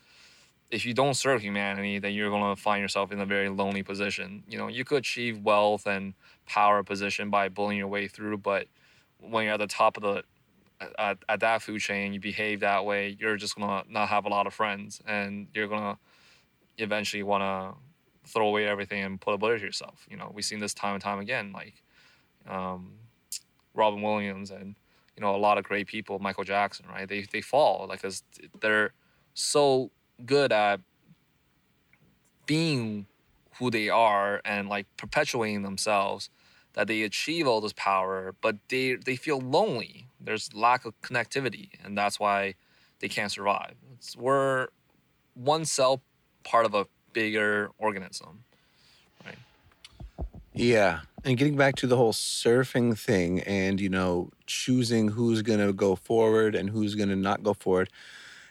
if 0.72 0.86
you 0.86 0.94
don't 0.94 1.16
serve 1.16 1.42
humanity, 1.42 2.00
then 2.00 2.14
you're 2.14 2.30
going 2.30 2.56
to 2.56 2.62
find 2.62 2.82
yourself 2.82 3.12
in 3.12 3.20
a 3.20 3.26
very 3.26 3.50
lonely 3.50 3.84
position. 3.84 4.44
You 4.48 4.58
know, 4.58 4.68
you 4.68 4.84
could 4.84 5.00
achieve 5.00 5.40
wealth 5.40 5.88
and 5.88 6.14
power 6.50 6.84
position 6.84 7.30
by 7.30 7.48
bullying 7.48 7.78
your 7.78 7.88
way 7.88 8.08
through. 8.08 8.38
But 8.40 8.68
when 9.22 9.46
you're 9.46 9.54
at 9.54 9.60
the 9.60 9.68
top 9.68 9.96
of 9.96 10.04
the 10.04 10.24
at, 10.98 11.18
at 11.30 11.40
that 11.42 11.62
food 11.62 11.80
chain, 11.80 12.14
you 12.14 12.20
behave 12.20 12.62
that 12.62 12.86
way, 12.86 13.16
you're 13.20 13.38
just 13.38 13.56
gonna 13.56 13.84
not 13.90 14.10
have 14.10 14.26
a 14.26 14.30
lot 14.30 14.48
of 14.48 14.54
friends, 14.54 15.02
and 15.08 15.48
you're 15.54 15.68
gonna 15.68 15.98
eventually 16.78 17.24
want 17.24 17.42
to 17.42 18.32
throw 18.32 18.48
away 18.48 18.66
everything 18.66 19.04
and 19.04 19.20
put 19.20 19.34
a 19.34 19.38
bullet 19.38 19.60
to 19.60 19.66
yourself. 19.66 20.06
You 20.10 20.18
know, 20.18 20.32
we've 20.34 20.46
seen 20.46 20.60
this 20.60 20.74
time 20.74 20.94
and 20.94 21.04
time 21.04 21.20
again, 21.20 21.52
like 21.52 21.84
um, 22.48 22.94
Robin 23.74 24.02
Williams 24.02 24.52
and 24.52 24.76
you 25.16 25.22
know 25.22 25.36
a 25.36 25.38
lot 25.38 25.58
of 25.58 25.64
great 25.64 25.88
people, 25.88 26.20
Michael 26.20 26.44
Jackson, 26.44 26.86
right? 26.90 27.08
They 27.08 27.22
they 27.32 27.42
fall 27.42 27.86
like 27.88 28.02
because 28.02 28.24
they're 28.62 28.94
so 29.34 29.92
good 30.26 30.52
at 30.52 30.82
being 32.46 33.06
who 33.60 33.70
they 33.70 33.90
are 33.90 34.42
and 34.46 34.70
like 34.70 34.88
perpetuating 34.98 35.62
themselves 35.62 36.30
that 36.74 36.88
they 36.88 37.04
achieve 37.04 37.48
all 37.48 37.62
this 37.62 37.74
power, 37.74 38.36
but 38.42 38.58
they 38.70 38.96
they 38.96 39.16
feel 39.16 39.40
lonely. 39.40 40.08
There's 40.20 40.54
lack 40.54 40.86
of 40.86 41.00
connectivity, 41.02 41.70
and 41.84 41.98
that's 41.98 42.20
why 42.20 42.56
they 43.00 43.08
can't 43.08 43.32
survive. 43.32 43.76
It's, 43.94 44.16
we're 44.16 44.68
one 45.34 45.66
cell 45.66 46.02
part 46.44 46.66
of 46.66 46.74
a 46.74 46.86
bigger 47.14 47.72
organism, 47.78 48.44
right? 49.26 49.38
Yeah, 50.54 51.02
and 51.24 51.38
getting 51.38 51.56
back 51.56 51.76
to 51.78 51.88
the 51.88 51.98
whole 51.98 52.14
surfing 52.14 52.98
thing, 52.98 53.42
and 53.42 53.80
you 53.80 53.90
know, 53.90 54.30
choosing 54.46 55.10
who's 55.10 55.42
gonna 55.42 55.74
go 55.74 55.96
forward 55.96 56.56
and 56.56 56.70
who's 56.70 56.96
gonna 56.96 57.16
not 57.16 57.44
go 57.44 57.54
forward. 57.54 57.90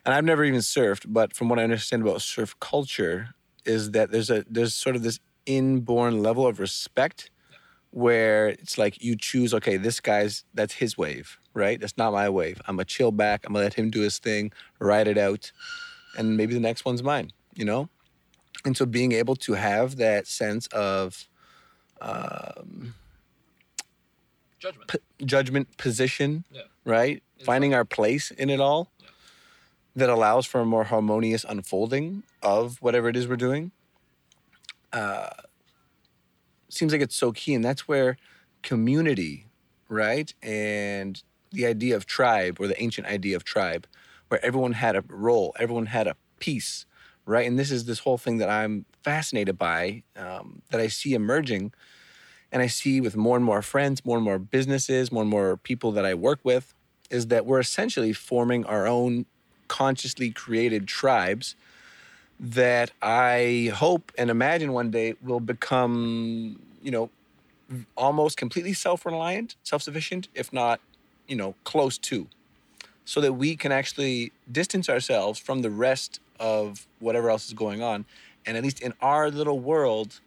And 0.04 0.14
I've 0.14 0.24
never 0.24 0.44
even 0.44 0.60
surfed, 0.60 1.04
but 1.06 1.36
from 1.36 1.48
what 1.48 1.58
I 1.58 1.64
understand 1.64 2.02
about 2.02 2.22
surf 2.22 2.58
culture, 2.60 3.34
is 3.64 3.92
that 3.92 4.10
there's 4.10 4.30
a 4.30 4.44
there's 4.48 4.74
sort 4.74 4.96
of 4.96 5.02
this 5.02 5.20
inborn 5.46 6.22
level 6.22 6.46
of 6.46 6.58
respect 6.58 7.30
where 7.90 8.48
it's 8.48 8.76
like 8.78 9.02
you 9.02 9.16
choose 9.16 9.54
okay 9.54 9.76
this 9.76 9.98
guy's 10.00 10.44
that's 10.54 10.74
his 10.74 10.96
wave 10.98 11.38
right 11.54 11.80
that's 11.80 11.96
not 11.96 12.12
my 12.12 12.28
wave 12.28 12.60
i'm 12.66 12.76
gonna 12.76 12.84
chill 12.84 13.10
back 13.10 13.44
i'm 13.46 13.52
gonna 13.54 13.64
let 13.64 13.74
him 13.74 13.90
do 13.90 14.00
his 14.00 14.18
thing 14.18 14.52
ride 14.78 15.08
it 15.08 15.16
out 15.18 15.50
and 16.16 16.36
maybe 16.36 16.52
the 16.54 16.60
next 16.60 16.84
one's 16.84 17.02
mine 17.02 17.30
you 17.54 17.64
know 17.64 17.88
and 18.64 18.76
so 18.76 18.84
being 18.84 19.12
able 19.12 19.34
to 19.36 19.54
have 19.54 19.96
that 19.96 20.26
sense 20.26 20.66
of 20.68 21.28
um, 22.00 22.94
Judgment. 24.58 24.88
p- 24.90 25.24
judgment 25.24 25.76
position 25.78 26.44
Yeah. 26.50 26.62
right 26.84 27.22
finding 27.44 27.72
our 27.74 27.84
place 27.84 28.30
in 28.32 28.50
it 28.50 28.60
all 28.60 28.90
Yeah. 29.00 29.08
that 29.96 30.08
allows 30.10 30.44
for 30.46 30.60
a 30.60 30.66
more 30.66 30.84
harmonious 30.84 31.44
unfolding 31.48 32.22
of 32.42 32.82
whatever 32.82 33.08
it 33.08 33.16
is 33.16 33.26
we're 33.28 33.36
doing 33.36 33.70
uh, 34.92 35.30
seems 36.68 36.92
like 36.92 37.00
it's 37.02 37.16
so 37.16 37.32
key 37.32 37.54
and 37.54 37.64
that's 37.64 37.88
where 37.88 38.16
community 38.62 39.46
right 39.88 40.34
and 40.42 41.22
the 41.52 41.64
idea 41.66 41.96
of 41.96 42.06
tribe 42.06 42.58
or 42.60 42.66
the 42.66 42.80
ancient 42.82 43.06
idea 43.06 43.36
of 43.36 43.44
tribe 43.44 43.86
where 44.28 44.44
everyone 44.44 44.72
had 44.72 44.96
a 44.96 45.02
role 45.08 45.54
everyone 45.58 45.86
had 45.86 46.06
a 46.06 46.16
piece 46.38 46.84
right? 47.28 47.46
And 47.46 47.58
this 47.58 47.70
is 47.70 47.84
this 47.84 48.00
whole 48.00 48.18
thing 48.18 48.38
that 48.38 48.48
i'm 48.48 48.86
fascinated 49.04 49.58
by 49.58 50.02
um, 50.16 50.62
that 50.70 50.80
i 50.80 50.88
see 50.88 51.14
emerging 51.14 51.72
and 52.50 52.62
i 52.62 52.66
see 52.66 53.00
with 53.00 53.16
more 53.16 53.36
and 53.36 53.44
more 53.44 53.62
friends 53.62 54.04
more 54.04 54.16
and 54.16 54.24
more 54.24 54.38
businesses 54.38 55.12
more 55.12 55.22
and 55.22 55.30
more 55.30 55.56
people 55.56 55.92
that 55.92 56.04
i 56.04 56.14
work 56.14 56.40
with 56.42 56.74
is 57.10 57.28
that 57.28 57.46
we're 57.46 57.60
essentially 57.60 58.12
forming 58.12 58.64
our 58.64 58.86
own 58.86 59.26
consciously 59.68 60.30
created 60.30 60.88
tribes 60.88 61.54
that 62.40 62.92
I 63.02 63.72
hope 63.74 64.12
and 64.16 64.30
imagine 64.30 64.72
one 64.72 64.90
day 64.90 65.14
will 65.22 65.40
become, 65.40 66.60
you 66.82 66.90
know, 66.90 67.10
almost 67.96 68.36
completely 68.36 68.72
self-reliant, 68.72 69.56
self-sufficient, 69.62 70.28
if 70.34 70.52
not, 70.52 70.80
you 71.26 71.36
know, 71.36 71.54
close 71.64 71.98
to, 71.98 72.26
so 73.04 73.20
that 73.20 73.34
we 73.34 73.56
can 73.56 73.72
actually 73.72 74.32
distance 74.50 74.88
ourselves 74.88 75.38
from 75.38 75.62
the 75.62 75.70
rest 75.70 76.20
of 76.40 76.86
whatever 77.00 77.28
else 77.28 77.46
is 77.46 77.54
going 77.54 77.82
on, 77.82 78.04
and 78.46 78.56
at 78.56 78.62
least 78.62 78.80
in 78.80 78.94
our 79.00 79.30
little 79.30 79.58
world, 79.58 80.20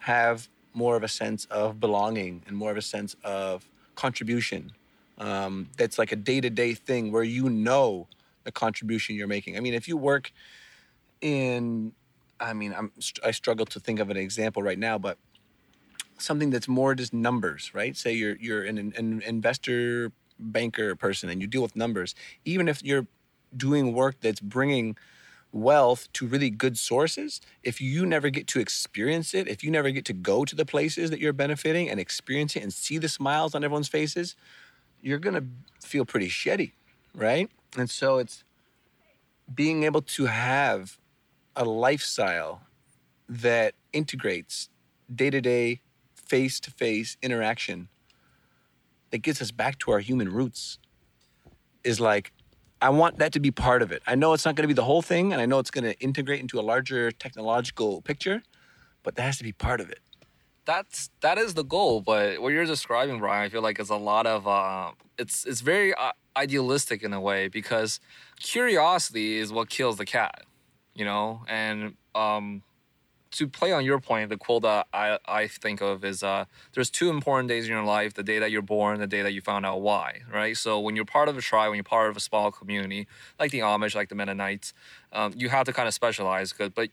have 0.00 0.48
more 0.74 0.96
of 0.96 1.02
a 1.02 1.08
sense 1.08 1.46
of 1.46 1.80
belonging 1.80 2.42
and 2.46 2.56
more 2.56 2.70
of 2.70 2.76
a 2.76 2.82
sense 2.82 3.16
of 3.24 3.64
contribution. 3.96 4.70
Um, 5.18 5.68
that's 5.76 5.98
like 5.98 6.12
a 6.12 6.16
day-to-day 6.16 6.74
thing 6.74 7.10
where 7.10 7.24
you 7.24 7.50
know 7.50 8.06
the 8.44 8.52
contribution 8.52 9.16
you're 9.16 9.26
making. 9.26 9.56
I 9.56 9.60
mean, 9.60 9.74
if 9.74 9.88
you 9.88 9.96
work 9.96 10.30
in 11.20 11.92
i 12.40 12.52
mean 12.52 12.74
i'm 12.76 12.92
i 13.24 13.30
struggle 13.30 13.66
to 13.66 13.80
think 13.80 13.98
of 13.98 14.10
an 14.10 14.16
example 14.16 14.62
right 14.62 14.78
now 14.78 14.98
but 14.98 15.18
something 16.18 16.50
that's 16.50 16.68
more 16.68 16.94
just 16.94 17.12
numbers 17.12 17.72
right? 17.74 17.96
Say 17.96 18.12
you're 18.12 18.36
you're 18.36 18.64
an, 18.64 18.78
an 18.78 19.22
investor 19.26 20.12
banker 20.38 20.94
person 20.94 21.28
and 21.28 21.40
you 21.40 21.46
deal 21.46 21.62
with 21.62 21.76
numbers. 21.76 22.14
Even 22.44 22.68
if 22.68 22.82
you're 22.82 23.06
doing 23.56 23.92
work 23.92 24.16
that's 24.20 24.40
bringing 24.40 24.96
wealth 25.50 26.12
to 26.12 26.26
really 26.26 26.50
good 26.50 26.76
sources 26.76 27.40
if 27.62 27.80
you 27.80 28.04
never 28.04 28.28
get 28.28 28.46
to 28.46 28.60
experience 28.60 29.32
it 29.32 29.48
if 29.48 29.64
you 29.64 29.70
never 29.70 29.90
get 29.90 30.04
to 30.04 30.12
go 30.12 30.44
to 30.44 30.54
the 30.54 30.66
places 30.66 31.08
that 31.08 31.18
you're 31.18 31.32
benefiting 31.32 31.88
and 31.88 31.98
experience 31.98 32.54
it 32.54 32.62
and 32.62 32.70
see 32.70 32.98
the 32.98 33.08
smiles 33.08 33.54
on 33.54 33.64
everyone's 33.64 33.88
faces 33.88 34.36
you're 35.00 35.18
going 35.18 35.34
to 35.34 35.86
feel 35.88 36.04
pretty 36.04 36.28
shitty 36.28 36.72
right? 37.14 37.50
And 37.78 37.88
so 37.88 38.18
it's 38.18 38.44
being 39.52 39.84
able 39.84 40.02
to 40.02 40.26
have 40.26 40.98
a 41.58 41.66
lifestyle 41.66 42.62
that 43.28 43.74
integrates 43.92 44.70
day 45.14 45.30
to 45.30 45.42
day, 45.42 45.82
face 46.16 46.60
to 46.62 46.72
face 46.72 47.18
interaction 47.22 47.90
that 49.12 49.20
gets 49.20 49.42
us 49.42 49.52
back 49.52 49.78
to 49.80 49.92
our 49.92 50.00
human 50.00 50.30
roots 50.32 50.78
is 51.84 52.00
like, 52.00 52.32
I 52.82 52.90
want 52.90 53.18
that 53.18 53.32
to 53.34 53.40
be 53.40 53.50
part 53.52 53.82
of 53.82 53.92
it. 53.92 54.02
I 54.06 54.16
know 54.16 54.34
it's 54.34 54.44
not 54.46 54.56
going 54.56 54.64
to 54.64 54.68
be 54.68 54.74
the 54.74 54.84
whole 54.84 55.02
thing, 55.02 55.32
and 55.32 55.42
I 55.42 55.46
know 55.46 55.60
it's 55.60 55.70
going 55.72 55.84
to 55.84 55.98
integrate 56.00 56.40
into 56.40 56.60
a 56.60 56.62
larger 56.62 57.12
technological 57.12 58.02
picture, 58.02 58.42
but 59.04 59.16
that 59.16 59.22
has 59.22 59.38
to 59.38 59.44
be 59.44 59.52
part 59.52 59.80
of 59.80 59.90
it. 59.90 60.00
that's 60.66 61.10
that 61.22 61.38
is 61.38 61.54
the 61.54 61.64
goal 61.64 62.00
but 62.00 62.40
what 62.42 62.50
you're 62.52 62.66
describing 62.66 63.18
brian 63.18 63.44
i 63.46 63.48
feel 63.48 63.62
like 63.62 63.80
is 63.80 63.90
a 63.90 63.96
lot 63.96 64.26
of 64.26 64.46
uh, 64.46 64.90
it's 65.18 65.46
it's 65.46 65.60
very 65.62 65.94
uh, 65.94 66.12
idealistic 66.36 67.02
in 67.02 67.12
a 67.14 67.20
way 67.20 67.48
because 67.48 68.00
curiosity 68.40 69.38
is 69.38 69.52
what 69.52 69.68
kills 69.70 69.96
the 69.96 70.04
cat 70.04 70.44
you 70.98 71.04
know? 71.04 71.42
And 71.48 71.94
um 72.14 72.62
to 73.30 73.46
play 73.46 73.72
on 73.72 73.84
your 73.84 74.00
point 74.00 74.30
the 74.30 74.38
quote 74.38 74.62
that 74.62 74.86
i 74.94 75.18
i 75.26 75.46
think 75.46 75.82
of 75.82 76.02
is 76.02 76.22
uh 76.22 76.46
there's 76.72 76.88
two 76.88 77.10
important 77.10 77.46
days 77.46 77.66
in 77.66 77.70
your 77.70 77.84
life 77.84 78.14
the 78.14 78.22
day 78.22 78.38
that 78.38 78.50
you're 78.50 78.62
born 78.62 78.98
the 78.98 79.06
day 79.06 79.20
that 79.20 79.34
you 79.34 79.42
found 79.42 79.66
out 79.66 79.82
why 79.82 80.20
right? 80.32 80.56
So 80.56 80.80
when 80.80 80.96
you're 80.96 81.04
part 81.04 81.28
of 81.28 81.36
a 81.36 81.42
tribe 81.42 81.68
when 81.68 81.76
you're 81.76 81.84
part 81.84 82.08
of 82.08 82.16
a 82.16 82.20
small 82.20 82.50
community 82.50 83.06
like 83.38 83.50
the 83.50 83.60
amish 83.60 83.94
like 83.94 84.08
the 84.08 84.14
mennonites 84.14 84.72
um, 85.12 85.34
you 85.36 85.50
have 85.50 85.66
to 85.66 85.74
kind 85.74 85.86
of 85.86 85.92
specialize 85.92 86.54
but 86.74 86.88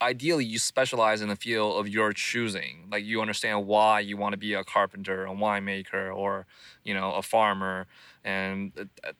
ideally 0.00 0.44
you 0.44 0.58
specialize 0.58 1.20
in 1.20 1.28
the 1.28 1.36
field 1.36 1.78
of 1.78 1.88
your 1.88 2.12
choosing. 2.12 2.88
Like 2.90 3.04
you 3.04 3.20
understand 3.20 3.66
why 3.66 4.00
you 4.00 4.16
want 4.16 4.32
to 4.32 4.36
be 4.38 4.54
a 4.54 4.64
carpenter 4.64 5.26
a 5.26 5.30
winemaker 5.30 6.14
or 6.14 6.46
you 6.84 6.94
know 6.94 7.12
a 7.12 7.22
farmer 7.22 7.86
and 8.24 8.72
uh, 9.04 9.12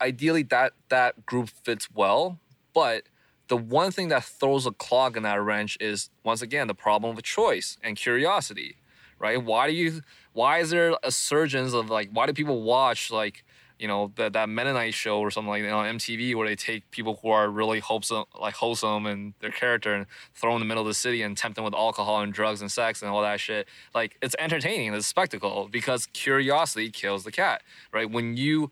ideally 0.00 0.42
that 0.42 0.72
that 0.88 1.24
group 1.24 1.48
fits 1.48 1.88
well 1.94 2.38
but 2.72 3.04
the 3.48 3.56
one 3.56 3.90
thing 3.90 4.08
that 4.08 4.24
throws 4.24 4.66
a 4.66 4.72
clog 4.72 5.16
in 5.16 5.22
that 5.22 5.40
wrench 5.40 5.76
is 5.80 6.10
once 6.24 6.42
again 6.42 6.66
the 6.66 6.74
problem 6.74 7.16
of 7.16 7.22
choice 7.22 7.76
and 7.82 7.96
curiosity 7.96 8.76
right 9.18 9.42
why 9.42 9.68
do 9.68 9.74
you 9.74 10.00
why 10.32 10.58
is 10.58 10.70
there 10.70 10.96
a 11.02 11.10
surgeons 11.10 11.72
of 11.72 11.90
like 11.90 12.10
why 12.12 12.26
do 12.26 12.32
people 12.32 12.62
watch 12.62 13.10
like 13.10 13.44
you 13.78 13.88
know 13.88 14.12
that 14.16 14.32
that 14.34 14.48
Mennonite 14.48 14.94
show 14.94 15.18
or 15.18 15.30
something 15.30 15.50
like 15.50 15.62
that 15.62 15.72
on 15.72 15.98
MTV 15.98 16.34
where 16.34 16.46
they 16.46 16.54
take 16.54 16.90
people 16.90 17.18
who 17.20 17.30
are 17.30 17.50
really 17.50 17.80
wholesome 17.80 18.24
like 18.40 18.54
wholesome 18.54 19.06
and 19.06 19.34
their 19.40 19.50
character 19.50 19.92
and 19.92 20.06
throw 20.34 20.52
them 20.52 20.62
in 20.62 20.68
the 20.68 20.72
middle 20.72 20.82
of 20.82 20.88
the 20.88 20.94
city 20.94 21.22
and 21.22 21.36
tempt 21.36 21.56
them 21.56 21.64
with 21.64 21.74
alcohol 21.74 22.20
and 22.20 22.32
drugs 22.32 22.60
and 22.60 22.70
sex 22.70 23.02
and 23.02 23.10
all 23.10 23.22
that 23.22 23.40
shit. 23.40 23.66
Like 23.94 24.16
it's 24.22 24.36
entertaining, 24.38 24.94
it's 24.94 25.04
a 25.04 25.08
spectacle 25.08 25.68
because 25.70 26.06
curiosity 26.06 26.90
kills 26.90 27.24
the 27.24 27.32
cat, 27.32 27.62
right? 27.92 28.08
When 28.08 28.36
you 28.36 28.70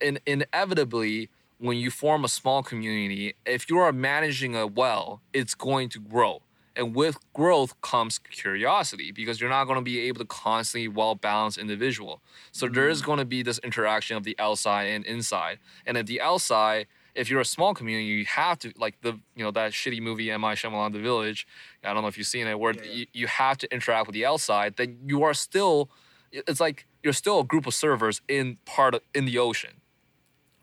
in, 0.00 0.18
inevitably 0.26 1.28
when 1.58 1.76
you 1.76 1.90
form 1.90 2.24
a 2.24 2.28
small 2.28 2.62
community, 2.62 3.34
if 3.44 3.68
you 3.68 3.78
are 3.78 3.92
managing 3.92 4.54
it 4.54 4.74
well, 4.74 5.20
it's 5.32 5.54
going 5.54 5.88
to 5.90 6.00
grow. 6.00 6.42
And 6.76 6.94
with 6.94 7.18
growth 7.32 7.78
comes 7.80 8.18
curiosity 8.18 9.10
because 9.10 9.40
you're 9.40 9.50
not 9.50 9.64
going 9.64 9.78
to 9.78 9.82
be 9.84 9.98
able 10.02 10.20
to 10.20 10.24
constantly 10.26 10.86
well 10.86 11.16
balanced 11.16 11.58
individual. 11.58 12.22
So 12.52 12.68
there 12.68 12.88
is 12.88 13.02
mm. 13.02 13.06
going 13.06 13.18
to 13.18 13.24
be 13.24 13.42
this 13.42 13.58
interaction 13.64 14.16
of 14.16 14.22
the 14.22 14.36
outside 14.38 14.84
and 14.84 15.04
inside. 15.04 15.58
And 15.84 15.96
at 15.96 16.06
the 16.06 16.20
outside, 16.20 16.86
if 17.16 17.28
you're 17.28 17.40
a 17.40 17.44
small 17.44 17.74
community, 17.74 18.06
you 18.06 18.24
have 18.26 18.60
to 18.60 18.72
like 18.76 19.00
the 19.00 19.18
you 19.34 19.42
know 19.44 19.50
that 19.50 19.72
shitty 19.72 20.00
movie 20.00 20.30
M. 20.30 20.42
Night 20.42 20.58
Shyamalan 20.58 20.92
The 20.92 21.00
Village. 21.00 21.48
I 21.82 21.92
don't 21.92 22.02
know 22.02 22.08
if 22.08 22.16
you've 22.16 22.28
seen 22.28 22.46
it, 22.46 22.60
where 22.60 22.74
yeah. 22.74 22.92
You, 22.92 23.06
you 23.12 23.26
have 23.26 23.58
to 23.58 23.74
interact 23.74 24.06
with 24.06 24.14
the 24.14 24.24
outside. 24.24 24.76
Then 24.76 24.98
you 25.04 25.24
are 25.24 25.34
still, 25.34 25.90
it's 26.30 26.60
like 26.60 26.86
you're 27.02 27.12
still 27.12 27.40
a 27.40 27.44
group 27.44 27.66
of 27.66 27.74
servers 27.74 28.20
in 28.28 28.58
part 28.66 28.94
of, 28.94 29.00
in 29.16 29.24
the 29.24 29.36
ocean, 29.36 29.80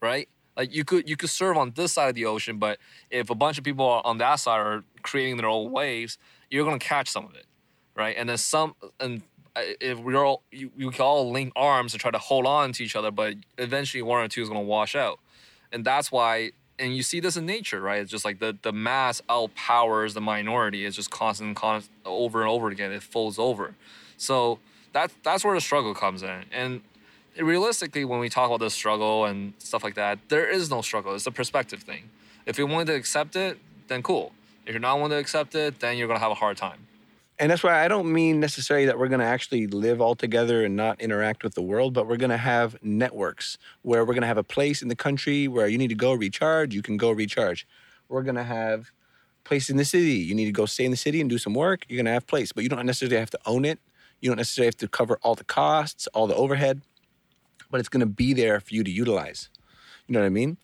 right? 0.02 0.30
Like 0.58 0.74
you 0.74 0.86
could 0.86 1.10
you 1.10 1.18
could 1.18 1.30
serve 1.30 1.58
on 1.58 1.72
this 1.76 1.94
side 1.94 2.10
of 2.10 2.16
the 2.16 2.26
ocean, 2.26 2.58
but 2.58 2.80
if 3.10 3.30
a 3.30 3.36
bunch 3.36 3.58
of 3.58 3.64
people 3.64 3.86
on 3.86 4.18
that 4.20 4.36
side 4.36 4.60
are 4.60 4.84
creating 5.02 5.38
their 5.38 5.48
own 5.48 5.72
waves, 5.72 6.18
you're 6.50 6.66
gonna 6.66 6.80
catch 6.80 7.10
some 7.10 7.26
of 7.26 7.36
it, 7.36 7.46
right? 7.96 8.16
And 8.18 8.30
then 8.30 8.38
some 8.38 8.76
and 9.00 9.22
uh, 9.56 9.62
if 9.82 10.00
we're 10.00 10.26
all 10.26 10.44
you, 10.52 10.72
you 10.78 10.92
can 10.92 11.02
all 11.02 11.32
link 11.32 11.52
arms 11.56 11.94
and 11.94 12.02
try 12.02 12.12
to 12.12 12.18
hold 12.18 12.46
on 12.46 12.72
to 12.74 12.84
each 12.84 12.96
other, 12.96 13.12
but 13.12 13.36
eventually 13.58 14.02
one 14.02 14.24
or 14.24 14.28
two 14.28 14.42
is 14.42 14.48
gonna 14.48 14.62
wash 14.62 14.96
out, 14.96 15.20
and 15.72 15.84
that's 15.86 16.12
why. 16.12 16.52
And 16.78 16.94
you 16.94 17.04
see 17.04 17.22
this 17.22 17.38
in 17.38 17.46
nature, 17.46 17.80
right? 17.80 18.02
It's 18.02 18.12
just 18.12 18.26
like 18.26 18.40
the 18.40 18.58
the 18.62 18.74
mass 18.74 19.22
outpowers 19.30 20.14
the 20.14 20.20
minority. 20.20 20.86
It's 20.86 20.98
just 20.98 21.10
constant, 21.10 21.56
constant 21.56 21.96
over 22.06 22.42
and 22.42 22.50
over 22.50 22.68
again. 22.68 22.92
It 22.92 23.02
folds 23.02 23.40
over. 23.40 23.76
So 24.18 24.60
that's 24.92 25.14
that's 25.24 25.46
where 25.46 25.56
the 25.56 25.62
struggle 25.62 25.94
comes 25.94 26.22
in. 26.22 26.44
And 26.52 26.82
realistically, 27.38 28.06
when 28.06 28.20
we 28.20 28.30
talk 28.30 28.48
about 28.48 28.60
the 28.60 28.70
struggle 28.70 29.26
and 29.26 29.54
stuff 29.60 29.84
like 29.84 29.96
that, 29.96 30.20
there 30.30 30.50
is 30.50 30.70
no 30.70 30.82
struggle. 30.82 31.16
It's 31.16 31.28
a 31.28 31.32
perspective 31.32 31.82
thing. 31.82 32.10
If 32.46 32.58
you're 32.58 32.68
willing 32.68 32.88
to 32.88 32.96
accept 32.96 33.36
it, 33.36 33.58
then 33.88 34.04
cool. 34.04 34.34
If 34.66 34.74
you're 34.74 34.80
not 34.80 34.96
willing 34.96 35.12
to 35.12 35.18
accept 35.18 35.56
it, 35.56 35.80
then 35.80 35.98
you're 35.98 36.08
gonna 36.08 36.20
have 36.20 36.32
a 36.32 36.36
hard 36.36 36.58
time. 36.58 36.86
And 37.38 37.52
that's 37.52 37.64
why 37.64 37.84
I 37.84 37.90
don't 37.90 38.12
mean 38.12 38.40
necessarily 38.40 38.86
that 38.86 38.98
we're 38.98 39.10
going 39.10 39.20
to 39.20 39.26
actually 39.26 39.68
live 39.68 40.00
all 40.00 40.16
together 40.16 40.64
and 40.64 40.78
not 40.78 41.02
interact 41.02 41.44
with 41.44 41.54
the 41.54 41.62
world, 41.62 41.94
but 41.94 42.08
we're 42.08 42.16
going 42.16 42.30
to 42.30 42.38
have 42.38 42.82
networks 42.82 43.58
where 43.82 44.06
we're 44.06 44.14
going 44.14 44.22
to 44.22 44.28
have 44.28 44.38
a 44.38 44.44
place 44.44 44.82
in 44.82 44.88
the 44.88 44.96
country 44.96 45.50
where 45.50 45.68
you 45.68 45.78
need 45.78 45.90
to 45.90 45.96
go 45.96 46.14
recharge, 46.14 46.74
you 46.74 46.82
can 46.82 46.96
go 46.96 47.12
recharge. 47.12 47.68
We're 48.08 48.24
going 48.24 48.36
to 48.36 48.44
have 48.44 48.92
place 49.44 49.70
in 49.70 49.76
the 49.76 49.84
city. 49.84 50.14
You 50.14 50.34
need 50.34 50.46
to 50.46 50.54
go 50.54 50.66
stay 50.66 50.86
in 50.86 50.92
the 50.92 50.98
city 50.98 51.20
and 51.20 51.30
do 51.30 51.38
some 51.38 51.54
work. 51.54 51.86
You're 51.90 51.98
going 51.98 52.06
to 52.06 52.12
have 52.12 52.26
place, 52.26 52.54
but 52.54 52.64
you 52.64 52.70
don't 52.70 52.86
necessarily 52.86 53.18
have 53.18 53.32
to 53.32 53.40
own 53.46 53.66
it. 53.66 53.80
You 54.22 54.30
don't 54.30 54.38
necessarily 54.38 54.68
have 54.68 54.78
to 54.78 54.88
cover 54.88 55.20
all 55.22 55.36
the 55.36 55.44
costs, 55.44 56.08
all 56.08 56.28
the 56.28 56.36
overhead, 56.36 56.82
but 57.70 57.80
it's 57.80 57.90
going 57.90 58.02
to 58.02 58.06
be 58.06 58.34
there 58.34 58.60
for 58.60 58.74
you 58.74 58.84
to 58.84 58.92
utilize. 58.92 59.50
You 60.08 60.14
know 60.14 60.20
what 60.20 60.28
I 60.28 60.30
mean? 60.30 60.58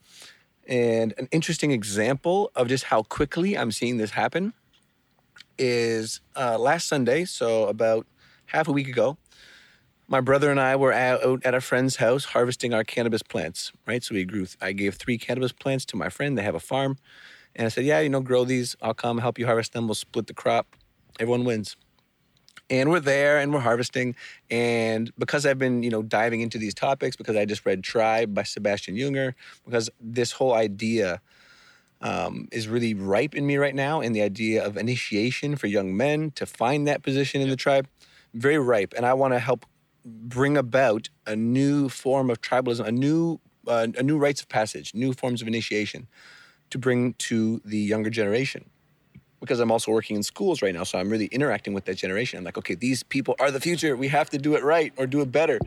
And 0.68 1.14
an 1.18 1.28
interesting 1.32 1.72
example 1.72 2.52
of 2.56 2.68
just 2.68 2.86
how 2.86 3.04
quickly 3.04 3.58
I'm 3.58 3.72
seeing 3.72 3.98
this 3.98 4.12
happen 4.12 4.54
is 5.58 6.22
uh, 6.36 6.58
last 6.58 6.88
Sunday, 6.88 7.26
so 7.26 7.68
about 7.68 8.06
half 8.46 8.68
a 8.68 8.72
week 8.72 8.88
ago, 8.88 9.18
my 10.08 10.20
brother 10.20 10.52
and 10.52 10.60
I 10.60 10.76
were 10.76 10.92
out 10.92 11.46
at 11.46 11.54
a 11.54 11.62
friend's 11.62 11.96
house 11.96 12.26
harvesting 12.26 12.74
our 12.74 12.84
cannabis 12.84 13.24
plants, 13.24 13.72
right? 13.88 14.04
So 14.04 14.14
we 14.14 14.26
grew, 14.26 14.46
I 14.62 14.74
gave 14.74 14.96
three 14.96 15.18
cannabis 15.18 15.54
plants 15.54 15.86
to 15.86 15.96
my 15.96 16.10
friend. 16.10 16.38
They 16.38 16.44
have 16.44 16.56
a 16.56 16.60
farm. 16.60 16.98
And 17.56 17.66
I 17.66 17.70
said, 17.70 17.86
yeah, 17.86 18.00
you 18.02 18.10
know, 18.10 18.20
grow 18.20 18.44
these. 18.44 18.76
I'll 18.82 18.94
come 18.94 19.20
help 19.20 19.40
you 19.40 19.46
harvest 19.46 19.74
them. 19.74 19.88
We'll 19.88 19.96
split 19.96 20.28
the 20.28 20.34
crop. 20.34 20.76
Everyone 21.20 21.46
wins. 21.46 21.78
And 22.72 22.90
we're 22.90 23.02
there 23.02 23.38
and 23.38 23.54
we're 23.54 23.60
harvesting. 23.60 24.16
And 24.50 25.12
because 25.20 25.46
I've 25.46 25.60
been, 25.60 25.84
you 25.84 25.90
know, 25.90 26.02
diving 26.02 26.40
into 26.40 26.58
these 26.58 26.74
topics, 26.74 27.16
because 27.18 27.36
I 27.36 27.46
just 27.46 27.66
read 27.66 27.84
Tribe 27.84 28.34
by 28.34 28.44
Sebastian 28.44 28.96
Junger, 28.96 29.34
because 29.66 29.90
this 30.00 30.32
whole 30.32 30.54
idea 30.54 31.22
um, 32.00 32.48
is 32.52 32.68
really 32.68 32.94
ripe 32.94 33.36
in 33.36 33.46
me 33.46 33.58
right 33.58 33.76
now, 33.76 34.02
and 34.02 34.16
the 34.16 34.24
idea 34.24 34.66
of 34.66 34.78
initiation 34.78 35.56
for 35.56 35.68
young 35.68 35.96
men 35.96 36.32
to 36.32 36.46
find 36.46 36.88
that 36.88 37.04
position 37.04 37.42
in 37.42 37.50
the 37.50 37.56
tribe, 37.56 37.88
very 38.34 38.58
ripe. 38.58 38.94
And 38.98 39.06
I 39.06 39.14
want 39.14 39.34
to 39.34 39.40
help 39.40 39.66
bring 40.04 40.58
about 40.58 41.10
a 41.28 41.36
new 41.36 41.90
form 41.90 42.32
of 42.32 42.42
tribalism, 42.42 42.88
a 42.88 42.92
new 42.92 43.40
uh, 43.68 43.88
a 43.96 44.02
new 44.02 44.18
rites 44.18 44.42
of 44.42 44.50
passage, 44.50 44.96
new 44.96 45.14
forms 45.14 45.42
of 45.44 45.48
initiation 45.48 46.08
to 46.72 46.80
bring 46.80 47.14
to 47.14 47.62
the 47.64 47.78
younger 47.78 48.10
generation. 48.10 48.71
Because 49.42 49.60
I'm 49.60 49.72
also 49.72 49.92
working 49.92 50.16
in 50.16 50.24
schools 50.24 50.62
right 50.62 50.74
now, 50.74 50.84
so 50.84 50.98
I'm 50.98 51.10
really 51.10 51.26
interacting 51.26 51.74
with 51.74 51.86
that 51.86 51.96
generation. 51.96 52.38
I'm 52.38 52.46
like, 52.46 52.58
okay, 52.58 52.76
these 52.76 53.04
people 53.04 53.36
are 53.40 53.52
the 53.52 53.60
future. 53.60 53.98
We 53.98 54.08
have 54.08 54.30
to 54.30 54.38
do 54.38 54.56
it 54.56 54.64
right 54.64 54.94
or 54.98 55.06
do 55.08 55.22
it 55.22 55.32
better. 55.32 55.60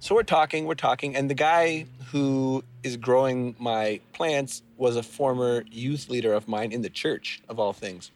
So 0.00 0.14
we're 0.14 0.24
talking, 0.24 0.66
we're 0.66 0.74
talking, 0.74 1.14
and 1.14 1.30
the 1.30 1.34
guy 1.34 1.86
who 2.10 2.64
is 2.82 2.96
growing 2.96 3.54
my 3.58 4.00
plants 4.12 4.62
was 4.76 4.96
a 4.96 5.02
former 5.02 5.64
youth 5.70 6.08
leader 6.08 6.32
of 6.34 6.48
mine 6.48 6.72
in 6.72 6.82
the 6.82 6.90
church, 6.90 7.40
of 7.48 7.58
all 7.58 7.72
things. 7.72 8.10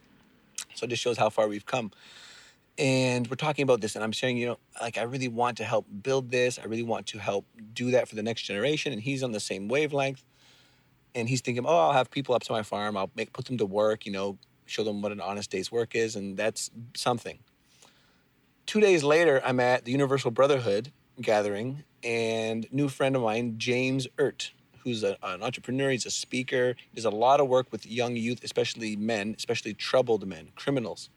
So 0.73 0.85
it 0.85 0.89
just 0.89 1.01
shows 1.01 1.17
how 1.17 1.29
far 1.29 1.47
we've 1.47 1.65
come 1.65 1.91
and 2.77 3.27
we're 3.27 3.35
talking 3.35 3.63
about 3.63 3.79
this 3.79 3.95
and 3.95 4.03
i'm 4.03 4.13
saying 4.13 4.37
you 4.37 4.45
know 4.45 4.57
like 4.81 4.97
i 4.97 5.03
really 5.03 5.27
want 5.27 5.57
to 5.57 5.63
help 5.63 5.85
build 6.03 6.29
this 6.29 6.59
i 6.59 6.65
really 6.65 6.83
want 6.83 7.07
to 7.07 7.17
help 7.17 7.45
do 7.73 7.91
that 7.91 8.07
for 8.07 8.15
the 8.15 8.23
next 8.23 8.41
generation 8.41 8.91
and 8.91 9.01
he's 9.01 9.23
on 9.23 9.31
the 9.31 9.39
same 9.39 9.67
wavelength 9.67 10.23
and 11.15 11.27
he's 11.27 11.41
thinking 11.41 11.65
oh 11.65 11.77
i'll 11.77 11.93
have 11.93 12.11
people 12.11 12.35
up 12.35 12.43
to 12.43 12.51
my 12.51 12.61
farm. 12.61 12.95
I'll 12.97 13.09
make 13.15 13.33
put 13.33 13.45
them 13.45 13.57
to 13.57 13.65
work 13.65 14.05
you 14.05 14.11
know 14.11 14.37
show 14.65 14.83
them 14.83 15.01
what 15.01 15.11
an 15.11 15.21
honest 15.21 15.49
day's 15.49 15.71
work 15.71 15.95
is 15.95 16.15
and 16.15 16.37
that's 16.37 16.71
something. 16.95 17.39
Two 18.65 18.79
days 18.79 19.03
later 19.03 19.41
i'm 19.43 19.59
at 19.59 19.85
the 19.85 19.91
universal 19.91 20.31
brotherhood 20.31 20.91
gathering 21.21 21.83
and 22.03 22.67
new 22.71 22.89
friend 22.89 23.15
of 23.15 23.21
mine 23.21 23.55
james 23.57 24.07
ert 24.19 24.51
who's 24.83 25.03
a, 25.03 25.17
an 25.23 25.41
entrepreneur 25.41 25.89
he's 25.89 26.05
a 26.05 26.11
speaker 26.11 26.75
does 26.93 27.05
a 27.05 27.09
lot 27.09 27.39
of 27.39 27.47
work 27.47 27.67
with 27.71 27.87
young 27.87 28.15
youth 28.15 28.43
especially 28.43 28.95
men 28.95 29.33
especially 29.37 29.73
troubled 29.73 30.27
men 30.27 30.49
criminals. 30.55 31.09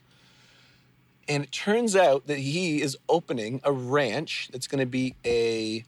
And 1.29 1.45
it 1.45 1.53
turns 1.53 1.95
out 1.95 2.27
that 2.27 2.39
he 2.39 2.81
is 2.81 2.97
opening 3.09 3.61
a 3.63 3.71
ranch 3.71 4.49
that's 4.51 4.67
going 4.67 4.81
to 4.81 4.87
be 4.87 5.15
a 5.27 5.85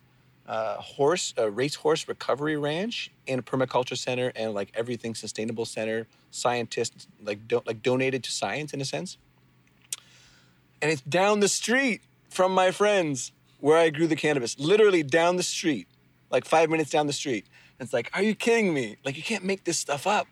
uh, 0.51 0.75
horse, 0.81 1.33
a 1.37 1.49
racehorse 1.49 2.09
recovery 2.09 2.57
ranch, 2.57 3.09
and 3.29 3.39
a 3.39 3.43
permaculture 3.43 3.97
center, 3.97 4.33
and 4.35 4.53
like 4.53 4.73
everything 4.75 5.15
sustainable 5.15 5.65
center. 5.65 6.09
Scientists 6.33 7.07
like 7.23 7.47
do, 7.47 7.63
like 7.67 7.85
donated 7.85 8.25
to 8.25 8.33
science 8.33 8.75
in 8.75 8.81
a 8.81 8.85
sense. 8.85 9.17
And 10.83 10.91
it's 10.91 11.03
down 11.03 11.39
the 11.39 11.49
street 11.49 12.01
from 12.31 12.53
my 12.53 12.73
friends 12.73 13.31
where 13.61 13.79
I 13.79 13.91
grew 13.91 14.09
the 14.09 14.17
cannabis. 14.17 14.59
Literally 14.59 15.05
down 15.05 15.37
the 15.37 15.45
street, 15.45 15.87
like 16.31 16.45
five 16.45 16.69
minutes 16.69 16.91
down 16.91 17.07
the 17.07 17.13
street. 17.13 17.47
And 17.79 17.87
it's 17.87 17.93
like, 17.93 18.11
are 18.13 18.23
you 18.23 18.35
kidding 18.35 18.75
me? 18.75 18.97
Like 19.05 19.17
you 19.17 19.23
can't 19.23 19.45
make 19.45 19.63
this 19.63 19.79
stuff 19.79 20.05
up. 20.05 20.27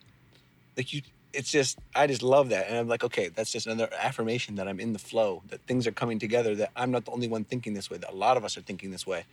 Like 0.77 0.93
you, 0.93 1.03
it's 1.33 1.53
just 1.53 1.79
I 1.95 2.09
just 2.09 2.25
love 2.25 2.49
that, 2.49 2.67
and 2.69 2.77
I'm 2.77 2.89
like, 2.89 3.05
okay, 3.05 3.29
that's 3.29 3.53
just 3.53 3.69
another 3.69 3.89
affirmation 4.01 4.57
that 4.57 4.67
I'm 4.67 4.81
in 4.81 4.95
the 4.95 4.99
flow, 4.99 5.45
that 5.51 5.61
things 5.69 5.87
are 5.87 5.93
coming 5.93 6.19
together, 6.19 6.57
that 6.57 6.73
I'm 6.75 6.91
not 6.91 7.05
the 7.05 7.13
only 7.13 7.29
one 7.29 7.45
thinking 7.45 7.75
this 7.75 7.89
way, 7.89 7.99
that 7.99 8.11
a 8.11 8.17
lot 8.17 8.37
of 8.37 8.45
us 8.45 8.57
are 8.57 8.63
thinking 8.63 8.91
this 8.91 9.07
way. 9.07 9.25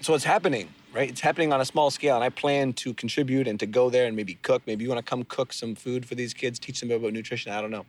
So 0.00 0.14
it's 0.14 0.24
happening, 0.24 0.68
right? 0.92 1.08
It's 1.08 1.20
happening 1.20 1.52
on 1.52 1.60
a 1.60 1.64
small 1.64 1.90
scale, 1.90 2.14
and 2.14 2.24
I 2.24 2.28
plan 2.30 2.72
to 2.74 2.94
contribute 2.94 3.48
and 3.48 3.58
to 3.60 3.66
go 3.66 3.90
there 3.90 4.06
and 4.06 4.14
maybe 4.14 4.34
cook. 4.34 4.62
Maybe 4.66 4.84
you 4.84 4.90
want 4.90 5.04
to 5.04 5.08
come 5.08 5.24
cook 5.24 5.52
some 5.52 5.74
food 5.74 6.06
for 6.06 6.14
these 6.14 6.32
kids, 6.32 6.58
teach 6.58 6.80
them 6.80 6.90
about 6.90 7.12
nutrition. 7.12 7.52
I 7.52 7.60
don't 7.60 7.70
know, 7.70 7.84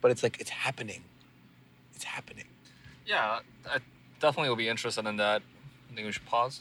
but 0.00 0.10
it's 0.10 0.22
like 0.22 0.40
it's 0.40 0.50
happening. 0.50 1.02
It's 1.94 2.04
happening. 2.04 2.44
Yeah, 3.06 3.40
I 3.68 3.78
definitely 4.20 4.50
will 4.50 4.56
be 4.56 4.68
interested 4.68 5.06
in 5.06 5.16
that. 5.16 5.42
I 5.90 5.94
think 5.94 6.06
we 6.06 6.12
should 6.12 6.26
pause. 6.26 6.60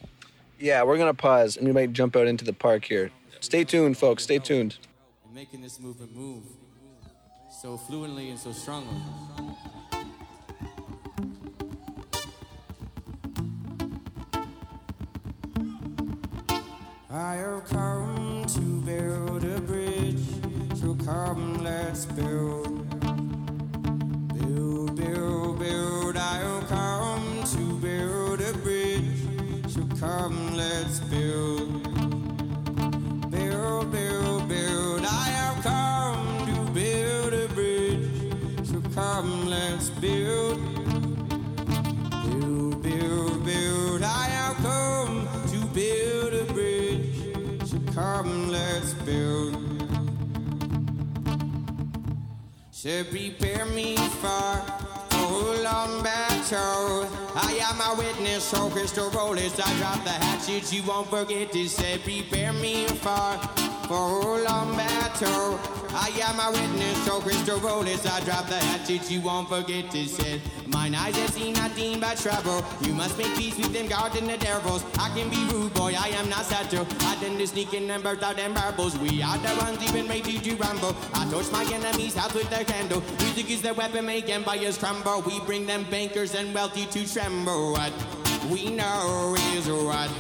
Yeah, 0.60 0.84
we're 0.84 0.98
gonna 0.98 1.14
pause, 1.14 1.58
and 1.58 1.68
we 1.68 1.74
might 1.74 1.92
jump 1.92 2.16
out 2.16 2.28
into 2.28 2.46
the 2.46 2.54
park 2.54 2.86
here. 2.86 3.12
Stay 3.42 3.66
tuned, 3.66 3.98
folks. 3.98 4.24
Stay 4.24 4.40
tuned. 4.40 4.78
Making 5.34 5.62
this 5.62 5.82
movement 5.82 6.16
move 6.16 6.44
so 7.62 7.76
fluently 7.78 8.30
and 8.30 8.40
so 8.40 8.54
strongly. 8.54 8.96
I 17.16 17.36
have 17.36 17.64
come 17.70 18.44
to 18.46 18.60
build 18.82 19.46
a 19.46 19.62
bridge, 19.62 20.20
so 20.76 20.96
come 20.96 21.64
let's 21.64 22.04
build. 22.08 22.85
So 52.86 53.04
prepare 53.06 53.66
me 53.66 53.98
for 53.98 54.62
full 55.10 55.66
on 55.66 56.04
battle. 56.04 57.10
I 57.34 57.58
am 57.60 57.82
a 57.82 57.98
witness, 57.98 58.44
so 58.44 58.70
crystal 58.70 59.10
rollers. 59.10 59.60
I 59.60 59.76
drop 59.80 60.04
the 60.04 60.12
hatchet, 60.12 60.72
you 60.72 60.84
won't 60.84 61.10
forget 61.10 61.52
to 61.54 61.68
say, 61.68 61.98
prepare 61.98 62.54
me 62.54 62.86
for 62.86 63.40
full 63.88 64.48
on 64.48 64.78
battle. 64.78 65.85
I 65.98 66.10
am 66.28 66.40
a 66.40 66.52
witness, 66.52 67.06
so 67.06 67.22
crystal 67.22 67.58
rollers. 67.60 68.06
I 68.06 68.20
drop 68.26 68.48
the 68.48 68.56
hatchet, 68.56 69.10
you 69.10 69.22
won't 69.22 69.48
forget 69.48 69.90
to 69.92 70.06
say, 70.08 70.42
mine 70.68 70.94
eyes 70.94 71.16
have 71.16 71.30
seen 71.30 71.54
nothing 71.54 72.02
but 72.02 72.18
trouble. 72.18 72.66
You 72.82 72.94
must 72.94 73.18
make 73.18 73.34
peace 73.38 73.58
with 73.58 73.72
them 73.72 73.88
God 73.88 74.14
and 74.18 74.30
the 74.30 74.38
devils. 74.38 74.84
I 75.00 75.08
can 75.16 75.30
be 75.30 75.42
rude, 75.54 75.74
boy, 75.74 75.94
I 75.98 76.10
am 76.10 76.28
not 76.30 76.44
subtle. 76.44 76.86
I 77.00 77.16
tend 77.16 77.40
to 77.40 77.48
sneak 77.48 77.74
in 77.74 77.90
and 77.90 78.04
birth 78.04 78.22
out 78.24 78.36
them 78.36 78.54
bubbles. 78.54 78.98
We 79.00 79.22
are 79.22 79.38
the 79.38 79.56
ones 79.62 79.82
even 79.84 80.08
ready 80.08 80.38
to 80.38 80.56
rumble. 80.56 80.96
I 81.14 81.30
torch 81.32 81.50
my 81.52 81.64
enemies' 81.74 82.16
house 82.16 82.34
with 82.34 82.50
their 82.50 82.66
candle. 82.66 83.02
Music 83.20 83.50
is 83.50 83.62
the 83.62 83.74
weapon, 83.74 84.06
make 84.06 84.30
empires 84.30 84.78
crumble. 84.78 85.22
We 85.22 85.40
bring 85.42 85.66
them 85.66 85.86
bankers 85.90 86.36
and 86.36 86.54
wealthy 86.54 86.88
to 86.88 87.12
tremble. 87.12 87.72
What 87.72 87.94
we 88.52 88.70
know 88.70 89.36
is 89.54 89.68
what 89.70 90.12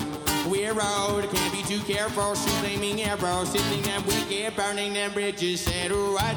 we're 0.47 0.75
owed. 0.79 1.29
Can't 1.31 1.53
be 1.53 1.63
too 1.63 1.81
careful. 1.91 2.35
Shoot 2.35 2.51
flaming 2.61 3.01
arrows, 3.01 3.49
sitting 3.51 3.81
them 3.81 4.05
wicked, 4.05 4.55
burning 4.55 4.93
them 4.93 5.11
bridges. 5.13 5.61
Said 5.61 5.91
what 5.91 6.35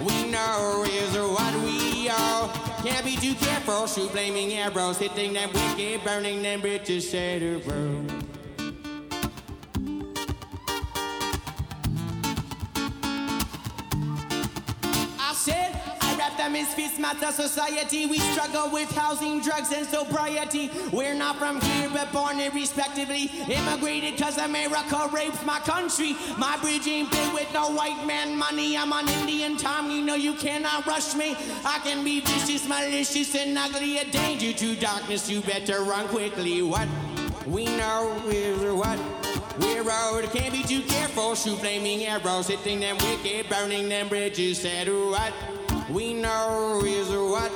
we 0.00 0.30
know 0.30 0.84
is 0.86 1.16
what 1.16 1.54
we 1.64 2.08
owe. 2.10 2.50
Can't 2.84 3.04
be 3.04 3.16
too 3.16 3.34
careful. 3.34 3.86
Shoot 3.86 4.10
flaming 4.10 4.52
arrows, 4.52 4.98
hitting 4.98 5.32
them 5.32 5.50
wicked, 5.52 6.04
burning 6.04 6.42
them 6.42 6.60
bridges. 6.60 7.10
Said 7.10 7.64
what. 7.64 8.35
Rap 16.46 16.52
misfits, 16.52 16.98
matter 16.98 17.32
society. 17.32 18.06
We 18.06 18.18
struggle 18.18 18.70
with 18.70 18.88
housing, 18.92 19.40
drugs, 19.40 19.72
and 19.72 19.84
sobriety. 19.84 20.70
We're 20.92 21.14
not 21.14 21.36
from 21.38 21.60
here, 21.60 21.90
but 21.92 22.12
born 22.12 22.38
here 22.38 22.52
respectively. 22.52 23.30
Immigrated 23.48 24.16
cause 24.16 24.38
America 24.38 25.10
rapes 25.12 25.44
my 25.44 25.58
country. 25.60 26.14
My 26.38 26.56
bridge 26.58 26.86
ain't 26.86 27.10
built 27.10 27.34
with 27.34 27.52
no 27.52 27.70
white 27.70 28.06
man 28.06 28.36
money. 28.38 28.76
I'm 28.76 28.92
on 28.92 29.08
Indian 29.08 29.56
time, 29.56 29.90
you 29.90 30.04
know 30.04 30.14
you 30.14 30.34
cannot 30.34 30.86
rush 30.86 31.16
me. 31.16 31.34
I 31.64 31.80
can 31.82 32.04
be 32.04 32.20
vicious, 32.20 32.68
malicious, 32.68 33.34
and 33.34 33.58
ugly. 33.58 33.98
A 33.98 34.04
danger 34.04 34.52
to 34.52 34.76
darkness, 34.76 35.28
you 35.28 35.40
better 35.40 35.82
run 35.82 36.06
quickly. 36.08 36.62
What 36.62 36.86
we 37.46 37.64
know 37.64 38.22
is 38.26 38.72
what 38.72 39.00
we're 39.58 39.90
out, 39.90 40.22
can't 40.32 40.52
be 40.52 40.62
too 40.62 40.82
careful. 40.82 41.34
Shoot 41.34 41.58
flaming 41.58 42.04
arrows, 42.06 42.46
hitting 42.46 42.78
them 42.78 42.98
wicked, 42.98 43.48
burning 43.48 43.88
them 43.88 44.08
bridges. 44.08 44.60
Said 44.60 44.86
what 44.88 45.32
we 45.96 46.12
know 46.12 46.82
is 46.84 47.08
what 47.08 47.50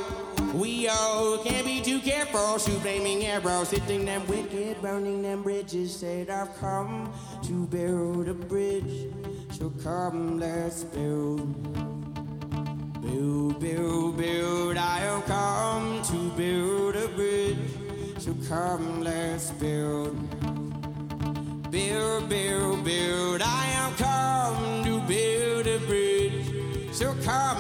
we 0.55 0.89
owe. 0.91 1.39
Can't 1.45 1.67
be 1.67 1.83
too 1.83 2.01
careful. 2.01 2.59
Shoot 2.59 2.81
flaming 2.81 3.27
arrows, 3.27 3.71
hitting 3.71 4.07
them 4.07 4.27
wicked, 4.29 4.81
burning 4.81 5.21
them 5.21 5.43
bridges. 5.43 5.95
Said 5.95 6.31
I've 6.31 6.57
come 6.57 7.13
to 7.43 7.67
build 7.67 8.29
a 8.29 8.35
bridge, 8.35 9.13
so 9.51 9.69
come 9.83 10.41
let's 10.41 10.85
build. 10.85 11.53
Build, 13.03 13.61
build, 13.61 14.17
build, 14.17 14.77
I 14.79 14.99
have 15.01 15.27
come 15.27 16.03
to 16.05 16.31
build 16.31 16.97
a 16.97 17.09
bridge. 17.09 17.59
So 18.19 18.35
come, 18.49 19.03
let's 19.03 19.51
build. 19.51 20.17
Build, 21.71 22.29
build, 22.29 22.85
build, 22.85 23.43
I 23.43 23.65
have 23.77 23.97
come 23.99 24.85
to 24.85 25.01
build 25.07 25.67
a 25.67 25.79
bridge. 25.81 26.21
So 26.93 27.15
come, 27.23 27.60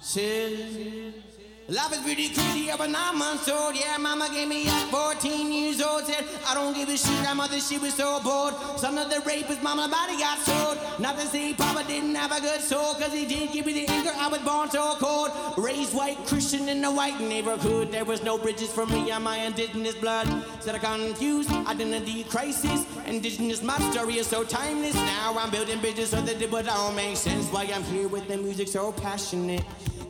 Says, 0.00 1.29
Life 1.70 1.92
is 1.92 1.98
pretty 2.00 2.30
crazy, 2.30 2.62
yeah, 2.62 2.76
but 2.76 2.90
nine 2.90 3.16
months 3.16 3.48
old. 3.48 3.76
Yeah, 3.76 3.96
mama 3.96 4.28
gave 4.32 4.48
me 4.48 4.66
at 4.66 4.90
14 4.90 5.52
years 5.52 5.80
old. 5.80 6.04
Said, 6.04 6.24
I 6.44 6.52
don't 6.52 6.74
give 6.74 6.88
a 6.88 6.96
shit, 6.96 7.16
grandmother, 7.20 7.60
she 7.60 7.78
was 7.78 7.94
so 7.94 8.20
bored. 8.24 8.54
Some 8.76 8.98
of 8.98 9.08
the 9.08 9.20
rapist, 9.20 9.62
mama, 9.62 9.86
body 9.88 10.18
got 10.18 10.40
sold. 10.40 10.78
Not 10.98 11.16
to 11.20 11.26
say 11.28 11.54
Papa 11.54 11.84
didn't 11.86 12.16
have 12.16 12.32
a 12.32 12.40
good 12.40 12.60
soul, 12.60 12.94
cause 12.94 13.12
he 13.12 13.24
did 13.24 13.52
give 13.52 13.66
me 13.66 13.72
the 13.72 13.86
anger. 13.86 14.10
I 14.16 14.26
was 14.26 14.40
born 14.40 14.68
so 14.68 14.96
cold. 14.96 15.30
Raised 15.56 15.94
white 15.94 16.18
Christian 16.26 16.68
in 16.68 16.84
a 16.84 16.90
white 16.90 17.20
neighborhood. 17.20 17.92
There 17.92 18.04
was 18.04 18.20
no 18.24 18.36
bridges 18.36 18.72
for 18.72 18.84
me 18.86 19.12
and 19.12 19.22
my 19.22 19.36
indigenous 19.36 19.94
blood. 19.94 20.26
Said 20.58 20.74
I 20.74 20.78
confused, 20.78 21.52
identity 21.52 22.24
crisis. 22.24 22.84
Indigenous, 23.06 23.62
my 23.62 23.78
story 23.92 24.18
is 24.18 24.26
so 24.26 24.42
timeless. 24.42 24.96
Now 24.96 25.36
I'm 25.38 25.50
building 25.50 25.78
bridges 25.78 26.10
so 26.10 26.20
that 26.20 26.42
it 26.42 26.50
would 26.50 26.66
all 26.66 26.90
make 26.90 27.16
sense. 27.16 27.46
Why 27.46 27.70
I'm 27.72 27.84
here 27.84 28.08
with 28.08 28.26
the 28.26 28.38
music 28.38 28.66
so 28.66 28.90
passionate. 28.90 29.62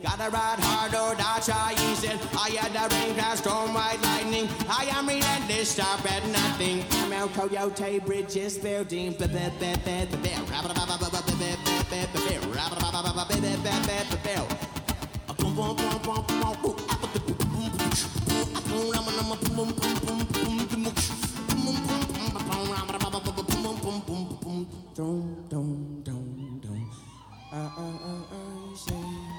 Gotta 0.03 0.29
ride 0.31 0.59
hard 0.59 0.95
or 0.95 1.15
die 1.15 1.39
trying. 1.45 1.77
I 2.33 2.49
had 2.57 2.73
the 2.73 2.95
rain 2.95 3.13
crash, 3.13 3.37
storm, 3.37 3.73
white 3.73 4.01
lightning. 4.01 4.49
I 4.67 4.85
am 4.85 5.07
relentless, 5.07 5.69
stop 5.69 6.03
at 6.11 6.25
nothing. 6.27 6.83
I'm 7.03 7.13
El 7.13 7.29
Coyote 7.29 7.99
Bridges 7.99 8.57
building. 8.57 9.13
Dum, 24.93 25.45
dum, 25.47 26.03
dum, 26.03 26.59
dum. 26.61 26.91
Uh, 27.53 27.55
uh, 27.55 27.81
uh, 27.81 28.23
uh, 28.31 28.75
say. 28.75 29.30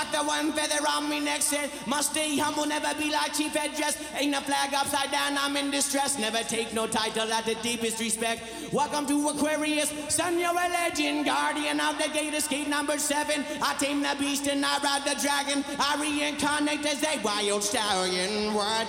Rock 0.00 0.12
the 0.12 0.26
one 0.26 0.52
feather 0.52 0.82
on 0.88 1.10
me 1.10 1.20
neck. 1.20 1.42
Said, 1.42 1.68
must 1.86 2.12
stay 2.12 2.38
humble, 2.38 2.64
never 2.64 2.94
be 2.98 3.12
like 3.12 3.34
chief 3.34 3.54
headdress. 3.54 4.02
Ain't 4.16 4.34
a 4.34 4.40
flag 4.40 4.72
upside 4.72 5.10
down, 5.10 5.36
I'm 5.36 5.54
in 5.58 5.70
distress. 5.70 6.18
Never 6.18 6.38
take 6.38 6.72
no 6.72 6.86
title 6.86 7.30
at 7.30 7.44
the 7.44 7.54
deepest 7.56 8.00
respect. 8.00 8.40
Welcome 8.72 9.04
to 9.08 9.28
Aquarius, 9.28 9.92
son, 10.08 10.38
you're 10.38 10.52
a 10.52 10.68
legend. 10.70 11.26
Guardian 11.26 11.80
of 11.80 11.98
the 11.98 12.08
gate, 12.14 12.32
escape 12.32 12.68
number 12.68 12.98
seven. 12.98 13.44
I 13.60 13.74
tame 13.74 14.00
the 14.00 14.16
beast 14.18 14.46
and 14.46 14.64
I 14.64 14.78
ride 14.78 15.04
the 15.04 15.20
dragon. 15.20 15.62
I 15.78 16.00
reincarnate 16.00 16.86
as 16.86 17.02
a 17.02 17.20
wild 17.22 17.62
stallion. 17.62 18.54
What 18.54 18.88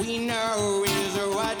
we 0.00 0.26
know 0.26 0.84
is 0.88 1.14
what 1.36 1.56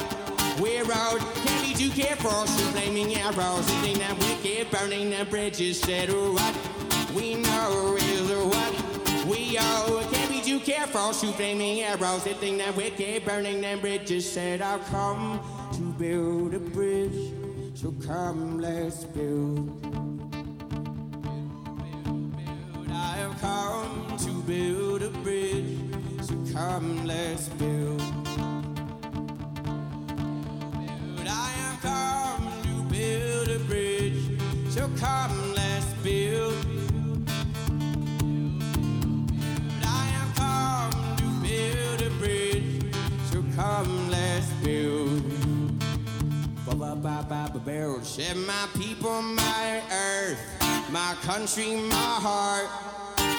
we're 0.60 0.90
out. 0.90 1.20
Can't 1.36 1.62
be 1.62 1.72
too 1.72 1.90
careful, 1.90 2.48
so 2.48 2.72
blaming 2.72 3.14
arrows. 3.14 3.68
Hitting 3.70 3.98
them 4.00 4.18
wicked, 4.18 4.72
burning 4.72 5.10
the 5.10 5.24
bridges. 5.24 5.80
Said, 5.80 6.08
what 6.08 6.56
we 7.14 7.36
know 7.36 7.96
is 7.96 8.28
what 8.44 8.87
we 9.28 9.58
owe. 9.60 10.08
Can't 10.12 10.30
be 10.30 10.40
too 10.40 10.60
careful, 10.60 11.12
shoot 11.12 11.34
flaming 11.34 11.80
arrows, 11.80 12.24
hitting 12.24 12.58
them 12.58 12.74
wicked, 12.76 13.24
burning 13.24 13.60
them 13.60 13.80
bridges. 13.80 14.30
Said 14.30 14.62
I'll 14.62 14.78
come 14.80 15.40
to 15.74 15.80
build 15.98 16.54
a 16.54 16.58
bridge, 16.58 17.32
so 17.74 17.92
come 18.06 18.60
let's 18.60 19.04
build. 19.04 19.68
I 22.90 23.16
have 23.18 23.40
come 23.40 24.16
to 24.18 24.32
build 24.42 25.02
a 25.02 25.10
bridge, 25.10 25.78
so 26.22 26.34
come 26.52 27.06
let's 27.06 27.48
build. 27.50 27.97
Said 47.68 48.38
my 48.38 48.66
people, 48.78 49.20
my 49.20 49.82
earth, 49.92 50.40
my 50.90 51.14
country, 51.20 51.76
my 51.76 51.94
heart, 51.94 52.66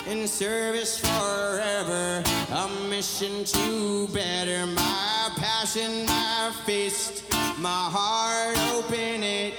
in 0.08 0.28
service 0.28 1.00
forever. 1.00 2.24
A 2.52 2.70
mission 2.88 3.44
to 3.44 4.08
better 4.14 4.68
my 4.68 5.32
passion, 5.36 6.06
my 6.06 6.54
fist, 6.64 7.24
my 7.58 7.90
heart, 7.92 8.56
open 8.76 9.24
it, 9.24 9.56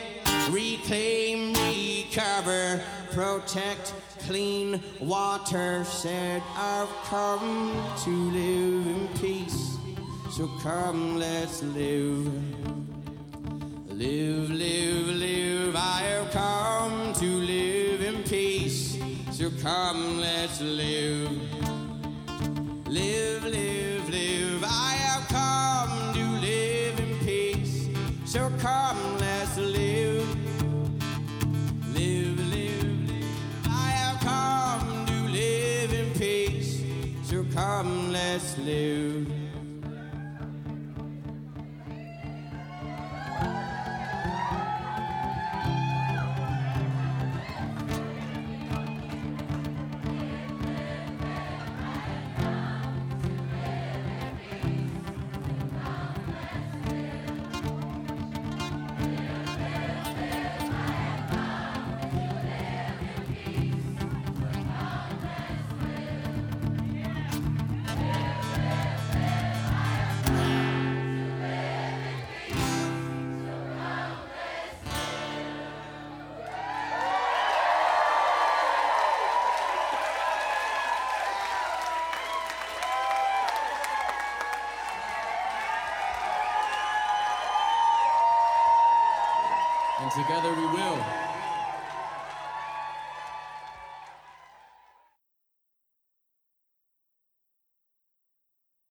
reclaim, 0.51 1.53
recover, 1.55 2.81
protect, 3.11 3.93
clean 4.21 4.81
water. 5.01 5.83
Said 5.83 6.45
I've 6.55 6.95
come 7.07 7.75
to 8.05 8.11
live 8.11 8.87
in 8.87 9.09
peace, 9.19 9.77
so 10.31 10.47
come 10.63 11.19
let's 11.19 11.61
live. 11.65 12.90
Live, 14.01 14.48
live, 14.48 15.09
live, 15.09 15.77
I 15.77 16.01
have 16.09 16.31
come 16.31 17.12
to 17.12 17.27
live 17.27 18.01
in 18.01 18.22
peace. 18.22 18.98
So 19.31 19.51
come, 19.60 20.18
let's 20.18 20.59
live. 20.62 21.31
Live, 22.86 23.44
live, 23.44 24.09
live, 24.09 24.64
I 24.64 24.94
have 25.05 25.28
come 25.28 26.14
to 26.14 26.24
live 26.40 26.98
in 26.98 27.18
peace. 27.27 27.90
So 28.24 28.51
come, 28.59 29.18
let's 29.18 29.59
live. 29.59 30.27
Live, 31.94 32.39
live, 32.55 33.10
live, 33.10 33.66
I 33.68 33.90
have 34.01 34.20
come 34.20 35.05
to 35.09 35.28
live 35.28 35.93
in 35.93 36.10
peace. 36.14 36.82
So 37.24 37.44
come, 37.52 38.10
let's 38.10 38.56
live. 38.56 39.30